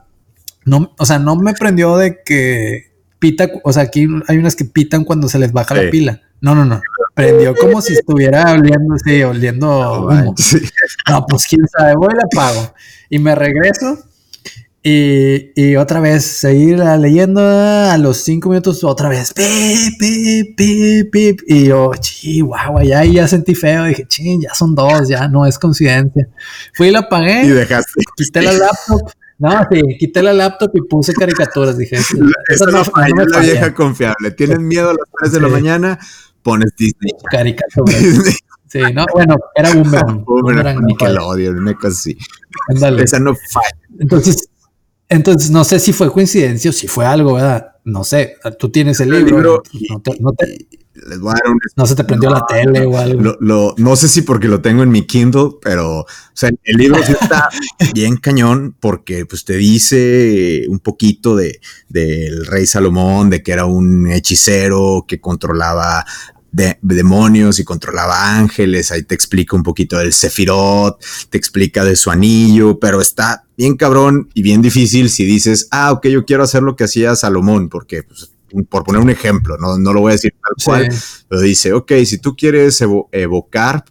No, 0.66 0.94
o 1.00 1.06
sea, 1.08 1.18
no 1.18 1.36
me 1.36 1.54
prendió 1.54 1.98
de 1.98 2.22
que 2.24 2.92
pita, 3.18 3.50
o 3.64 3.74
sea, 3.74 3.82
aquí 3.84 4.08
hay 4.28 4.38
unas 4.38 4.56
que 4.56 4.66
pitan 4.66 5.04
cuando 5.04 5.28
se 5.28 5.40
les 5.40 5.52
baja 5.52 5.74
la 5.74 5.90
pila. 5.90 6.22
No, 6.42 6.54
no, 6.54 6.66
no. 6.66 6.80
Prendió 7.16 7.56
como 7.56 7.82
si 7.82 7.94
estuviera 7.94 8.52
oliendo, 8.52 8.98
sí, 9.04 9.24
oliendo 9.24 10.06
humo. 10.06 10.36
No, 11.10 11.26
pues 11.26 11.48
quién 11.48 11.68
sabe, 11.68 11.96
voy 11.96 12.10
y 12.14 12.18
le 12.18 12.22
apago. 12.22 12.72
Y 13.10 13.18
me 13.18 13.34
regreso 13.34 13.98
y, 14.82 15.76
otra 15.76 16.00
vez, 16.00 16.24
seguir 16.26 16.80
leyendo 16.80 17.42
a 17.42 17.98
los 17.98 18.18
cinco 18.18 18.50
minutos, 18.50 18.84
otra 18.84 19.10
vez, 19.10 19.34
pip, 19.34 20.00
pip, 20.00 20.56
pip, 20.56 21.12
pip. 21.12 21.42
Y 21.48 21.66
yo, 21.66 21.92
chihuahua, 22.00 22.84
ya, 22.84 23.04
ya 23.04 23.28
sentí 23.28 23.56
feo. 23.56 23.86
Dije, 23.86 24.06
ching, 24.08 24.42
ya 24.42 24.54
son 24.54 24.76
dos, 24.76 25.10
ya 25.10 25.28
no 25.28 25.46
es 25.46 25.60
coincidencia. 25.60 26.30
Fui 26.74 26.88
y 26.88 26.92
la 26.92 27.00
apagué. 27.00 27.44
Y 27.46 27.50
dejaste. 27.50 28.02
Quité 28.16 28.42
la 28.42 28.54
laptop. 28.54 29.12
No, 29.38 29.52
sí, 29.72 29.82
quité 29.98 30.22
la 30.22 30.34
laptop 30.34 30.72
y 30.74 30.82
puse 30.82 31.14
caricaturas. 31.14 31.78
Dije, 31.78 31.98
esa 31.98 32.66
no, 32.66 32.84
no, 33.16 33.26
la 33.26 33.40
vieja 33.40 33.74
confiable. 33.74 34.32
Tienes 34.32 34.60
miedo 34.60 34.90
a 34.90 34.94
las 34.94 35.08
3 35.20 35.32
de 35.34 35.42
la 35.42 35.48
mañana, 35.50 36.00
pones 36.42 36.74
Disney. 36.78 37.12
Caricaturas. 37.30 37.96
Sí, 38.72 38.82
no, 38.94 39.04
bueno, 39.12 39.36
era 39.56 39.74
Boomerang. 39.74 40.24
Boomerang, 40.26 40.86
Nickelodeon, 40.86 41.58
una 41.58 41.74
cosa 41.74 41.88
así. 41.88 42.16
Esa 43.00 43.20
no 43.20 43.34
falla. 43.34 43.68
Entonces, 44.00 44.48
entonces, 45.10 45.50
no 45.50 45.64
sé 45.64 45.80
si 45.80 45.92
fue 45.92 46.12
coincidencia 46.12 46.70
o 46.70 46.74
si 46.74 46.88
fue 46.88 47.06
algo, 47.06 47.34
¿verdad? 47.34 47.72
No 47.84 48.04
sé, 48.04 48.36
tú 48.60 48.70
tienes 48.70 49.00
el, 49.00 49.10
libro, 49.10 49.64
no, 51.76 51.86
se 51.88 51.96
te 51.96 52.04
prendió 52.04 52.30
la 52.30 52.46
tele 52.46 52.86
o 52.86 52.96
algo. 52.96 53.74
no 53.78 53.96
sé 53.96 54.08
si 54.08 54.22
porque 54.22 54.48
lo 54.48 54.62
tengo 54.62 54.84
en 54.84 54.90
mi 54.90 55.08
Kindle, 55.08 55.52
pero 55.62 56.02
o 56.02 56.06
sea, 56.34 56.52
el 56.64 56.78
libro 56.78 57.04
sí 57.04 57.14
está 57.14 57.50
bien 57.96 58.18
cañón 58.18 58.76
porque 58.80 59.26
pues 59.26 59.46
te 59.46 59.58
dice 59.58 60.66
un 60.70 60.80
poquito 60.80 61.36
de 61.36 61.60
del 61.88 62.46
rey 62.46 62.68
Salomón, 62.68 63.32
de 63.32 63.42
que 63.42 63.52
era 63.52 63.66
un 63.66 64.12
hechicero 64.12 65.06
que 65.08 65.20
controlaba 65.20 66.06
de, 66.52 66.78
demonios 66.82 67.60
y 67.60 67.64
controlaba 67.64 68.38
ángeles, 68.38 68.92
ahí 68.92 69.04
te 69.04 69.16
explica 69.16 69.56
un 69.56 69.64
poquito 69.64 69.98
del 69.98 70.14
Sefirot, 70.14 71.04
te 71.30 71.38
explica 71.38 71.84
de 71.84 71.96
su 71.96 72.12
anillo, 72.12 72.80
pero 72.80 73.02
está 73.02 73.46
bien 73.58 73.76
cabrón 73.76 74.30
y 74.34 74.42
bien 74.42 74.62
difícil 74.62 75.10
si 75.10 75.26
dices, 75.26 75.68
ah, 75.72 75.92
ok, 75.92 76.08
yo 76.08 76.26
quiero 76.26 76.44
hacer 76.44 76.64
lo 76.64 76.76
que 76.76 76.86
hacía 76.86 77.16
Salomón, 77.16 77.70
porque 77.70 78.04
pues, 78.04 78.32
por 78.70 78.84
poner 78.84 79.02
un 79.02 79.10
ejemplo, 79.10 79.58
no, 79.58 79.78
no 79.78 79.94
lo 79.94 80.02
voy 80.02 80.12
a 80.12 80.14
decir 80.14 80.34
tal 80.42 80.64
cual, 80.64 80.90
pero 81.28 81.42
dice, 81.42 81.74
ok, 81.74 81.92
si 82.06 82.18
tú 82.18 82.36
quieres 82.36 82.82
evocar 83.12 83.84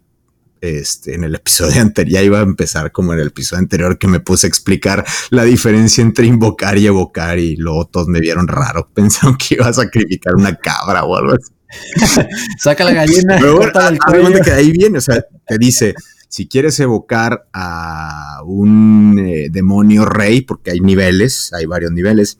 este, 0.60 1.14
en 1.14 1.24
el 1.24 1.34
episodio 1.36 1.80
anterior, 1.80 2.14
ya 2.14 2.22
iba 2.22 2.40
a 2.40 2.42
empezar 2.42 2.90
como 2.92 3.12
en 3.12 3.20
el 3.20 3.28
episodio 3.28 3.60
anterior 3.60 3.98
que 3.98 4.08
me 4.08 4.20
puse 4.20 4.46
a 4.46 4.48
explicar 4.48 5.04
la 5.30 5.44
diferencia 5.44 6.02
entre 6.02 6.26
invocar 6.26 6.78
y 6.78 6.86
evocar 6.86 7.38
y 7.38 7.56
luego 7.56 7.86
todos 7.86 8.08
me 8.08 8.20
vieron 8.20 8.48
raro, 8.48 8.88
pensaron 8.94 9.36
que 9.36 9.54
iba 9.54 9.68
a 9.68 9.72
sacrificar 9.72 10.34
una 10.34 10.56
cabra 10.56 11.04
o 11.04 11.16
algo 11.16 11.32
así. 11.32 11.52
Saca 12.58 12.84
la 12.84 12.92
gallina. 12.92 13.38
Pero 13.40 14.42
que 14.42 14.50
ahí 14.50 14.72
viene, 14.72 14.98
o 14.98 15.00
sea, 15.00 15.24
te 15.46 15.58
dice, 15.58 15.94
si 16.28 16.46
quieres 16.46 16.78
evocar 16.80 17.48
a 17.52 18.42
un 18.44 19.18
eh, 19.18 19.48
demonio 19.50 20.04
rey, 20.04 20.42
porque 20.42 20.70
hay 20.70 20.80
niveles, 20.80 21.52
hay 21.52 21.66
varios 21.66 21.92
niveles, 21.92 22.38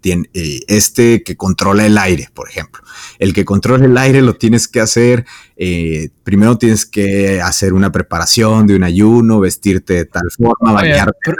tiene, 0.00 0.28
eh, 0.34 0.60
este 0.66 1.22
que 1.22 1.36
controla 1.36 1.86
el 1.86 1.96
aire, 1.96 2.28
por 2.34 2.48
ejemplo. 2.48 2.82
El 3.18 3.32
que 3.32 3.44
controla 3.44 3.84
el 3.84 3.96
aire 3.96 4.20
lo 4.22 4.34
tienes 4.34 4.66
que 4.66 4.80
hacer, 4.80 5.24
eh, 5.56 6.10
primero 6.24 6.58
tienes 6.58 6.84
que 6.86 7.40
hacer 7.40 7.72
una 7.72 7.92
preparación 7.92 8.66
de 8.66 8.74
un 8.74 8.82
ayuno, 8.82 9.38
vestirte 9.38 9.94
de 9.94 10.04
tal 10.06 10.28
forma, 10.36 10.72
bañarte 10.72 11.34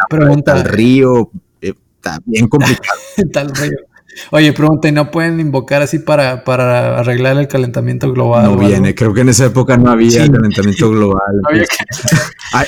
tal 0.44 0.64
río, 0.64 1.30
está 1.60 2.20
bien 2.24 2.48
complicado. 2.48 2.98
tal 3.32 3.54
río. 3.54 3.78
Oye, 4.30 4.52
pregunta, 4.52 4.88
¿y 4.88 4.92
no 4.92 5.10
pueden 5.10 5.40
invocar 5.40 5.82
así 5.82 5.98
para, 5.98 6.44
para 6.44 6.98
arreglar 6.98 7.36
el 7.38 7.48
calentamiento 7.48 8.12
global? 8.12 8.44
No 8.44 8.56
viene, 8.56 8.94
creo 8.94 9.14
que 9.14 9.22
en 9.22 9.30
esa 9.30 9.46
época 9.46 9.76
no 9.76 9.90
había 9.90 10.26
calentamiento 10.30 10.90
global. 10.92 11.42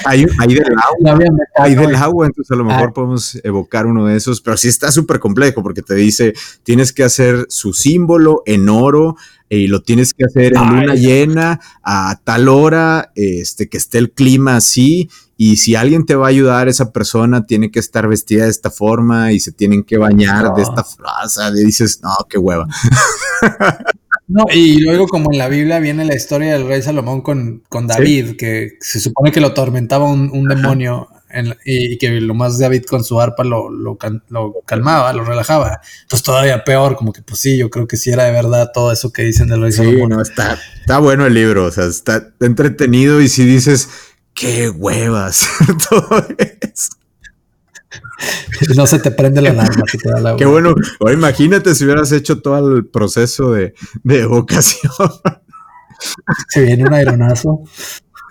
hay, 0.04 0.26
hay, 0.38 0.54
del 0.54 0.64
agua, 0.64 1.18
hay 1.56 1.74
del 1.74 1.94
agua, 1.94 2.26
entonces 2.26 2.50
a 2.50 2.56
lo 2.56 2.64
mejor 2.64 2.88
ah. 2.88 2.92
podemos 2.94 3.40
evocar 3.44 3.86
uno 3.86 4.06
de 4.06 4.16
esos, 4.16 4.40
pero 4.40 4.56
sí 4.56 4.68
está 4.68 4.90
súper 4.90 5.18
complejo 5.18 5.62
porque 5.62 5.82
te 5.82 5.94
dice, 5.94 6.34
tienes 6.62 6.92
que 6.92 7.04
hacer 7.04 7.46
su 7.48 7.72
símbolo 7.72 8.42
en 8.46 8.68
oro, 8.68 9.16
y 9.48 9.66
lo 9.66 9.82
tienes 9.82 10.14
que 10.14 10.24
hacer 10.24 10.54
en 10.56 10.68
luna 10.68 10.94
llena 10.94 11.60
a 11.82 12.18
tal 12.24 12.48
hora, 12.48 13.12
este, 13.14 13.68
que 13.68 13.76
esté 13.76 13.98
el 13.98 14.10
clima 14.10 14.56
así, 14.56 15.10
y 15.36 15.56
si 15.56 15.74
alguien 15.74 16.06
te 16.06 16.14
va 16.14 16.26
a 16.26 16.30
ayudar, 16.30 16.68
esa 16.68 16.92
persona 16.92 17.44
tiene 17.44 17.70
que 17.70 17.80
estar 17.80 18.06
vestida 18.08 18.44
de 18.44 18.50
esta 18.50 18.70
forma 18.70 19.32
y 19.32 19.40
se 19.40 19.52
tienen 19.52 19.82
que 19.82 19.98
bañar 19.98 20.54
de 20.54 20.62
esta 20.62 20.84
frase. 20.84 21.40
Y 21.56 21.64
dices, 21.64 22.00
no, 22.02 22.10
qué 22.28 22.38
hueva. 22.38 22.66
No, 24.26 24.46
y 24.50 24.80
luego 24.80 25.06
como 25.06 25.30
en 25.32 25.38
la 25.38 25.48
Biblia 25.48 25.80
viene 25.80 26.04
la 26.04 26.14
historia 26.14 26.54
del 26.54 26.66
rey 26.66 26.80
Salomón 26.80 27.20
con, 27.20 27.62
con 27.68 27.86
David, 27.86 28.36
que 28.38 28.78
se 28.80 28.98
supone 28.98 29.30
que 29.30 29.40
lo 29.40 29.48
atormentaba 29.48 30.06
un, 30.06 30.48
demonio 30.48 31.08
y, 31.64 31.98
que 31.98 32.08
lo 32.22 32.32
más 32.32 32.58
David 32.58 32.84
con 32.84 33.04
su 33.04 33.20
arpa 33.20 33.44
lo, 33.44 33.68
lo, 33.68 33.98
calmaba, 34.64 35.12
lo 35.12 35.24
relajaba. 35.24 35.80
Entonces 36.02 36.24
todavía 36.24 36.64
peor, 36.64 36.96
como 36.96 37.12
que 37.12 37.20
pues 37.20 37.38
sí, 37.40 37.58
yo 37.58 37.68
creo 37.68 37.86
que 37.86 37.98
sí 37.98 38.10
era 38.10 38.24
de 38.24 38.32
verdad 38.32 38.70
todo 38.72 38.92
eso 38.92 39.12
que 39.12 39.24
dicen 39.24 39.48
del 39.48 39.60
rey 39.60 39.72
Salomón. 39.72 40.08
No, 40.08 40.22
está, 40.22 40.58
está 40.80 40.98
bueno 41.00 41.26
el 41.26 41.34
libro, 41.34 41.66
o 41.66 41.70
sea, 41.70 41.84
está 41.84 42.32
entretenido 42.40 43.20
y 43.20 43.28
si 43.28 43.44
dices 43.44 43.90
qué 44.34 44.68
huevas 44.68 45.48
todo 45.88 46.26
eso. 46.38 46.90
No 48.76 48.86
se 48.86 48.98
te 48.98 49.10
prende 49.10 49.40
la 49.40 49.50
alarma. 49.50 49.84
Qué 50.36 50.44
bueno. 50.44 50.74
O 51.00 51.10
imagínate 51.10 51.74
si 51.74 51.84
hubieras 51.84 52.12
hecho 52.12 52.40
todo 52.40 52.76
el 52.76 52.86
proceso 52.86 53.52
de, 53.52 53.74
de 54.02 54.20
evocación. 54.22 54.92
Se 56.48 56.62
viene 56.62 56.84
un 56.84 56.94
aeronazo. 56.94 57.62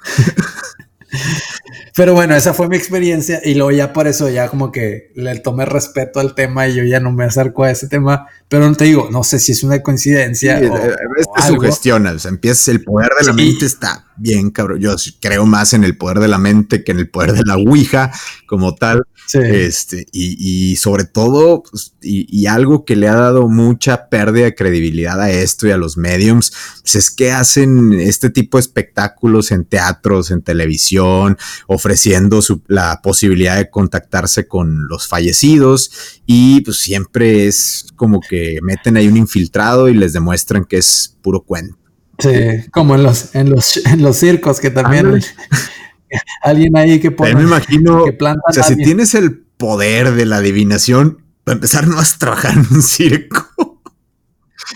Pero 1.95 2.13
bueno, 2.13 2.35
esa 2.35 2.53
fue 2.53 2.67
mi 2.67 2.75
experiencia 2.75 3.41
y 3.43 3.53
luego 3.55 3.71
ya 3.71 3.93
por 3.93 4.07
eso 4.07 4.29
ya 4.29 4.49
como 4.49 4.71
que 4.71 5.11
le 5.15 5.39
tomé 5.39 5.65
respeto 5.65 6.19
al 6.19 6.35
tema 6.35 6.67
y 6.67 6.75
yo 6.75 6.83
ya 6.83 6.99
no 6.99 7.11
me 7.11 7.25
acerco 7.25 7.63
a 7.63 7.71
ese 7.71 7.87
tema, 7.87 8.27
pero 8.47 8.67
no 8.67 8.75
te 8.75 8.85
digo, 8.85 9.09
no 9.11 9.23
sé 9.23 9.39
si 9.39 9.51
es 9.51 9.63
una 9.63 9.81
coincidencia. 9.81 10.57
o, 10.57 10.75
a 10.75 10.79
veces 10.79 11.27
te 11.35 11.41
sugestionas, 11.47 12.25
empiezas 12.25 12.67
el 12.69 12.83
poder 12.83 13.09
de 13.19 13.27
la 13.27 13.33
mente 13.33 13.65
está 13.65 14.05
bien 14.17 14.51
cabrón. 14.51 14.79
Yo 14.79 14.95
creo 15.19 15.45
más 15.45 15.73
en 15.73 15.83
el 15.83 15.97
poder 15.97 16.19
de 16.19 16.27
la 16.27 16.37
mente 16.37 16.83
que 16.83 16.91
en 16.91 16.99
el 16.99 17.09
poder 17.09 17.33
de 17.33 17.43
la 17.45 17.55
Ouija 17.55 18.11
como 18.47 18.75
tal. 18.75 19.03
Este, 19.33 20.05
y, 20.11 20.75
sobre 20.75 21.05
todo, 21.05 21.63
pues, 21.63 21.95
y, 22.01 22.45
algo 22.45 22.85
que 22.85 22.95
le 22.95 23.07
ha 23.07 23.15
dado 23.15 23.47
mucha 23.49 24.09
pérdida 24.09 24.45
de 24.45 24.55
credibilidad 24.55 25.19
a 25.19 25.31
esto 25.31 25.67
y 25.67 25.71
a 25.71 25.77
los 25.77 25.97
mediums, 25.97 26.53
pues 26.81 26.95
es 26.95 27.11
que 27.11 27.31
hacen 27.31 27.93
este 27.93 28.29
tipo 28.29 28.57
de 28.57 28.61
espectáculos 28.61 29.51
en 29.51 29.65
teatros, 29.65 30.29
en 30.31 30.41
televisión, 30.41 31.37
ofreciendo 31.67 32.41
la 32.67 33.01
posibilidad 33.01 33.57
de 33.57 33.69
contactarse 33.69 34.47
con 34.47 34.87
los 34.87 35.07
fallecidos 35.07 35.91
y 36.25 36.61
pues 36.61 36.77
siempre 36.77 37.47
es 37.47 37.87
como 37.95 38.19
que 38.19 38.59
meten 38.61 38.97
ahí 38.97 39.07
un 39.07 39.17
infiltrado 39.17 39.89
y 39.89 39.93
les 39.93 40.13
demuestran 40.13 40.65
que 40.65 40.77
es 40.77 41.17
puro 41.21 41.41
cuento. 41.41 41.77
Sí, 42.19 42.69
como 42.71 42.95
en 42.95 43.03
los, 43.03 43.33
en 43.33 43.49
los, 43.49 43.77
en 43.85 44.01
los 44.03 44.17
circos 44.17 44.59
que 44.59 44.69
también 44.69 45.21
alguien 46.41 46.75
ahí 46.77 46.99
que 46.99 47.11
pone. 47.11 47.35
me 47.35 47.43
imagino, 47.43 48.03
que 48.05 48.13
planta 48.13 48.41
o 48.49 48.53
sea, 48.53 48.63
si 48.63 48.75
tienes 48.77 49.15
el 49.15 49.39
poder 49.57 50.11
de 50.11 50.25
la 50.25 50.37
adivinación, 50.37 51.23
para 51.43 51.55
empezar 51.55 51.87
no 51.87 51.95
vas 51.95 52.15
a 52.15 52.17
trabajar 52.19 52.53
en 52.53 52.65
un 52.71 52.81
circo. 52.81 53.81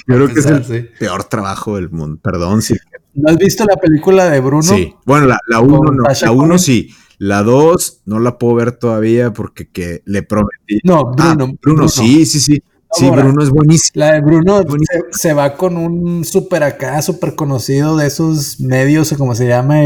Yo 0.05 0.15
creo 0.15 0.27
que 0.27 0.39
es 0.39 0.45
el 0.45 0.89
peor 0.99 1.23
trabajo 1.23 1.75
del 1.75 1.89
mundo. 1.89 2.19
Perdón. 2.21 2.61
Si... 2.61 2.75
¿No 3.13 3.29
has 3.29 3.37
visto 3.37 3.65
la 3.65 3.77
película 3.77 4.29
de 4.29 4.39
Bruno? 4.41 4.63
Sí. 4.63 4.93
Bueno, 5.05 5.27
la, 5.27 5.39
la 5.47 5.59
uno 5.59 5.91
no. 5.91 6.03
La 6.03 6.31
uno 6.31 6.57
sí. 6.57 6.93
La 7.19 7.41
dos 7.41 8.01
no 8.05 8.19
la 8.19 8.37
puedo 8.37 8.55
ver 8.55 8.73
todavía 8.73 9.33
porque 9.33 9.69
que 9.69 10.03
le 10.05 10.23
prometí. 10.23 10.79
No, 10.83 11.05
Bruno, 11.05 11.23
ah, 11.23 11.33
Bruno. 11.35 11.57
Bruno, 11.61 11.87
sí, 11.87 12.25
sí, 12.25 12.39
sí. 12.39 12.61
Sí, 12.93 13.09
Bruno 13.09 13.43
es 13.43 13.49
buenísimo. 13.49 13.91
La 13.95 14.13
de 14.13 14.21
Bruno 14.21 14.63
se, 15.11 15.33
va 15.33 15.55
con 15.55 15.77
un 15.77 16.23
súper 16.25 16.63
acá, 16.63 17.01
súper 17.01 17.35
conocido 17.35 17.97
de 17.97 18.07
esos 18.07 18.59
medios 18.59 19.11
o 19.11 19.17
como 19.17 19.35
se 19.35 19.47
llama 19.47 19.85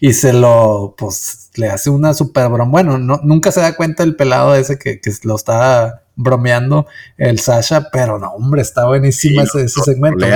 y, 0.00 0.12
se 0.12 0.32
lo, 0.32 0.94
pues, 0.96 1.50
le 1.56 1.68
hace 1.68 1.90
una 1.90 2.14
súper 2.14 2.48
broma. 2.48 2.70
Bueno, 2.70 2.98
no, 2.98 3.20
nunca 3.22 3.50
se 3.52 3.60
da 3.60 3.76
cuenta 3.76 4.02
el 4.02 4.16
pelado 4.16 4.54
ese 4.54 4.78
que, 4.78 5.00
lo 5.24 5.36
está 5.36 6.04
bromeando 6.14 6.86
el 7.16 7.38
Sasha, 7.38 7.90
pero 7.92 8.18
no, 8.18 8.30
hombre, 8.32 8.62
está 8.62 8.86
buenísimo 8.86 9.42
ese, 9.42 9.68
segmento. 9.68 10.26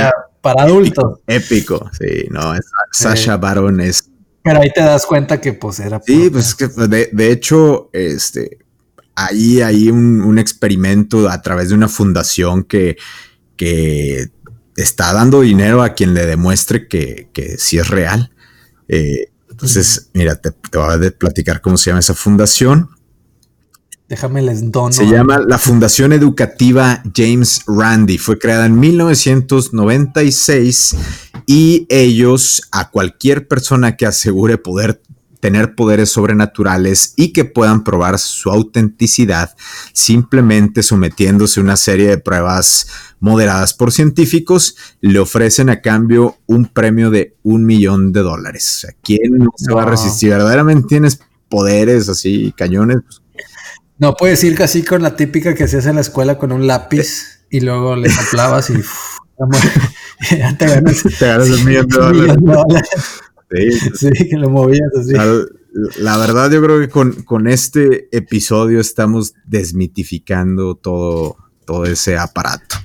para 0.41 0.65
adultos. 0.65 1.21
Épico, 1.27 1.91
sí, 1.99 2.27
no, 2.31 2.55
Sasha 2.91 3.37
Baron 3.37 3.81
es 3.81 4.09
pero 4.43 4.61
ahí 4.61 4.71
te 4.75 4.81
das 4.81 5.07
cuenta 5.07 5.41
que 5.41 5.53
pues 5.53 5.79
era. 5.79 6.01
Sí, 6.05 6.29
pues 6.31 6.55
que 6.55 6.67
de, 6.67 7.11
de, 7.13 7.31
hecho, 7.31 7.91
este, 7.93 8.59
ahí 9.15 9.61
hay 9.61 9.91
un, 9.91 10.39
experimento 10.39 11.29
a 11.29 11.43
través 11.43 11.69
de 11.69 11.75
una 11.75 11.89
fundación 11.89 12.65
que, 12.65 12.97
que 13.57 14.31
está 14.77 15.13
dando 15.13 15.43
dinero 15.43 15.83
a 15.83 15.93
quien 15.95 16.15
le 16.15 16.25
demuestre 16.27 16.89
que, 16.89 17.29
que 17.33 17.57
sí 17.59 17.79
es 17.79 17.89
real. 17.89 18.33
Eh, 18.89 19.27
entonces, 19.51 20.11
mira, 20.15 20.37
te, 20.37 20.51
voy 20.73 21.07
a 21.07 21.11
platicar 21.19 21.61
cómo 21.61 21.77
se 21.77 21.91
llama 21.91 22.01
esa 22.01 22.15
fundación. 22.15 22.89
Déjame 24.09 24.41
les 24.43 24.71
dono. 24.71 24.93
Se 24.93 25.07
llama 25.07 25.39
la 25.39 25.57
Fundación 25.57 26.13
Educativa 26.13 27.03
James 27.15 27.63
Randi. 27.67 28.19
Fue 28.19 28.39
creada 28.39 28.67
en 28.67 28.79
1996 28.79 30.97
y 31.47 31.87
ellos 31.89 32.69
a 32.73 32.91
cualquier 32.91 33.49
persona 33.49 33.97
que 33.97 34.05
asegure 34.05 34.59
poder 34.59 35.01
tener 35.43 35.75
poderes 35.75 36.13
sobrenaturales 36.13 37.15
y 37.17 37.33
que 37.33 37.45
puedan 37.45 37.83
probar 37.83 38.21
su 38.21 38.49
autenticidad 38.49 39.57
simplemente 39.93 40.85
sometiéndose 40.85 41.59
a 41.59 41.65
una 41.65 41.77
serie 41.77 42.07
de 42.07 42.19
pruebas 42.19 42.87
moderadas 43.19 43.75
por 43.75 43.91
científicos, 43.91 44.77
le 45.01 45.19
ofrecen 45.19 45.69
a 45.69 45.81
cambio 45.81 46.37
un 46.47 46.67
premio 46.67 47.11
de 47.11 47.35
un 47.43 47.67
millón 47.67 48.13
de 48.13 48.21
dólares. 48.21 48.73
O 48.77 48.81
sea, 48.83 48.91
¿quién 49.03 49.39
no 49.39 49.51
se 49.57 49.73
va 49.73 49.83
a 49.83 49.87
resistir? 49.87 50.31
¿Verdaderamente 50.31 50.87
tienes 50.87 51.19
poderes 51.49 52.09
así, 52.09 52.55
cañones? 52.57 52.99
No 53.99 54.15
puedes 54.15 54.45
ir 54.45 54.55
casi 54.55 54.85
con 54.85 55.03
la 55.03 55.17
típica 55.17 55.57
que 55.57 55.67
se 55.67 55.79
hace 55.79 55.89
en 55.89 55.97
la 55.97 56.03
escuela 56.03 56.39
con 56.39 56.53
un 56.53 56.69
lápiz 56.69 57.41
y 57.51 57.59
luego 57.59 57.97
le 57.97 58.11
soplabas 58.11 58.71
y 58.71 58.75
ya 60.39 60.57
te 60.57 60.67
ganas, 60.67 61.03
te 61.03 61.27
ganas 61.27 61.51
un 61.51 61.65
millón 61.65 61.89
de 61.89 61.97
dólares. 61.99 62.93
Sí, 63.95 64.11
que 64.31 64.37
lo 64.37 64.51
movías 64.51 64.91
así. 64.99 65.13
La, 65.99 66.19
verdad, 66.19 66.51
yo 66.51 66.63
creo 66.63 66.81
que 66.81 66.89
con, 66.89 67.47
este 67.47 68.09
episodio 68.17 68.81
estamos 68.81 69.35
desmitificando 69.45 70.75
todo, 70.75 71.37
todo 71.65 71.85
ese 71.85 72.17
aparato. 72.19 72.77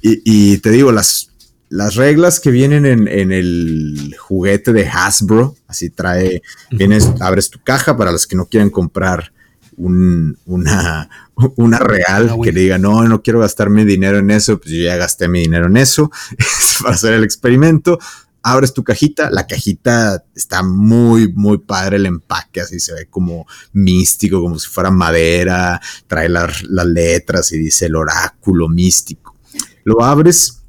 Y, 0.00 0.58
te 0.58 0.70
digo, 0.70 0.90
las, 0.90 1.30
las 1.68 1.94
reglas 1.94 2.40
que 2.40 2.50
vienen 2.50 2.84
en, 2.86 3.32
el 3.32 4.14
juguete 4.18 4.72
de 4.72 4.88
Hasbro, 4.88 5.54
así 5.68 5.90
trae, 5.90 6.42
vienes, 6.70 7.08
abres 7.20 7.50
tu 7.50 7.60
caja 7.62 7.96
para 7.96 8.10
los 8.10 8.26
que 8.26 8.36
no 8.36 8.46
quieran 8.46 8.70
comprar 8.70 9.32
una, 9.76 11.08
una 11.56 11.78
real 11.78 12.36
que 12.42 12.52
le 12.52 12.60
diga, 12.60 12.78
no, 12.78 13.06
no 13.08 13.22
quiero 13.22 13.40
gastar 13.40 13.70
mi 13.70 13.84
dinero 13.84 14.18
en 14.18 14.30
eso, 14.30 14.58
pues 14.58 14.74
yo 14.74 14.82
ya 14.82 14.96
gasté 14.96 15.28
mi 15.28 15.40
dinero 15.40 15.66
en 15.66 15.76
eso 15.76 16.10
para 16.82 16.94
hacer 16.94 17.14
el 17.14 17.24
experimento. 17.24 17.98
Abres 18.42 18.74
tu 18.74 18.82
cajita, 18.82 19.30
la 19.30 19.46
cajita 19.46 20.24
está 20.34 20.62
muy, 20.62 21.32
muy 21.32 21.58
padre 21.58 21.96
el 21.96 22.06
empaque, 22.06 22.60
así 22.60 22.80
se 22.80 22.92
ve 22.92 23.06
como 23.08 23.46
místico, 23.72 24.40
como 24.40 24.58
si 24.58 24.68
fuera 24.68 24.90
madera, 24.90 25.80
trae 26.06 26.28
las, 26.28 26.62
las 26.64 26.86
letras 26.86 27.52
y 27.52 27.58
dice 27.58 27.86
el 27.86 27.96
oráculo 27.96 28.68
místico. 28.68 29.36
Lo 29.84 30.02
abres, 30.02 30.62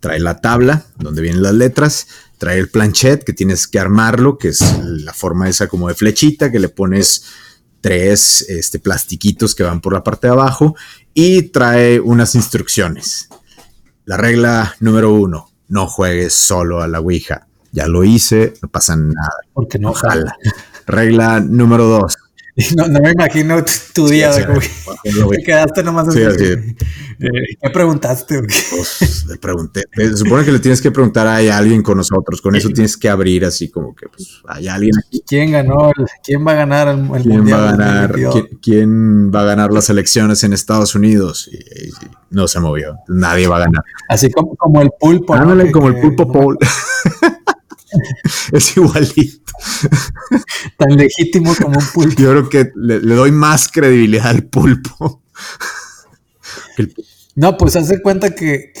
trae 0.00 0.18
la 0.18 0.40
tabla 0.40 0.86
donde 0.96 1.22
vienen 1.22 1.42
las 1.42 1.54
letras, 1.54 2.06
trae 2.38 2.58
el 2.58 2.70
planchet 2.70 3.22
que 3.22 3.32
tienes 3.32 3.66
que 3.66 3.78
armarlo, 3.78 4.38
que 4.38 4.48
es 4.48 4.60
la 4.82 5.12
forma 5.12 5.48
esa 5.48 5.68
como 5.68 5.88
de 5.88 5.94
flechita 5.94 6.50
que 6.50 6.58
le 6.58 6.70
pones 6.70 7.24
tres 7.80 8.42
este, 8.48 8.78
plastiquitos 8.78 9.54
que 9.54 9.62
van 9.62 9.80
por 9.80 9.92
la 9.92 10.02
parte 10.02 10.26
de 10.26 10.32
abajo 10.32 10.74
y 11.14 11.42
trae 11.42 12.00
unas 12.00 12.34
instrucciones. 12.34 13.28
La 14.04 14.16
regla 14.16 14.74
número 14.80 15.12
uno, 15.12 15.49
no 15.70 15.86
juegues 15.86 16.34
solo 16.34 16.82
a 16.82 16.88
la 16.88 17.00
Ouija. 17.00 17.46
Ya 17.72 17.86
lo 17.86 18.04
hice, 18.04 18.54
no 18.60 18.68
pasa 18.68 18.96
nada. 18.96 19.30
Porque 19.54 19.78
no 19.78 19.94
jala. 19.94 20.36
Regla 20.86 21.40
número 21.40 21.84
dos, 21.84 22.18
No, 22.76 22.86
no, 22.88 23.00
me 23.00 23.12
imagino 23.12 23.64
tu 23.94 24.08
día. 24.08 24.32
de 24.32 24.44
te 24.44 25.42
quedaste 25.42 25.82
nomás 25.82 26.08
así. 26.08 26.20
Eh, 27.22 27.56
¿Qué 27.60 27.68
preguntaste? 27.68 28.40
Pues, 28.40 29.26
le 29.28 29.36
pregunté. 29.36 29.82
Se 29.94 30.16
supone 30.16 30.42
que 30.42 30.52
le 30.52 30.58
tienes 30.58 30.80
que 30.80 30.90
preguntar 30.90 31.26
a 31.26 31.36
alguien 31.36 31.82
con 31.82 31.98
nosotros. 31.98 32.40
Con 32.40 32.56
eso 32.56 32.70
tienes 32.70 32.96
que 32.96 33.10
abrir 33.10 33.44
así 33.44 33.68
como 33.68 33.94
que 33.94 34.08
pues, 34.08 34.40
hay 34.48 34.68
alguien 34.68 34.94
aquí. 34.96 35.22
¿Quién 35.26 35.52
ganó? 35.52 35.92
¿Quién 36.24 36.46
va 36.46 36.52
a 36.52 36.54
ganar 36.54 36.88
el, 36.88 37.22
¿Quién 37.22 37.46
Va 37.46 37.68
a 37.68 37.72
ganar, 37.72 38.14
¿quién, 38.62 39.30
va 39.30 39.42
a 39.42 39.44
ganar 39.44 39.70
las 39.70 39.90
elecciones 39.90 40.44
en 40.44 40.54
Estados 40.54 40.94
Unidos? 40.94 41.50
Y, 41.52 41.90
no 42.30 42.48
se 42.48 42.58
movió. 42.58 42.96
Nadie 43.08 43.46
va 43.46 43.56
a 43.56 43.60
ganar. 43.66 43.84
Así 44.08 44.30
como, 44.30 44.56
como 44.56 44.80
el 44.80 44.90
pulpo. 44.98 45.34
Ándale, 45.34 45.70
como 45.70 45.88
el 45.88 46.00
pulpo 46.00 46.32
Paul. 46.32 46.56
es 48.52 48.76
igualito. 48.76 49.52
Tan 50.76 50.96
legítimo 50.96 51.54
como 51.54 51.78
un 51.78 51.86
pulpo. 51.92 52.20
Yo 52.20 52.30
creo 52.30 52.48
que 52.48 52.70
le, 52.74 52.98
doy 53.00 53.32
más 53.32 53.68
credibilidad 53.68 54.28
al 54.28 54.44
pulpo. 54.44 55.22
No, 57.36 57.56
pues 57.56 57.76
hace 57.76 58.02
cuenta 58.02 58.34
que, 58.34 58.72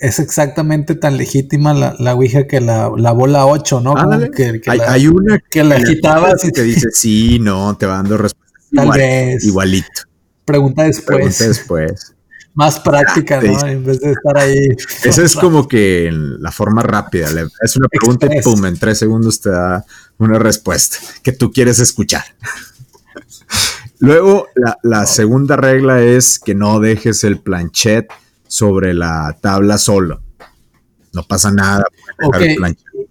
es 0.00 0.18
exactamente 0.18 0.96
tan 0.96 1.16
legítima 1.16 1.72
la, 1.72 1.94
la 1.98 2.14
Ouija 2.14 2.46
que 2.46 2.60
la, 2.60 2.88
bola 2.88 3.46
8, 3.46 3.80
¿no? 3.80 3.94
que, 4.32 4.60
hay, 4.68 5.06
una 5.06 5.38
que 5.38 5.62
la 5.62 5.76
agitabas 5.76 6.44
y 6.44 6.50
te 6.50 6.62
dice 6.62 6.88
sí, 6.92 7.38
no, 7.38 7.76
te 7.76 7.86
va 7.86 7.94
dando 7.94 8.18
respuestas. 8.18 9.44
Igualito. 9.44 10.02
Pregunta 10.44 10.82
después. 10.82 11.16
Pregunta 11.16 11.46
después 11.46 12.13
más 12.54 12.80
práctica, 12.80 13.40
¿no? 13.40 13.66
En 13.66 13.84
vez 13.84 14.00
de 14.00 14.12
estar 14.12 14.38
ahí. 14.38 14.68
Esa 15.04 15.22
es 15.22 15.34
como 15.34 15.66
que 15.68 16.10
la 16.12 16.52
forma 16.52 16.82
rápida. 16.82 17.28
Es 17.62 17.76
una 17.76 17.88
pregunta 17.88 18.28
y 18.30 18.40
pum, 18.40 18.64
en 18.66 18.78
tres 18.78 18.98
segundos 18.98 19.40
te 19.40 19.50
da 19.50 19.84
una 20.18 20.38
respuesta 20.38 20.98
que 21.22 21.32
tú 21.32 21.52
quieres 21.52 21.80
escuchar. 21.80 22.24
Luego, 23.98 24.48
la, 24.82 25.06
segunda 25.06 25.56
regla 25.56 26.02
es 26.02 26.38
que 26.38 26.54
no 26.54 26.78
dejes 26.78 27.24
el 27.24 27.38
planchet 27.38 28.08
sobre 28.46 28.94
la 28.94 29.36
tabla 29.40 29.78
solo. 29.78 30.20
No 31.12 31.22
pasa 31.22 31.50
nada. 31.50 31.84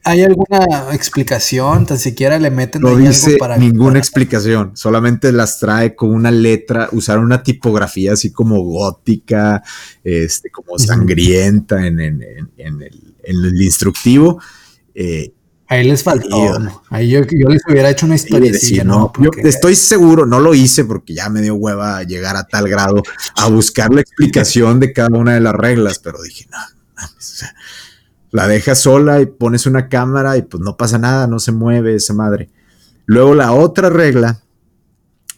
¿Hay 0.06 0.22
alguna 0.22 0.94
explicación? 0.94 1.86
Tan 1.86 1.98
siquiera 1.98 2.38
le 2.38 2.52
meten 2.52 2.82
no 2.82 2.96
dice 2.96 3.38
para 3.38 3.58
ninguna 3.58 4.00
explicación, 4.00 4.76
solamente 4.76 5.32
las 5.32 5.60
trae 5.60 5.96
con 5.96 6.14
una 6.14 6.30
letra, 6.30 6.90
usar 6.92 7.20
una 7.20 7.42
tipografía 7.42 8.14
así 8.14 8.32
como 8.32 8.62
gótica, 8.62 9.64
este, 10.04 10.50
como 10.50 10.78
sangrienta 10.78 11.88
en, 11.88 12.00
el, 12.00 13.62
instructivo. 13.62 14.42
Eh, 14.94 15.34
Ahí 15.68 15.88
les 15.88 16.04
faltó. 16.04 16.82
Ahí 16.90 17.10
yo, 17.10 17.22
les 17.22 17.62
hubiera 17.68 17.90
hecho 17.90 18.06
una 18.06 18.16
historia. 18.16 18.52
no, 18.84 19.12
yo 19.18 19.32
estoy 19.44 19.76
seguro, 19.76 20.26
no 20.26 20.40
lo 20.40 20.54
hice 20.54 20.84
porque 20.84 21.14
ya 21.16 21.30
me 21.30 21.42
dio 21.42 21.56
hueva 21.56 22.04
llegar 22.04 22.36
a 22.36 22.44
tal 22.44 22.68
grado 22.68 23.02
a 23.38 23.48
buscar 23.48 23.92
la 23.94 24.02
explicación 24.02 24.80
de 24.80 24.92
cada 24.92 25.18
una 25.18 25.34
de 25.34 25.40
las 25.40 25.54
reglas, 25.54 26.00
pero 26.00 26.22
dije, 26.22 26.46
no, 26.52 26.58
no 26.98 27.08
o 27.08 27.22
sea, 27.22 27.56
la 28.34 28.48
dejas 28.48 28.80
sola 28.80 29.22
y 29.22 29.28
pones 29.28 29.68
una 29.68 29.88
cámara 29.88 30.36
y 30.38 30.42
pues 30.42 30.62
no 30.62 30.76
pasa 30.76 30.98
nada, 30.98 31.28
no 31.28 31.38
se 31.38 31.52
mueve 31.52 31.96
esa 31.96 32.16
madre. 32.16 32.50
Luego 33.06 33.36
la 33.36 33.54
otra 33.54 33.92
regla, 33.92 34.42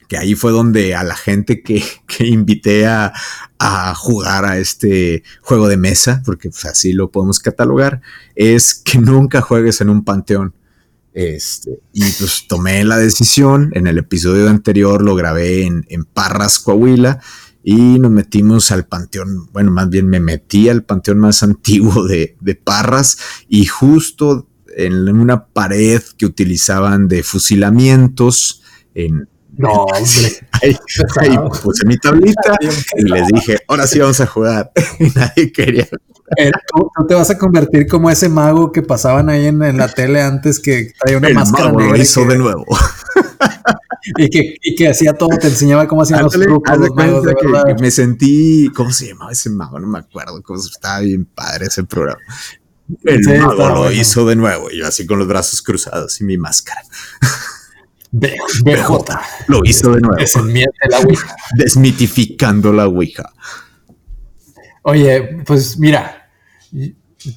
que 0.07 0.17
ahí 0.17 0.33
fue 0.33 0.53
donde 0.53 0.95
a 0.95 1.03
la 1.03 1.15
gente 1.15 1.61
que, 1.61 1.83
invité 2.19 2.87
a, 2.87 3.13
jugar 3.97 4.45
a 4.45 4.59
este 4.59 5.23
juego 5.41 5.67
de 5.67 5.75
mesa, 5.75 6.21
porque 6.23 6.49
pues, 6.49 6.63
así 6.65 6.93
lo 6.93 7.11
podemos 7.11 7.39
catalogar, 7.39 8.01
es 8.35 8.75
que 8.75 8.97
nunca 8.99 9.41
juegues 9.41 9.81
en 9.81 9.89
un 9.89 10.05
panteón. 10.05 10.53
Este, 11.13 11.79
y 11.91 12.03
pues 12.11 12.45
tomé 12.47 12.83
la 12.85 12.97
decisión, 12.97 13.71
en 13.73 13.87
el 13.87 13.97
episodio 13.97 14.49
anterior 14.49 15.01
lo 15.01 15.15
grabé 15.15 15.65
en, 15.65 15.85
en 15.89 16.05
Parras, 16.05 16.59
Coahuila, 16.59 17.19
y 17.67 17.97
nos 17.97 18.11
metimos 18.11 18.69
al 18.69 18.85
panteón, 18.85 19.49
bueno, 19.51 19.71
más 19.71 19.89
bien 19.89 20.07
me 20.07 20.19
metí 20.19 20.69
al 20.69 20.83
panteón 20.83 21.17
más 21.17 21.41
antiguo 21.43 22.05
de, 22.05 22.37
Parras 22.63 23.17
y 23.49 23.65
justo 23.65 24.47
en 24.77 25.09
una 25.09 25.45
pared 25.45 26.01
que 26.17 26.25
utilizaban 26.25 27.07
de 27.07 27.23
fusilamientos 27.23 28.61
en... 28.93 29.27
No, 29.57 29.85
ahí, 30.61 30.77
puse 31.63 31.85
mi 31.85 31.97
tablita 31.97 32.57
y 32.97 33.03
les 33.03 33.27
dije, 33.27 33.57
ahora 33.67 33.87
sí 33.87 33.99
vamos 33.99 34.19
a 34.19 34.27
jugar. 34.27 34.71
y 34.99 35.09
nadie 35.17 35.51
quería. 35.51 35.87
Eh, 36.37 36.51
¿Tú, 36.67 37.05
te 37.07 37.15
vas 37.15 37.29
a 37.29 37.37
convertir 37.37 37.87
como 37.87 38.09
ese 38.09 38.27
mago 38.27 38.73
que 38.73 38.81
pasaban 38.81 39.29
ahí 39.29 39.45
en, 39.45 39.77
la 39.77 39.87
tele 39.87 40.21
antes 40.21 40.59
que 40.59 40.91
traía 40.99 41.19
una 41.19 41.29
máscara 41.29 41.71
mago 41.71 41.79
Lo 41.79 41.95
hizo 41.95 42.25
de 42.25 42.37
nuevo. 42.37 42.65
y, 44.17 44.29
que, 44.29 44.57
y 44.61 44.75
que 44.75 44.89
hacía 44.89 45.13
todo, 45.13 45.29
te 45.39 45.47
enseñaba 45.47 45.87
cómo 45.87 46.01
hacían 46.01 46.23
los 46.23 46.33
trucos. 46.33 46.77
me 47.79 47.91
sentí, 47.91 48.69
¿cómo 48.75 48.91
se 48.91 49.07
llamaba 49.09 49.31
ese 49.31 49.49
mago? 49.49 49.79
No 49.79 49.87
me 49.87 49.99
acuerdo, 49.99 50.41
cómo 50.41 50.59
estaba 50.59 50.99
bien 50.99 51.25
padre 51.25 51.67
ese 51.67 51.83
programa. 51.83 52.19
El 53.03 53.39
mago 53.39 53.69
lo 53.69 53.91
hizo 53.91 54.25
de 54.25 54.35
nuevo, 54.35 54.69
y 54.71 54.79
yo 54.79 54.87
así 54.87 55.05
con 55.05 55.19
los 55.19 55.27
brazos 55.27 55.61
cruzados 55.61 56.19
y 56.21 56.23
mi 56.23 56.37
máscara. 56.37 56.81
BJ. 58.11 59.19
Lo 59.47 59.61
hizo 59.65 59.93
de 59.93 60.01
nuevo. 60.01 60.15
la 60.89 60.99
Ouija. 60.99 61.35
Desmitificando 61.57 62.71
la 62.71 62.87
Ouija. 62.87 63.33
Oye, 64.83 65.41
pues 65.45 65.77
mira, 65.79 66.29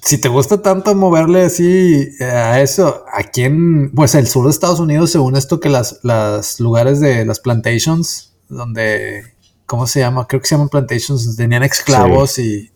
si 0.02 0.18
te 0.18 0.28
gusta 0.28 0.60
tanto 0.60 0.94
moverle 0.94 1.42
así 1.42 2.08
eh, 2.20 2.24
a 2.24 2.60
eso, 2.60 3.04
aquí 3.12 3.44
en 3.44 3.90
pues 3.92 4.14
el 4.14 4.26
sur 4.26 4.44
de 4.44 4.50
Estados 4.50 4.80
Unidos, 4.80 5.10
según 5.10 5.36
esto, 5.36 5.60
que 5.60 5.68
las, 5.68 6.00
las 6.02 6.60
lugares 6.60 7.00
de 7.00 7.24
las 7.24 7.40
plantations, 7.40 8.34
donde, 8.48 9.34
¿cómo 9.66 9.86
se 9.86 10.00
llama? 10.00 10.26
Creo 10.26 10.40
que 10.40 10.48
se 10.48 10.54
llaman 10.54 10.68
plantations, 10.68 11.36
tenían 11.36 11.62
esclavos 11.62 12.38
y, 12.38 12.70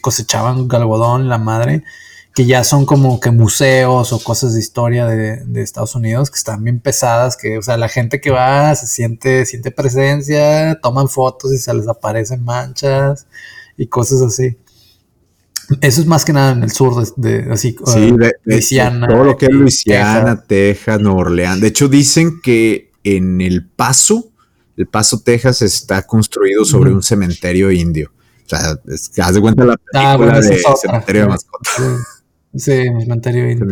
cosechaban 0.00 0.68
algodón, 0.70 1.28
la 1.28 1.38
madre, 1.38 1.84
que 2.34 2.44
ya 2.46 2.64
son 2.64 2.84
como 2.84 3.20
que 3.20 3.30
museos 3.30 4.12
o 4.12 4.18
cosas 4.22 4.54
de 4.54 4.60
historia 4.60 5.06
de, 5.06 5.44
de, 5.44 5.62
Estados 5.62 5.94
Unidos 5.94 6.30
que 6.30 6.36
están 6.36 6.62
bien 6.64 6.80
pesadas, 6.80 7.36
que, 7.36 7.58
o 7.58 7.62
sea, 7.62 7.76
la 7.76 7.88
gente 7.88 8.20
que 8.20 8.30
va 8.30 8.74
se 8.74 8.86
siente, 8.86 9.46
siente 9.46 9.70
presencia, 9.70 10.78
toman 10.82 11.08
fotos 11.08 11.52
y 11.52 11.58
se 11.58 11.72
les 11.72 11.88
aparecen 11.88 12.44
manchas 12.44 13.26
y 13.76 13.86
cosas 13.86 14.20
así. 14.22 14.58
Eso 15.80 16.00
es 16.00 16.06
más 16.06 16.24
que 16.24 16.32
nada 16.32 16.52
en 16.52 16.62
el 16.62 16.70
sur 16.70 17.06
de, 17.16 17.46
así, 17.50 17.76
sí, 17.86 18.12
uh, 18.12 18.18
Luisiana. 18.44 19.06
todo 19.08 19.24
lo 19.24 19.36
que 19.36 19.46
es 19.46 19.52
Luisiana, 19.52 20.42
Texas. 20.42 21.00
Nueva 21.00 21.20
Orleans. 21.20 21.60
De 21.60 21.68
hecho, 21.68 21.88
dicen 21.88 22.40
que 22.42 22.92
en 23.02 23.40
El 23.40 23.66
Paso, 23.66 24.32
El 24.76 24.86
Paso, 24.86 25.20
Texas, 25.20 25.62
está 25.62 26.02
construido 26.02 26.64
sobre 26.64 26.92
un 26.92 27.02
cementerio 27.02 27.70
indio. 27.70 28.12
O 28.46 28.48
sea, 28.48 28.78
haz 29.24 29.34
de 29.34 29.40
cuenta 29.40 29.64
la 29.64 29.76
ah, 29.94 30.16
película 30.16 30.40
de 30.40 30.60
cementerio 30.80 31.22
de 31.22 31.28
mascotas. 31.28 31.74
Sí, 32.56 32.84
cementerio 33.00 33.50
indio. 33.50 33.66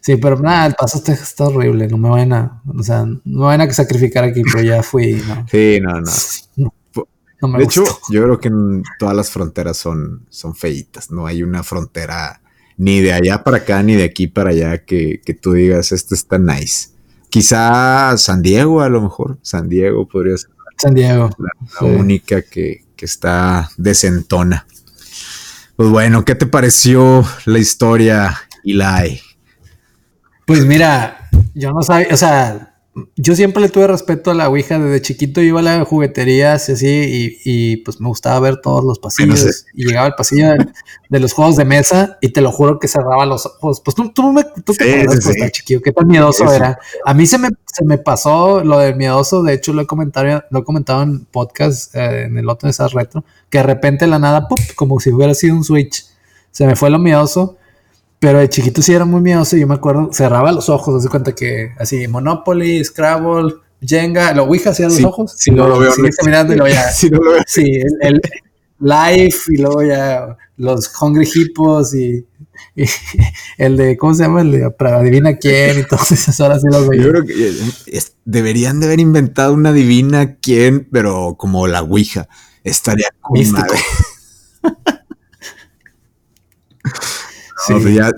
Sí, 0.00 0.16
pero 0.16 0.38
nada, 0.38 0.66
El 0.66 0.74
Paso, 0.74 1.02
Texas 1.02 1.30
está 1.30 1.44
horrible. 1.44 1.88
No 1.88 1.98
me 1.98 2.08
van 2.08 2.32
a, 2.32 2.62
o 2.66 2.82
sea, 2.82 3.04
no 3.04 3.20
me 3.24 3.44
van 3.46 3.60
a 3.62 3.72
sacrificar 3.72 4.24
aquí, 4.24 4.42
pero 4.42 4.62
ya 4.62 4.82
fui. 4.82 5.22
¿no? 5.26 5.46
Sí, 5.50 5.80
no, 5.82 6.00
no 6.56 6.74
de 7.42 7.64
hecho, 7.64 7.84
yo 8.08 8.22
creo 8.22 8.38
que 8.38 8.50
todas 8.98 9.16
las 9.16 9.30
fronteras 9.30 9.76
son, 9.76 10.26
son 10.30 10.54
feitas. 10.54 11.10
No 11.10 11.26
hay 11.26 11.42
una 11.42 11.64
frontera 11.64 12.40
ni 12.76 13.00
de 13.00 13.12
allá 13.12 13.42
para 13.42 13.58
acá 13.58 13.82
ni 13.82 13.94
de 13.94 14.04
aquí 14.04 14.28
para 14.28 14.50
allá 14.50 14.84
que, 14.84 15.20
tú 15.40 15.52
digas, 15.52 15.90
esto 15.90 16.14
está 16.14 16.38
nice. 16.38 16.90
Quizá 17.30 18.16
San 18.16 18.42
Diego, 18.42 18.80
a 18.80 18.88
lo 18.88 19.02
mejor. 19.02 19.38
San 19.42 19.68
Diego 19.68 20.06
podría 20.06 20.36
ser. 20.36 20.50
San 20.76 20.94
Diego. 20.94 21.30
La, 21.38 21.86
única 21.86 22.42
que, 22.42 22.84
que 22.94 23.04
está 23.04 23.70
desentona. 23.76 24.66
Pues 25.74 25.88
bueno, 25.88 26.24
¿qué 26.24 26.34
te 26.34 26.46
pareció 26.46 27.24
la 27.46 27.58
historia, 27.58 28.38
Eli? 28.62 29.20
Pues 30.46 30.64
mira, 30.64 31.28
yo 31.54 31.72
no 31.72 31.82
sabía, 31.82 32.08
o 32.12 32.16
sea, 32.16 32.71
yo 33.16 33.34
siempre 33.34 33.62
le 33.62 33.70
tuve 33.70 33.86
respeto 33.86 34.30
a 34.30 34.34
la 34.34 34.48
Ouija. 34.48 34.78
Desde 34.78 35.00
chiquito 35.00 35.40
iba 35.40 35.60
a 35.60 35.62
la 35.62 35.84
juguetería 35.84 36.54
así, 36.54 36.86
y, 36.86 37.38
y 37.44 37.76
pues 37.78 38.00
me 38.00 38.08
gustaba 38.08 38.38
ver 38.40 38.60
todos 38.60 38.84
los 38.84 38.98
pasillos. 38.98 39.64
Y 39.74 39.86
llegaba 39.86 40.06
al 40.06 40.14
pasillo 40.14 40.50
de, 41.08 41.20
los 41.20 41.32
juegos 41.32 41.56
de 41.56 41.64
mesa 41.64 42.18
y 42.20 42.28
te 42.28 42.42
lo 42.42 42.52
juro 42.52 42.78
que 42.78 42.88
cerraba 42.88 43.24
los 43.24 43.46
ojos. 43.46 43.80
Pues 43.80 43.94
tú, 43.94 44.12
tú, 44.12 44.32
me, 44.32 44.44
tú 44.44 44.74
te 44.74 44.84
acuerdas, 44.84 45.24
pues, 45.24 45.52
chiquillo, 45.52 45.80
qué 45.80 45.92
tan 45.92 46.06
miedoso 46.06 46.52
era. 46.52 46.78
A 47.06 47.14
mí 47.14 47.26
se 47.26 47.38
me, 47.38 47.48
se 47.64 47.84
me 47.84 47.96
pasó 47.96 48.62
lo 48.62 48.78
del 48.78 48.96
miedoso. 48.96 49.42
De 49.42 49.54
hecho, 49.54 49.72
lo 49.72 49.82
he 49.82 49.86
comentado, 49.86 50.42
lo 50.50 50.60
he 50.60 50.64
comentado 50.64 51.02
en 51.02 51.24
podcast, 51.24 51.94
eh, 51.94 52.24
en 52.24 52.36
el 52.36 52.48
otro 52.48 52.66
de 52.66 52.72
esas 52.72 52.92
retro, 52.92 53.24
que 53.48 53.58
de 53.58 53.64
repente 53.64 54.06
la 54.06 54.18
nada, 54.18 54.46
como 54.74 55.00
si 55.00 55.10
hubiera 55.10 55.32
sido 55.34 55.54
un 55.54 55.64
switch. 55.64 56.04
Se 56.50 56.66
me 56.66 56.76
fue 56.76 56.90
lo 56.90 56.98
miedoso 56.98 57.56
pero 58.22 58.38
de 58.38 58.48
chiquito 58.48 58.80
sí 58.82 58.92
era 58.92 59.04
muy 59.04 59.20
miedoso. 59.20 59.56
Yo 59.56 59.66
me 59.66 59.74
acuerdo, 59.74 60.10
cerraba 60.12 60.52
los 60.52 60.68
ojos, 60.68 61.02
se 61.02 61.08
cuenta 61.08 61.34
que 61.34 61.72
así, 61.76 62.06
Monopoly, 62.06 62.84
Scrabble, 62.84 63.54
Jenga, 63.84 64.32
lo 64.32 64.44
Ouija 64.44 64.70
hacía 64.70 64.86
los 64.86 65.02
ojos. 65.02 65.34
Si 65.36 65.50
no 65.50 65.66
lo 65.66 65.76
veo, 65.80 65.92
mirando 66.24 66.54
y 66.54 66.56
luego 66.56 66.72
ya. 66.72 66.88
si 66.92 67.10
no 67.10 67.18
lo 67.18 67.32
veo. 67.32 67.42
Sí, 67.48 67.80
el, 68.00 68.20
Life 68.78 69.52
y 69.52 69.56
luego 69.56 69.82
ya 69.82 70.36
los 70.56 70.88
Hungry 71.00 71.28
Hippos 71.34 71.96
y, 71.96 72.24
el 73.58 73.76
de, 73.76 73.96
¿cómo 73.96 74.14
se 74.14 74.22
llama? 74.22 74.42
El 74.42 74.52
de 74.52 74.72
Adivina 74.78 75.36
quién 75.36 75.80
y 75.80 75.82
todas 75.82 76.12
esas 76.12 76.38
horas 76.38 76.62
sí 76.62 76.68
los 76.70 76.88
veía. 76.88 77.02
Yo 77.02 77.10
creo 77.10 77.24
que 77.24 77.48
eh, 77.88 78.02
deberían 78.24 78.78
de 78.78 78.86
haber 78.86 79.00
inventado 79.00 79.52
una 79.52 79.70
Adivina 79.70 80.36
quién, 80.36 80.88
pero 80.92 81.34
como 81.36 81.66
la 81.66 81.82
Ouija. 81.82 82.28
Estaría 82.62 83.08
con 83.20 83.50
madre. 83.50 83.78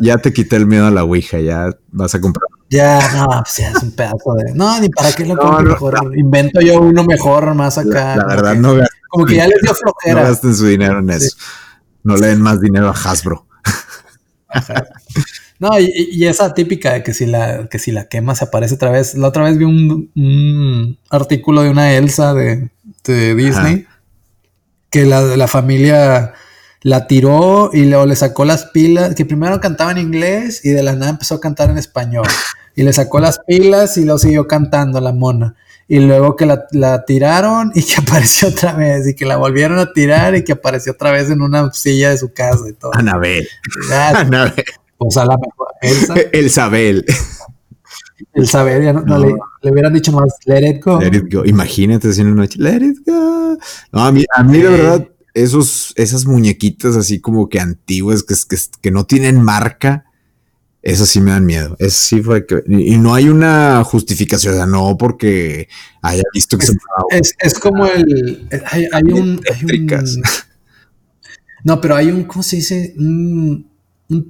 ya, 0.00 0.18
te 0.18 0.32
quité 0.32 0.56
el 0.56 0.66
miedo 0.66 0.86
a 0.86 0.90
la 0.90 1.04
Ouija, 1.04 1.38
ya 1.40 1.70
vas 1.90 2.14
a 2.14 2.20
comprar. 2.20 2.48
Ya, 2.70 3.00
no, 3.14 3.26
pues 3.42 3.56
ya 3.58 3.70
es 3.70 3.82
un 3.82 3.92
pedazo 3.92 4.34
de. 4.34 4.54
No, 4.54 4.80
ni 4.80 4.88
para 4.88 5.12
qué 5.12 5.24
lo 5.26 5.36
compro 5.36 5.62
mejor. 5.62 6.12
Invento 6.16 6.60
yo 6.60 6.80
uno 6.80 7.04
mejor, 7.04 7.54
más 7.54 7.78
acá. 7.78 8.16
La, 8.16 8.26
verdad, 8.26 8.54
no 8.56 8.74
gasten. 8.74 9.00
Como 9.08 9.26
que 9.26 9.36
ya 9.36 9.46
les 9.46 9.60
dio 9.62 9.74
flojera. 9.74 10.22
No 10.22 10.28
gasten 10.28 10.54
su 10.54 10.66
dinero 10.66 10.98
en 10.98 11.10
eso. 11.10 11.36
No 12.02 12.16
le 12.16 12.28
den 12.28 12.40
más 12.40 12.60
dinero 12.60 12.88
a 12.88 12.92
Hasbro. 12.92 13.46
No, 15.60 15.70
y, 15.78 16.26
esa 16.26 16.52
típica 16.52 16.94
de 16.94 17.02
que 17.04 17.14
si 17.14 17.26
la, 17.26 17.68
que 17.68 17.78
si 17.78 17.92
la 17.92 18.08
quemas 18.08 18.38
se 18.38 18.44
aparece 18.44 18.74
otra 18.74 18.90
vez. 18.90 19.14
La 19.14 19.28
otra 19.28 19.44
vez 19.44 19.56
vi 19.56 19.64
un, 19.64 20.98
artículo 21.10 21.62
de 21.62 21.70
una 21.70 21.92
Elsa 21.94 22.34
de, 22.34 22.70
Disney. 23.04 23.86
Que 24.90 25.04
la, 25.06 25.22
la 25.22 25.48
familia 25.48 26.34
la 26.84 27.06
tiró 27.06 27.70
y 27.72 27.86
luego 27.86 28.04
le 28.04 28.14
sacó 28.14 28.44
las 28.44 28.66
pilas, 28.66 29.14
que 29.14 29.24
primero 29.24 29.58
cantaba 29.58 29.90
en 29.90 29.98
inglés 29.98 30.60
y 30.64 30.70
de 30.70 30.82
la 30.82 30.94
nada 30.94 31.12
empezó 31.12 31.36
a 31.36 31.40
cantar 31.40 31.70
en 31.70 31.78
español. 31.78 32.26
Y 32.76 32.82
le 32.82 32.92
sacó 32.92 33.20
las 33.20 33.38
pilas 33.46 33.96
y 33.96 34.04
luego 34.04 34.18
siguió 34.18 34.46
cantando 34.46 35.00
la 35.00 35.14
mona. 35.14 35.56
Y 35.88 36.00
luego 36.00 36.36
que 36.36 36.44
la, 36.44 37.04
tiraron 37.06 37.72
y 37.74 37.82
que 37.82 37.94
apareció 38.02 38.48
otra 38.48 38.74
vez 38.74 39.08
y 39.08 39.14
que 39.14 39.24
la 39.24 39.38
volvieron 39.38 39.78
a 39.78 39.94
tirar 39.94 40.34
y 40.34 40.44
que 40.44 40.52
apareció 40.52 40.92
otra 40.92 41.10
vez 41.10 41.30
en 41.30 41.40
una 41.40 41.72
silla 41.72 42.10
de 42.10 42.18
su 42.18 42.34
casa 42.34 42.68
y 42.68 42.74
todo. 42.74 42.94
Anabel. 42.94 43.48
Anabel. 44.14 44.64
Pues 44.98 45.16
a 45.16 45.24
la 45.24 45.38
mejor. 45.38 45.68
Elsa. 45.80 46.14
El 46.32 46.50
Sabel. 46.50 47.04
El 48.34 48.46
saber, 48.46 48.82
ya 48.82 48.92
no, 48.92 49.18
Le, 49.18 49.70
hubieran 49.70 49.92
dicho 49.92 50.12
más, 50.12 50.36
let 50.44 50.68
it 50.68 50.84
go. 50.84 51.00
Let 51.00 51.16
it 51.16 51.32
go. 51.32 51.44
Imagínate 51.44 52.12
si 52.12 52.22
una 52.22 52.32
noche, 52.32 52.58
let 52.60 52.76
it 52.76 52.98
go. 53.06 53.56
No, 53.92 54.04
a 54.04 54.12
mí, 54.12 54.24
a 54.34 54.42
mí 54.42 54.58
de 54.58 54.68
verdad, 54.68 55.08
esos, 55.34 55.92
esas 55.96 56.24
muñequitas 56.24 56.96
así 56.96 57.20
como 57.20 57.48
que 57.48 57.60
antiguas, 57.60 58.22
que, 58.22 58.34
que, 58.48 58.56
que 58.80 58.90
no 58.90 59.04
tienen 59.04 59.42
marca, 59.42 60.06
esas 60.84 61.08
sí 61.08 61.20
me 61.20 61.30
dan 61.30 61.46
miedo. 61.46 61.76
Eso 61.78 61.98
sí 61.98 62.22
fue 62.22 62.46
que. 62.46 62.62
Y 62.68 62.98
no 62.98 63.14
hay 63.14 63.30
una 63.30 63.82
justificación, 63.84 64.52
o 64.52 64.56
sea, 64.58 64.66
no 64.66 64.98
porque 64.98 65.68
haya 66.02 66.22
visto 66.34 66.58
que 66.58 66.66
es, 66.66 66.70
se. 66.70 67.34
Es, 67.40 67.58
como 67.58 67.86
el. 67.86 68.46
Hay, 68.70 69.02
un, 69.10 69.40
No, 71.64 71.80
pero 71.80 71.96
hay 71.96 72.10
un. 72.10 72.24
¿Cómo 72.24 72.42
se 72.42 72.56
dice? 72.56 72.94
Un, 72.98 73.70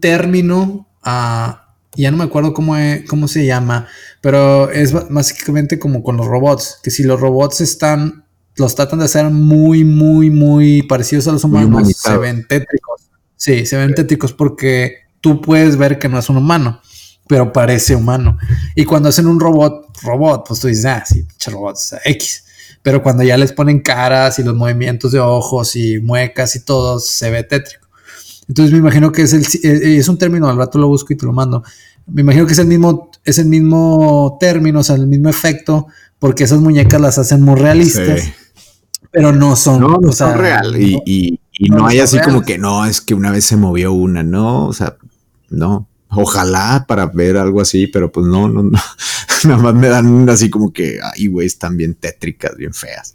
término. 0.00 0.88
Uh, 1.04 1.54
ya 1.96 2.12
no 2.12 2.16
me 2.16 2.24
acuerdo 2.24 2.54
cómo, 2.54 2.76
cómo 3.08 3.26
se 3.26 3.44
llama, 3.44 3.88
pero 4.20 4.70
es 4.70 4.92
básicamente 4.92 5.78
como 5.78 6.02
con 6.02 6.16
los 6.16 6.26
robots, 6.26 6.78
que 6.82 6.90
si 6.90 7.02
los 7.02 7.20
robots 7.20 7.60
están 7.60 8.23
los 8.56 8.74
tratan 8.74 9.00
de 9.00 9.06
hacer 9.06 9.30
muy, 9.30 9.84
muy, 9.84 10.30
muy 10.30 10.82
parecidos 10.82 11.26
a 11.28 11.32
los 11.32 11.44
humanos, 11.44 11.88
se 11.96 12.16
ven 12.16 12.46
tétricos. 12.46 13.02
Sí, 13.36 13.66
se 13.66 13.76
ven 13.76 13.94
tétricos 13.94 14.32
porque 14.32 14.98
tú 15.20 15.40
puedes 15.40 15.76
ver 15.76 15.98
que 15.98 16.08
no 16.08 16.18
es 16.18 16.28
un 16.28 16.36
humano, 16.36 16.80
pero 17.26 17.52
parece 17.52 17.96
humano. 17.96 18.38
Y 18.76 18.84
cuando 18.84 19.08
hacen 19.08 19.26
un 19.26 19.40
robot, 19.40 19.98
robot, 20.02 20.44
pues 20.46 20.60
tú 20.60 20.68
dices, 20.68 20.84
ah, 20.86 21.04
sí, 21.04 21.26
robot, 21.46 21.76
X. 22.04 22.44
Pero 22.82 23.02
cuando 23.02 23.22
ya 23.22 23.36
les 23.36 23.52
ponen 23.52 23.80
caras 23.80 24.38
y 24.38 24.44
los 24.44 24.54
movimientos 24.54 25.10
de 25.12 25.18
ojos 25.18 25.74
y 25.74 25.98
muecas 26.00 26.54
y 26.56 26.64
todo, 26.64 27.00
se 27.00 27.30
ve 27.30 27.42
tétrico. 27.42 27.88
Entonces 28.46 28.72
me 28.72 28.78
imagino 28.78 29.10
que 29.10 29.22
es 29.22 29.32
el 29.32 29.42
eh, 29.42 29.96
es 29.96 30.08
un 30.08 30.18
término, 30.18 30.48
al 30.48 30.58
rato 30.58 30.78
lo 30.78 30.86
busco 30.86 31.12
y 31.12 31.16
te 31.16 31.26
lo 31.26 31.32
mando. 31.32 31.64
Me 32.06 32.20
imagino 32.20 32.46
que 32.46 32.52
es 32.52 32.58
el 32.58 32.66
mismo, 32.66 33.10
es 33.24 33.38
el 33.38 33.46
mismo 33.46 34.36
término, 34.38 34.80
o 34.80 34.82
sea, 34.82 34.96
el 34.96 35.06
mismo 35.06 35.30
efecto, 35.30 35.86
porque 36.18 36.44
esas 36.44 36.60
muñecas 36.60 37.00
las 37.00 37.18
hacen 37.18 37.40
muy 37.40 37.58
realistas 37.58 38.22
pero 39.14 39.32
no 39.32 39.54
son. 39.54 39.80
No, 39.80 39.98
no 40.02 40.12
son 40.12 40.36
real. 40.36 40.74
Y, 40.76 41.40
no, 41.70 41.86
hay 41.86 42.00
así 42.00 42.18
como 42.18 42.42
que 42.42 42.58
no, 42.58 42.84
es 42.84 43.00
que 43.00 43.14
una 43.14 43.30
vez 43.30 43.44
se 43.44 43.56
movió 43.56 43.92
una, 43.92 44.24
no, 44.24 44.66
o 44.66 44.72
sea, 44.72 44.96
no. 45.50 45.88
Ojalá 46.08 46.84
para 46.86 47.06
ver 47.06 47.36
algo 47.36 47.60
así, 47.60 47.86
pero 47.86 48.10
pues 48.10 48.26
no, 48.26 48.48
no, 48.48 48.64
no. 48.64 48.78
Nada 49.44 49.62
más 49.62 49.74
me 49.74 49.88
dan 49.88 50.28
así 50.28 50.50
como 50.50 50.72
que, 50.72 50.98
ay, 51.00 51.28
güey, 51.28 51.46
están 51.46 51.76
bien 51.76 51.94
tétricas, 51.94 52.56
bien 52.56 52.74
feas. 52.74 53.14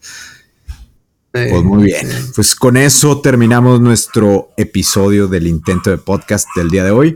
Pues 1.31 1.63
muy 1.63 1.83
bien. 1.83 2.07
Pues 2.33 2.55
con 2.55 2.77
eso 2.77 3.19
terminamos 3.21 3.81
nuestro 3.81 4.51
episodio 4.57 5.27
del 5.27 5.47
intento 5.47 5.89
de 5.89 5.97
podcast 5.97 6.47
del 6.55 6.69
día 6.69 6.85
de 6.85 6.91
hoy. 6.91 7.15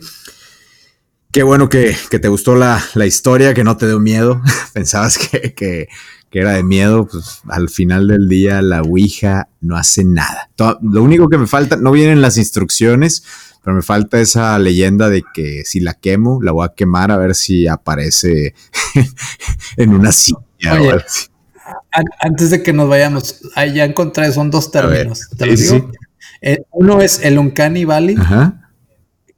Qué 1.31 1.41
bueno 1.41 1.69
que, 1.69 1.95
te 2.09 2.27
gustó 2.27 2.55
la, 2.55 2.83
historia, 3.05 3.53
que 3.53 3.63
no 3.63 3.77
te 3.77 3.87
dio 3.87 3.99
miedo. 3.99 4.41
Pensabas 4.73 5.17
que, 5.17 5.53
que, 5.53 5.87
que 6.33 6.39
era 6.39 6.53
de 6.53 6.63
miedo, 6.63 7.05
pues 7.05 7.41
al 7.47 7.69
final 7.69 8.07
del 8.07 8.27
día 8.27 8.63
la 8.63 8.81
Ouija 8.81 9.49
no 9.61 9.77
hace 9.77 10.03
nada. 10.03 10.49
lo 10.81 11.03
único 11.03 11.29
que 11.29 11.37
me 11.37 11.45
falta, 11.45 11.75
no 11.75 11.91
vienen 11.91 12.23
las 12.23 12.37
instrucciones, 12.37 13.23
pero 13.63 13.75
me 13.75 13.83
falta 13.83 14.19
esa 14.19 14.57
leyenda 14.57 15.11
de 15.11 15.21
que 15.31 15.61
si 15.63 15.79
la 15.79 15.93
quemo, 15.93 16.41
la 16.41 16.51
voy 16.51 16.65
a 16.65 16.73
quemar 16.73 17.11
a 17.11 17.17
ver 17.17 17.35
si 17.35 17.67
aparece 17.67 18.55
en 19.77 19.93
una 19.93 20.11
silla. 20.11 21.05
antes 22.19 22.49
de 22.49 22.63
que 22.63 22.73
nos 22.73 22.89
vayamos, 22.89 23.41
ahí 23.53 23.75
ya 23.75 23.83
encontré, 23.83 24.31
son 24.31 24.49
dos 24.49 24.71
términos. 24.71 25.29
¿te 25.37 25.45
lo 25.45 25.53
digo? 25.53 25.91
Eh, 26.41 26.63
uno 26.71 26.99
es 26.99 27.19
el 27.23 27.37
Uncanny 27.37 27.85
Valley, 27.85 28.15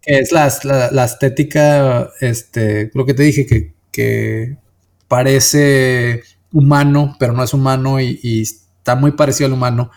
que 0.02 0.20
es 0.20 0.32
la, 0.32 0.50
la, 0.94 1.04
estética, 1.04 2.10
este, 2.22 2.90
lo 2.94 3.06
que 3.06 3.14
te 3.14 3.24
dije, 3.24 3.46
que, 3.46 3.74
que 3.92 4.56
parece 5.10 6.24
humano, 6.56 7.18
pero 7.20 7.34
no 7.34 7.44
es 7.44 7.54
humano 7.54 8.00
y, 8.00 8.42
está 8.42 8.96
muy 8.96 9.12
parecido 9.12 9.48
al 9.48 9.54
humano, 9.54 9.92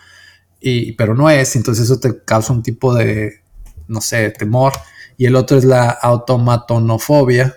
y, 0.59 0.91
pero 0.93 1.15
no 1.15 1.29
es, 1.29 1.55
entonces 1.55 1.85
eso 1.85 1.99
te 1.99 2.23
causa 2.25 2.51
un 2.51 2.63
tipo 2.63 2.93
de, 2.93 3.41
no 3.87 4.01
sé, 4.01 4.29
temor. 4.31 4.73
Y 5.17 5.25
el 5.25 5.35
otro 5.35 5.57
es 5.57 5.63
la 5.63 5.89
automatonofobia, 5.89 7.55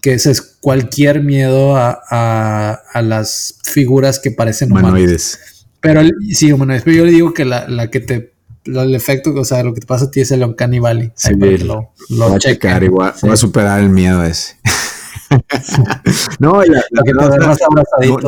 que 0.00 0.14
ese 0.14 0.30
es 0.30 0.42
cualquier 0.42 1.22
miedo 1.22 1.76
a, 1.76 2.82
las 3.02 3.58
figuras 3.64 4.20
que 4.20 4.30
parecen 4.30 4.70
humanas. 4.70 5.38
Pero 5.80 6.02
sí, 6.32 6.52
humanoides. 6.52 6.84
Pero 6.84 6.96
yo 6.96 7.04
le 7.04 7.12
digo 7.12 7.34
que 7.34 7.44
la, 7.44 7.90
que 7.90 8.00
te 8.00 8.32
el 8.64 8.94
efecto, 8.96 9.32
o 9.32 9.44
sea, 9.44 9.62
lo 9.62 9.72
que 9.74 9.80
te 9.80 9.86
pasa 9.86 10.06
a 10.06 10.10
ti 10.10 10.20
es 10.20 10.30
el 10.32 10.42
Uncanny 10.42 10.80
Valley. 10.80 11.12
Sí, 11.14 11.34
lo, 11.34 11.92
lo 12.10 12.28
voy 12.28 12.36
a 12.36 12.38
checar 12.38 12.82
igual. 12.82 13.14
Voy 13.22 13.30
a 13.30 13.36
superar 13.36 13.80
el 13.80 13.90
miedo 13.90 14.24
ese. 14.24 14.56
no, 16.38 16.62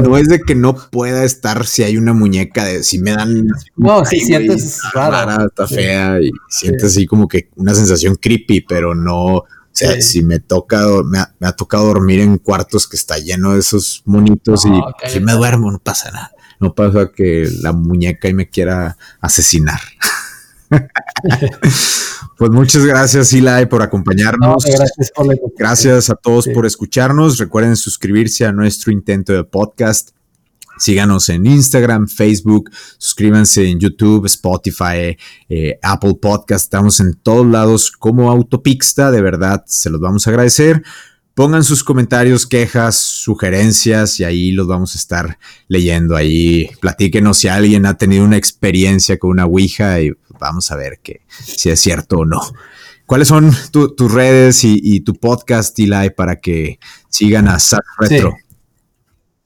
no, 0.02 0.16
es 0.18 0.28
de 0.28 0.40
que 0.40 0.54
no 0.54 0.74
pueda 0.74 1.24
estar 1.24 1.66
si 1.66 1.82
hay 1.82 1.96
una 1.96 2.12
muñeca 2.12 2.64
de 2.64 2.82
si 2.82 2.98
me 2.98 3.12
dan. 3.12 3.48
No, 3.76 4.04
si 4.04 4.20
sientes 4.20 4.80
rara, 4.92 5.46
está 5.46 5.66
fea 5.66 6.20
y 6.20 6.30
sientes 6.48 6.84
así 6.84 7.06
como 7.06 7.28
que 7.28 7.48
una 7.56 7.74
sensación 7.74 8.16
creepy, 8.16 8.62
pero 8.62 8.94
no. 8.94 9.24
O 9.36 9.46
sea, 9.78 10.00
si 10.00 10.22
me 10.22 10.40
toca, 10.40 10.84
me 11.04 11.18
ha, 11.46 11.52
tocado 11.52 11.86
dormir 11.86 12.18
en 12.20 12.38
cuartos 12.38 12.88
que 12.88 12.96
está 12.96 13.18
lleno 13.18 13.52
de 13.52 13.60
esos 13.60 14.02
monitos 14.06 14.64
y 14.66 15.08
si 15.08 15.20
me 15.20 15.32
duermo 15.32 15.70
no 15.70 15.78
pasa 15.78 16.10
nada. 16.10 16.32
No 16.58 16.74
pasa 16.74 17.12
que 17.14 17.48
la 17.62 17.72
muñeca 17.72 18.28
y 18.28 18.34
me 18.34 18.48
quiera 18.48 18.96
asesinar. 19.20 19.80
pues 22.38 22.50
muchas 22.50 22.84
gracias, 22.84 23.32
Eli, 23.32 23.66
por 23.68 23.82
acompañarnos. 23.82 24.64
gracias, 25.56 26.10
a 26.10 26.14
todos 26.14 26.48
por 26.48 26.66
escucharnos. 26.66 27.38
Recuerden 27.38 27.76
suscribirse 27.76 28.44
a 28.46 28.52
nuestro 28.52 28.92
intento 28.92 29.32
de 29.32 29.44
podcast. 29.44 30.10
Síganos 30.78 31.28
en 31.28 31.44
Instagram, 31.44 32.06
Facebook, 32.06 32.70
suscríbanse 32.98 33.68
en 33.68 33.80
YouTube, 33.80 34.26
Spotify, 34.26 35.16
eh, 35.48 35.78
Apple 35.82 36.14
Podcast. 36.20 36.64
Estamos 36.66 37.00
en 37.00 37.14
todos 37.14 37.46
lados 37.46 37.90
como 37.90 38.30
Autopixta. 38.30 39.10
De 39.10 39.20
verdad, 39.20 39.64
se 39.66 39.90
los 39.90 40.00
vamos 40.00 40.26
a 40.26 40.30
agradecer. 40.30 40.82
pongan 41.34 41.62
sus 41.62 41.84
comentarios, 41.84 42.46
quejas, 42.46 42.96
sugerencias 42.96 44.18
y 44.18 44.24
ahí 44.24 44.50
los 44.50 44.66
vamos 44.66 44.94
a 44.94 44.98
estar 44.98 45.38
leyendo 45.68 46.16
ahí. 46.16 46.70
Platíquenos 46.80 47.38
si 47.38 47.48
alguien 47.48 47.86
ha 47.86 47.96
tenido 47.96 48.24
una 48.24 48.36
experiencia 48.36 49.18
con 49.18 49.30
una 49.30 49.46
Ouija 49.46 50.00
y 50.00 50.12
vamos 50.38 50.70
a 50.70 50.76
ver 50.76 51.00
que, 51.02 51.22
si 51.28 51.70
es 51.70 51.80
cierto 51.80 52.18
o 52.18 52.24
no. 52.24 52.40
¿Cuáles 53.06 53.28
son 53.28 53.50
tus 53.72 54.12
redes 54.12 54.64
y, 54.64 55.00
tu 55.00 55.14
podcast, 55.14 55.78
Eli, 55.78 56.10
para 56.10 56.40
que 56.40 56.78
sigan 57.08 57.48
a 57.48 57.58
SAS 57.58 57.80
Retro? 57.98 58.36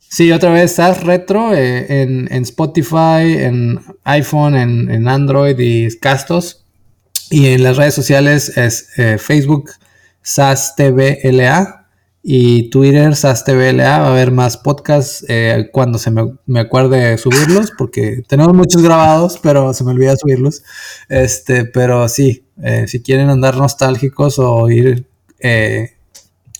Sí. 0.00 0.32
otra 0.32 0.50
vez 0.50 0.74
SAS 0.74 1.04
Retro 1.04 1.54
eh, 1.54 2.02
en, 2.02 2.42
Spotify, 2.42 3.36
en 3.38 3.80
iPhone, 4.02 4.56
en, 4.56 5.06
Android 5.06 5.56
y 5.60 5.96
Castos. 5.98 6.64
Y 7.30 7.46
en 7.46 7.62
las 7.62 7.76
redes 7.76 7.94
sociales 7.94 8.58
es 8.58 8.88
eh, 8.98 9.16
Facebook 9.16 9.70
SAS 10.22 10.74
TVLA 10.74 11.81
y 12.22 12.70
Twitter, 12.70 13.16
SASTVLA, 13.16 13.98
va 13.98 14.06
a 14.06 14.10
haber 14.12 14.30
más 14.30 14.56
podcasts 14.56 15.24
eh, 15.28 15.68
cuando 15.72 15.98
se 15.98 16.12
me, 16.12 16.60
acuerde 16.60 17.18
subirlos, 17.18 17.72
porque 17.76 18.22
tenemos 18.28 18.54
muchos 18.54 18.80
grabados, 18.80 19.40
pero 19.42 19.74
se 19.74 19.82
me 19.82 19.90
olvida 19.90 20.16
subirlos. 20.16 20.62
Este, 21.08 21.64
pero 21.64 22.08
sí, 22.08 22.44
eh, 22.62 22.86
si 22.86 23.02
quieren 23.02 23.28
andar 23.28 23.56
nostálgicos 23.56 24.38
o 24.38 24.52
oír 24.54 25.08
eh, 25.40 25.96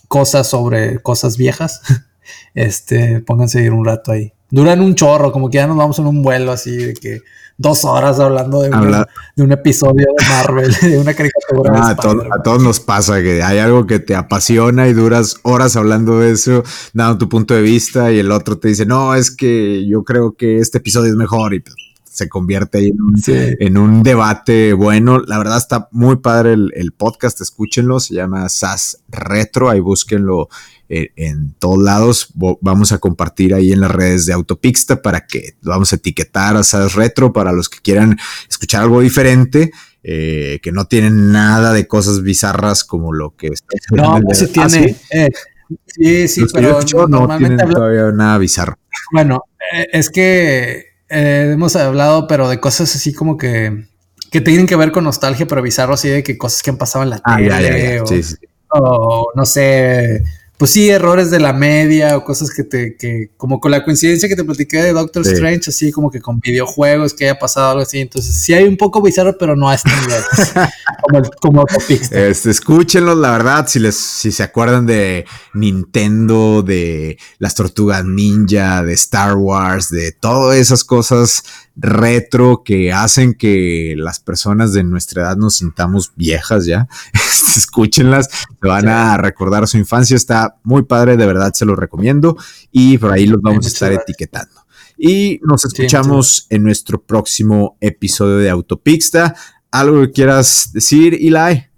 cosas 0.09 0.47
sobre 0.49 0.99
cosas 0.99 1.37
viejas, 1.37 1.81
este, 2.53 3.21
pónganse 3.21 3.59
a 3.59 3.63
ir 3.63 3.71
un 3.71 3.85
rato 3.85 4.11
ahí. 4.11 4.33
Duran 4.49 4.81
un 4.81 4.95
chorro, 4.95 5.31
como 5.31 5.49
que 5.49 5.57
ya 5.57 5.67
nos 5.67 5.77
vamos 5.77 5.97
en 5.97 6.07
un 6.07 6.21
vuelo 6.21 6.51
así 6.51 6.75
de 6.75 6.93
que 6.93 7.21
dos 7.57 7.85
horas 7.85 8.19
hablando 8.19 8.61
de, 8.61 8.71
un, 9.37 9.51
episodio 9.51 10.07
de 10.17 10.25
Marvel, 10.27 10.75
de 10.81 10.99
una 10.99 11.13
caricatura. 11.13 11.71
Ah, 11.75 11.89
a, 11.91 12.43
todos 12.43 12.63
nos 12.63 12.79
pasa 12.79 13.21
que 13.21 13.43
hay 13.43 13.59
algo 13.59 13.85
que 13.85 13.99
te 13.99 14.15
apasiona 14.15 14.87
y 14.87 14.93
duras 14.93 15.37
horas 15.43 15.75
hablando 15.75 16.19
de 16.19 16.31
eso, 16.31 16.63
dando 16.93 17.17
tu 17.17 17.29
punto 17.29 17.53
de 17.53 17.61
vista, 17.61 18.11
y 18.11 18.19
el 18.19 18.31
otro 18.31 18.57
te 18.57 18.69
dice, 18.69 18.85
no, 18.85 19.15
es 19.15 19.35
que 19.35 19.87
yo 19.87 20.03
creo 20.03 20.35
que 20.35 20.57
este 20.57 20.79
episodio 20.79 21.11
es 21.11 21.15
mejor 21.15 21.53
y 21.53 21.59
pues, 21.59 21.75
se 22.13 22.29
convierte 22.29 22.77
ahí 22.77 22.91
en 23.59 23.77
un, 23.77 24.03
debate 24.03 24.73
bueno. 24.73 25.19
La 25.19 25.39
verdad 25.39 25.57
está 25.57 25.87
muy 25.91 26.17
padre 26.17 26.53
el, 26.53 26.71
el, 26.75 26.91
podcast, 26.91 27.41
escúchenlo, 27.41 27.99
se 27.99 28.13
llama 28.13 28.47
SAS 28.49 28.99
Retro, 29.09 29.69
ahí 29.69 29.79
búsquenlo 29.79 30.47
eh, 30.89 31.11
en 31.15 31.55
todos 31.57 31.81
lados. 31.81 32.29
Vamos 32.61 32.91
a 32.91 32.99
compartir 32.99 33.55
ahí 33.55 33.71
en 33.71 33.79
las 33.79 33.89
redes 33.89 34.27
de 34.27 34.33
Autopixta 34.33 35.01
para 35.01 35.25
que 35.25 35.55
vamos 35.63 35.91
a 35.91 35.95
etiquetar 35.95 36.55
a 36.55 36.63
SAS 36.63 36.93
Retro 36.93 37.33
para 37.33 37.51
los 37.51 37.67
que 37.67 37.79
quieran 37.79 38.19
escuchar 38.47 38.83
algo 38.83 39.01
diferente. 39.01 39.71
Eh, 40.03 40.59
que 40.61 40.71
no 40.71 40.85
tienen 40.85 41.31
nada 41.31 41.73
de 41.73 41.87
cosas 41.87 42.21
bizarras 42.21 42.83
como 42.83 43.13
lo 43.13 43.35
que 43.37 43.47
está 43.47 43.75
No, 43.91 44.19
sí 44.33 44.47
tiene. 44.47 44.97
¿Ah, 45.13 45.17
eh, 45.17 45.29
sí? 45.87 46.27
sí, 46.27 46.41
pero 46.53 46.79
no 47.07 47.37
tienen 47.39 47.57
todavía 47.57 48.11
nada 48.11 48.37
bizarro. 48.37 48.77
Bueno, 49.13 49.45
es 49.91 50.09
que 50.11 50.92
hemos 51.13 51.75
hablado, 51.75 52.27
pero 52.27 52.49
de 52.49 52.59
cosas 52.59 52.95
así 52.95 53.13
como 53.13 53.37
que 53.37 53.85
que 54.33 54.41
tienen 54.41 54.65
que 54.65 54.75
ver 54.75 54.91
con 54.91 55.03
nostalgia, 55.03 55.47
pero 55.47 55.61
bizarro, 55.61 55.93
así 55.93 56.09
de 56.09 56.23
que 56.23 56.39
cosas 56.39 56.63
que 56.63 56.71
han 56.71 56.77
pasado 56.77 57.03
en 57.03 57.11
la 57.11 57.21
ah, 57.23 57.37
tele. 57.37 58.01
o, 58.69 59.31
no 59.35 59.45
sé, 59.45 60.23
pues 60.57 60.71
sí, 60.71 60.89
errores 60.89 61.31
de 61.31 61.39
la 61.39 61.51
media 61.51 62.15
o 62.15 62.23
cosas 62.23 62.51
que 62.51 62.63
te, 62.63 62.95
que 62.95 63.31
como 63.37 63.59
con 63.59 63.71
la 63.71 63.83
coincidencia 63.83 64.29
que 64.29 64.35
te 64.35 64.43
platiqué 64.43 64.83
de 64.83 64.93
Doctor 64.93 65.23
Strange, 65.23 65.69
así 65.69 65.91
como 65.91 66.11
que 66.11 66.21
con 66.21 66.39
videojuegos 66.39 67.13
que 67.13 67.25
haya 67.25 67.39
pasado 67.39 67.71
algo 67.71 67.81
así. 67.81 67.99
Entonces, 67.99 68.35
sí 68.35 68.53
hay 68.53 68.65
un 68.65 68.77
poco 68.77 69.01
bizarro, 69.01 69.35
pero 69.37 69.55
no 69.55 69.67
a 69.67 69.75
este 69.75 69.89
nivel. 69.89 70.23
como, 71.01 71.21
como 71.41 71.65
este, 71.89 72.49
escúchenlos, 72.49 73.17
la 73.17 73.31
verdad, 73.31 73.67
si 73.67 73.79
les, 73.79 73.95
si 73.95 74.31
se 74.31 74.43
acuerdan 74.43 74.85
de 74.85 75.25
Nintendo, 75.53 76.61
de 76.61 77.17
las 77.39 77.55
tortugas 77.55 78.05
ninja, 78.05 78.83
de 78.83 78.93
Star 78.93 79.35
Wars, 79.35 79.89
de 79.89 80.11
todas 80.11 80.57
esas 80.57 80.83
cosas 80.83 81.43
retro 81.75 82.63
que 82.63 82.91
hacen 82.93 83.33
que 83.33 83.95
las 83.97 84.19
personas 84.19 84.73
de 84.73 84.83
nuestra 84.83 85.23
edad 85.23 85.37
nos 85.37 85.57
sintamos 85.57 86.13
viejas 86.15 86.65
ya. 86.65 86.87
Escúchenlas, 87.55 88.29
se 88.29 88.67
van 88.67 88.87
a 88.87 89.17
recordar 89.17 89.67
su 89.67 89.77
infancia, 89.77 90.15
está 90.15 90.57
muy 90.63 90.83
padre, 90.83 91.17
de 91.17 91.25
verdad 91.25 91.53
se 91.53 91.65
lo 91.65 91.75
recomiendo 91.75 92.37
y 92.71 92.97
por 92.97 93.11
ahí 93.11 93.25
los 93.25 93.41
vamos 93.41 93.65
a 93.65 93.69
estar 93.69 93.91
etiquetando. 93.91 94.63
Y 94.97 95.39
nos 95.43 95.65
escuchamos 95.65 96.47
en 96.49 96.63
nuestro 96.63 97.01
próximo 97.01 97.77
episodio 97.81 98.37
de 98.37 98.49
Autopixta. 98.49 99.35
¿Algo 99.71 100.01
que 100.01 100.11
quieras 100.11 100.69
decir, 100.71 101.15
Eli? 101.15 101.72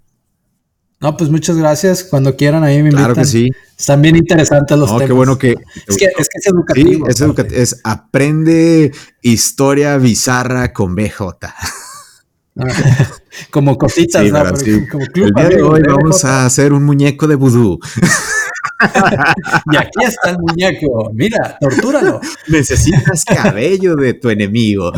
No, 1.06 1.16
pues 1.16 1.30
muchas 1.30 1.56
gracias. 1.56 2.02
Cuando 2.02 2.34
quieran, 2.34 2.64
ahí 2.64 2.82
me 2.82 2.88
invitan. 2.88 3.04
Claro 3.04 3.14
que 3.14 3.24
sí. 3.24 3.48
Están 3.78 4.02
bien 4.02 4.16
interesantes 4.16 4.76
los 4.76 4.90
no, 4.90 4.98
qué 4.98 5.12
bueno 5.12 5.38
que. 5.38 5.54
Es 5.86 5.96
que 5.96 6.06
es, 6.06 6.28
que 6.28 6.38
es 6.40 6.46
educativo. 6.48 7.06
Sí, 7.08 7.24
es, 7.28 7.52
es 7.52 7.80
aprende 7.84 8.90
historia 9.22 9.98
bizarra 9.98 10.72
con 10.72 10.96
BJ. 10.96 11.30
como 13.52 13.78
cositas, 13.78 14.24
sí, 14.24 14.32
¿no? 14.32 14.42
Como 14.90 15.06
club 15.06 15.26
El 15.28 15.34
día 15.34 15.48
de 15.48 15.62
hoy 15.62 15.82
vamos 15.86 16.24
a 16.24 16.44
hacer 16.44 16.72
un 16.72 16.82
muñeco 16.82 17.28
de 17.28 17.36
vudú. 17.36 17.78
y 19.72 19.76
aquí 19.76 20.04
está 20.04 20.30
el 20.30 20.38
muñeco. 20.40 21.12
Mira, 21.14 21.56
tortúralo. 21.60 22.20
Necesitas 22.48 23.24
cabello 23.24 23.94
de 23.94 24.14
tu 24.14 24.28
enemigo. 24.28 24.90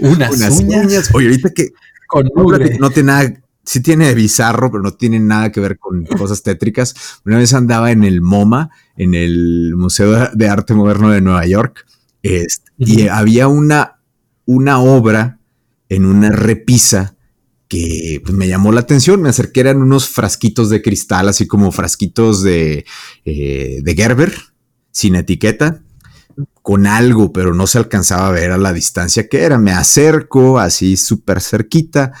Unas, 0.00 0.50
uñas. 0.50 1.10
Oye, 1.14 1.28
ahorita 1.28 1.50
que 1.50 1.68
con 2.08 2.28
no 2.80 2.90
tiene 2.90 3.06
nada 3.06 3.41
sí 3.64 3.80
tiene 3.80 4.14
bizarro, 4.14 4.70
pero 4.70 4.82
no 4.82 4.92
tiene 4.92 5.20
nada 5.20 5.52
que 5.52 5.60
ver 5.60 5.78
con 5.78 6.04
cosas 6.18 6.42
tétricas. 6.42 6.94
Una 7.24 7.38
vez 7.38 7.54
andaba 7.54 7.90
en 7.90 8.04
el 8.04 8.20
MoMA, 8.20 8.70
en 8.96 9.14
el 9.14 9.74
Museo 9.76 10.30
de 10.32 10.48
Arte 10.48 10.74
Moderno 10.74 11.10
de 11.10 11.20
Nueva 11.20 11.46
York, 11.46 11.86
este, 12.22 12.70
y 12.78 13.08
había 13.08 13.48
una, 13.48 14.00
una 14.44 14.80
obra 14.80 15.40
en 15.88 16.06
una 16.06 16.30
repisa 16.30 17.16
que 17.68 18.20
pues, 18.22 18.34
me 18.34 18.48
llamó 18.48 18.72
la 18.72 18.80
atención. 18.80 19.22
Me 19.22 19.28
acerqué, 19.28 19.60
eran 19.60 19.82
unos 19.82 20.08
frasquitos 20.08 20.70
de 20.70 20.82
cristal, 20.82 21.28
así 21.28 21.46
como 21.46 21.72
frasquitos 21.72 22.42
de, 22.42 22.84
eh, 23.24 23.80
de 23.82 23.94
Gerber, 23.94 24.32
sin 24.90 25.16
etiqueta 25.16 25.82
con 26.62 26.86
algo, 26.86 27.32
pero 27.32 27.54
no 27.54 27.66
se 27.66 27.78
alcanzaba 27.78 28.28
a 28.28 28.32
ver 28.32 28.52
a 28.52 28.58
la 28.58 28.72
distancia 28.72 29.28
que 29.28 29.42
era. 29.42 29.58
Me 29.58 29.72
acerco 29.72 30.58
así 30.58 30.96
súper 30.96 31.40
cerquita 31.40 32.12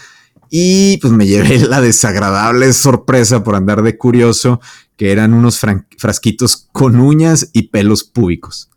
y 0.54 0.98
pues 0.98 1.14
me 1.14 1.26
llevé 1.26 1.58
la 1.60 1.80
desagradable 1.80 2.74
sorpresa 2.74 3.42
por 3.42 3.54
andar 3.54 3.82
de 3.82 3.96
curioso, 3.96 4.60
que 4.98 5.10
eran 5.10 5.32
unos 5.32 5.58
frasquitos 5.96 6.68
con 6.72 7.00
uñas 7.00 7.48
y 7.54 7.68
pelos 7.68 8.04
públicos. 8.04 8.68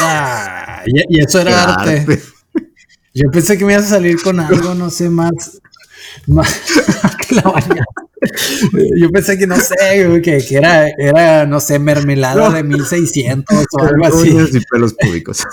Ah, 0.00 0.84
y, 0.86 1.20
eso 1.20 1.40
era 1.40 1.74
arte. 1.74 2.22
Yo 3.12 3.28
pensé 3.32 3.58
que 3.58 3.64
me 3.64 3.72
ibas 3.72 3.86
a 3.86 3.96
salir 3.96 4.22
con 4.22 4.38
algo, 4.38 4.76
no 4.76 4.88
sé, 4.90 5.10
más. 5.10 5.60
que 7.28 7.34
la 7.34 7.42
Yo 9.00 9.10
pensé 9.10 9.36
que 9.36 9.48
no 9.48 9.56
sé, 9.56 9.74
que, 10.22 10.38
que 10.38 10.56
era, 10.56 10.86
era, 10.86 11.46
no 11.46 11.58
sé, 11.58 11.80
mermelada 11.80 12.50
de 12.50 12.62
1600 12.62 13.66
o 13.72 13.82
algo 13.82 14.06
así. 14.06 14.30
Uñas 14.30 14.54
y 14.54 14.60
pelos 14.60 14.94
públicos. 14.94 15.44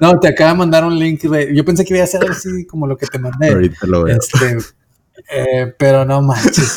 No, 0.00 0.18
te 0.20 0.28
acaba 0.28 0.52
de 0.52 0.58
mandar 0.58 0.84
un 0.84 0.98
link. 0.98 1.22
yo 1.52 1.64
pensé 1.64 1.84
que 1.84 1.94
iba 1.94 2.04
a 2.04 2.06
ser 2.06 2.28
así 2.30 2.66
como 2.66 2.86
lo 2.86 2.96
que 2.96 3.06
te 3.06 3.18
mandé. 3.18 3.50
Ahorita 3.50 3.86
lo 3.86 4.04
veo. 4.04 4.16
Este, 4.16 4.58
eh, 5.30 5.74
pero 5.78 6.04
no 6.04 6.22
manches. 6.22 6.76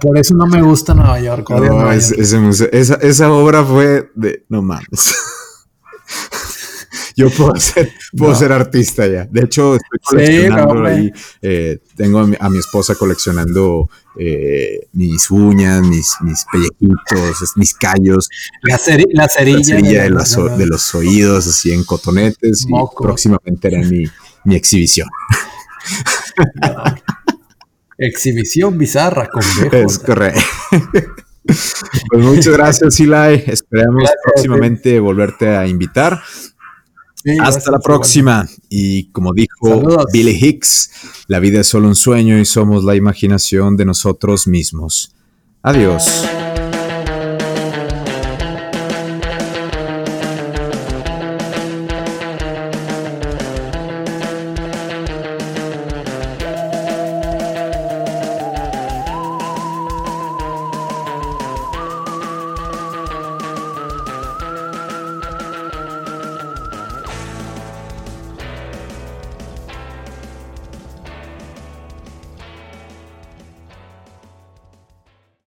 Por, 0.00 0.18
eso 0.18 0.34
no 0.34 0.46
me 0.46 0.60
gusta 0.60 0.94
Nueva 0.94 1.20
York. 1.20 1.48
No, 1.50 1.92
esa, 1.92 2.96
esa, 2.96 3.32
obra 3.32 3.64
fue 3.64 4.10
de. 4.14 4.44
No 4.48 4.62
mames. 4.62 5.14
Yo 7.18 7.30
puedo 7.30 7.56
ser, 7.56 7.92
puedo 8.16 8.32
ser 8.32 8.52
artista 8.52 9.04
ya. 9.08 9.24
De 9.24 9.40
hecho, 9.40 9.74
estoy 9.74 9.98
coleccionando 10.04 10.86
ahí. 10.86 11.10
Eh, 11.42 11.80
tengo 11.96 12.20
a 12.20 12.48
mi, 12.48 12.58
esposa 12.58 12.94
coleccionando 12.94 13.90
eh, 14.16 14.86
mis 14.92 15.28
uñas, 15.28 15.82
mis, 15.82 16.14
mis 16.20 16.44
pellejitos, 16.44 17.56
mis 17.56 17.74
callos. 17.74 18.28
La, 18.62 18.78
cerilla, 18.78 20.04
de, 20.04 20.66
los, 20.66 20.94
oídos, 20.94 21.48
así 21.48 21.72
en 21.72 21.82
cotonetes. 21.82 22.66
Y 22.68 22.72
próximamente 23.02 23.66
era 23.66 23.80
mi, 23.80 24.04
mi 24.44 24.54
exhibición. 24.54 25.08
Exhibición 27.98 28.78
bizarra 28.78 29.28
con 29.28 29.42
Es 29.72 29.98
correcto. 29.98 30.40
Pues 32.10 32.24
muchas 32.24 32.52
gracias, 32.52 33.00
Eli. 33.00 33.42
Esperamos 33.48 34.08
próximamente 34.22 35.00
volverte 35.00 35.48
a 35.48 35.66
invitar. 35.66 36.20
Hasta 37.40 37.70
la 37.70 37.80
próxima. 37.80 38.48
Y 38.68 39.10
como 39.10 39.32
dijo 39.32 40.06
Billy 40.12 40.38
Hicks, 40.40 40.90
la 41.26 41.40
vida 41.40 41.60
es 41.60 41.66
solo 41.66 41.88
un 41.88 41.96
sueño 41.96 42.38
y 42.38 42.44
somos 42.44 42.84
la 42.84 42.94
imaginación 42.96 43.76
de 43.76 43.84
nosotros 43.84 44.46
mismos. 44.46 45.14
Adiós. 45.62 46.24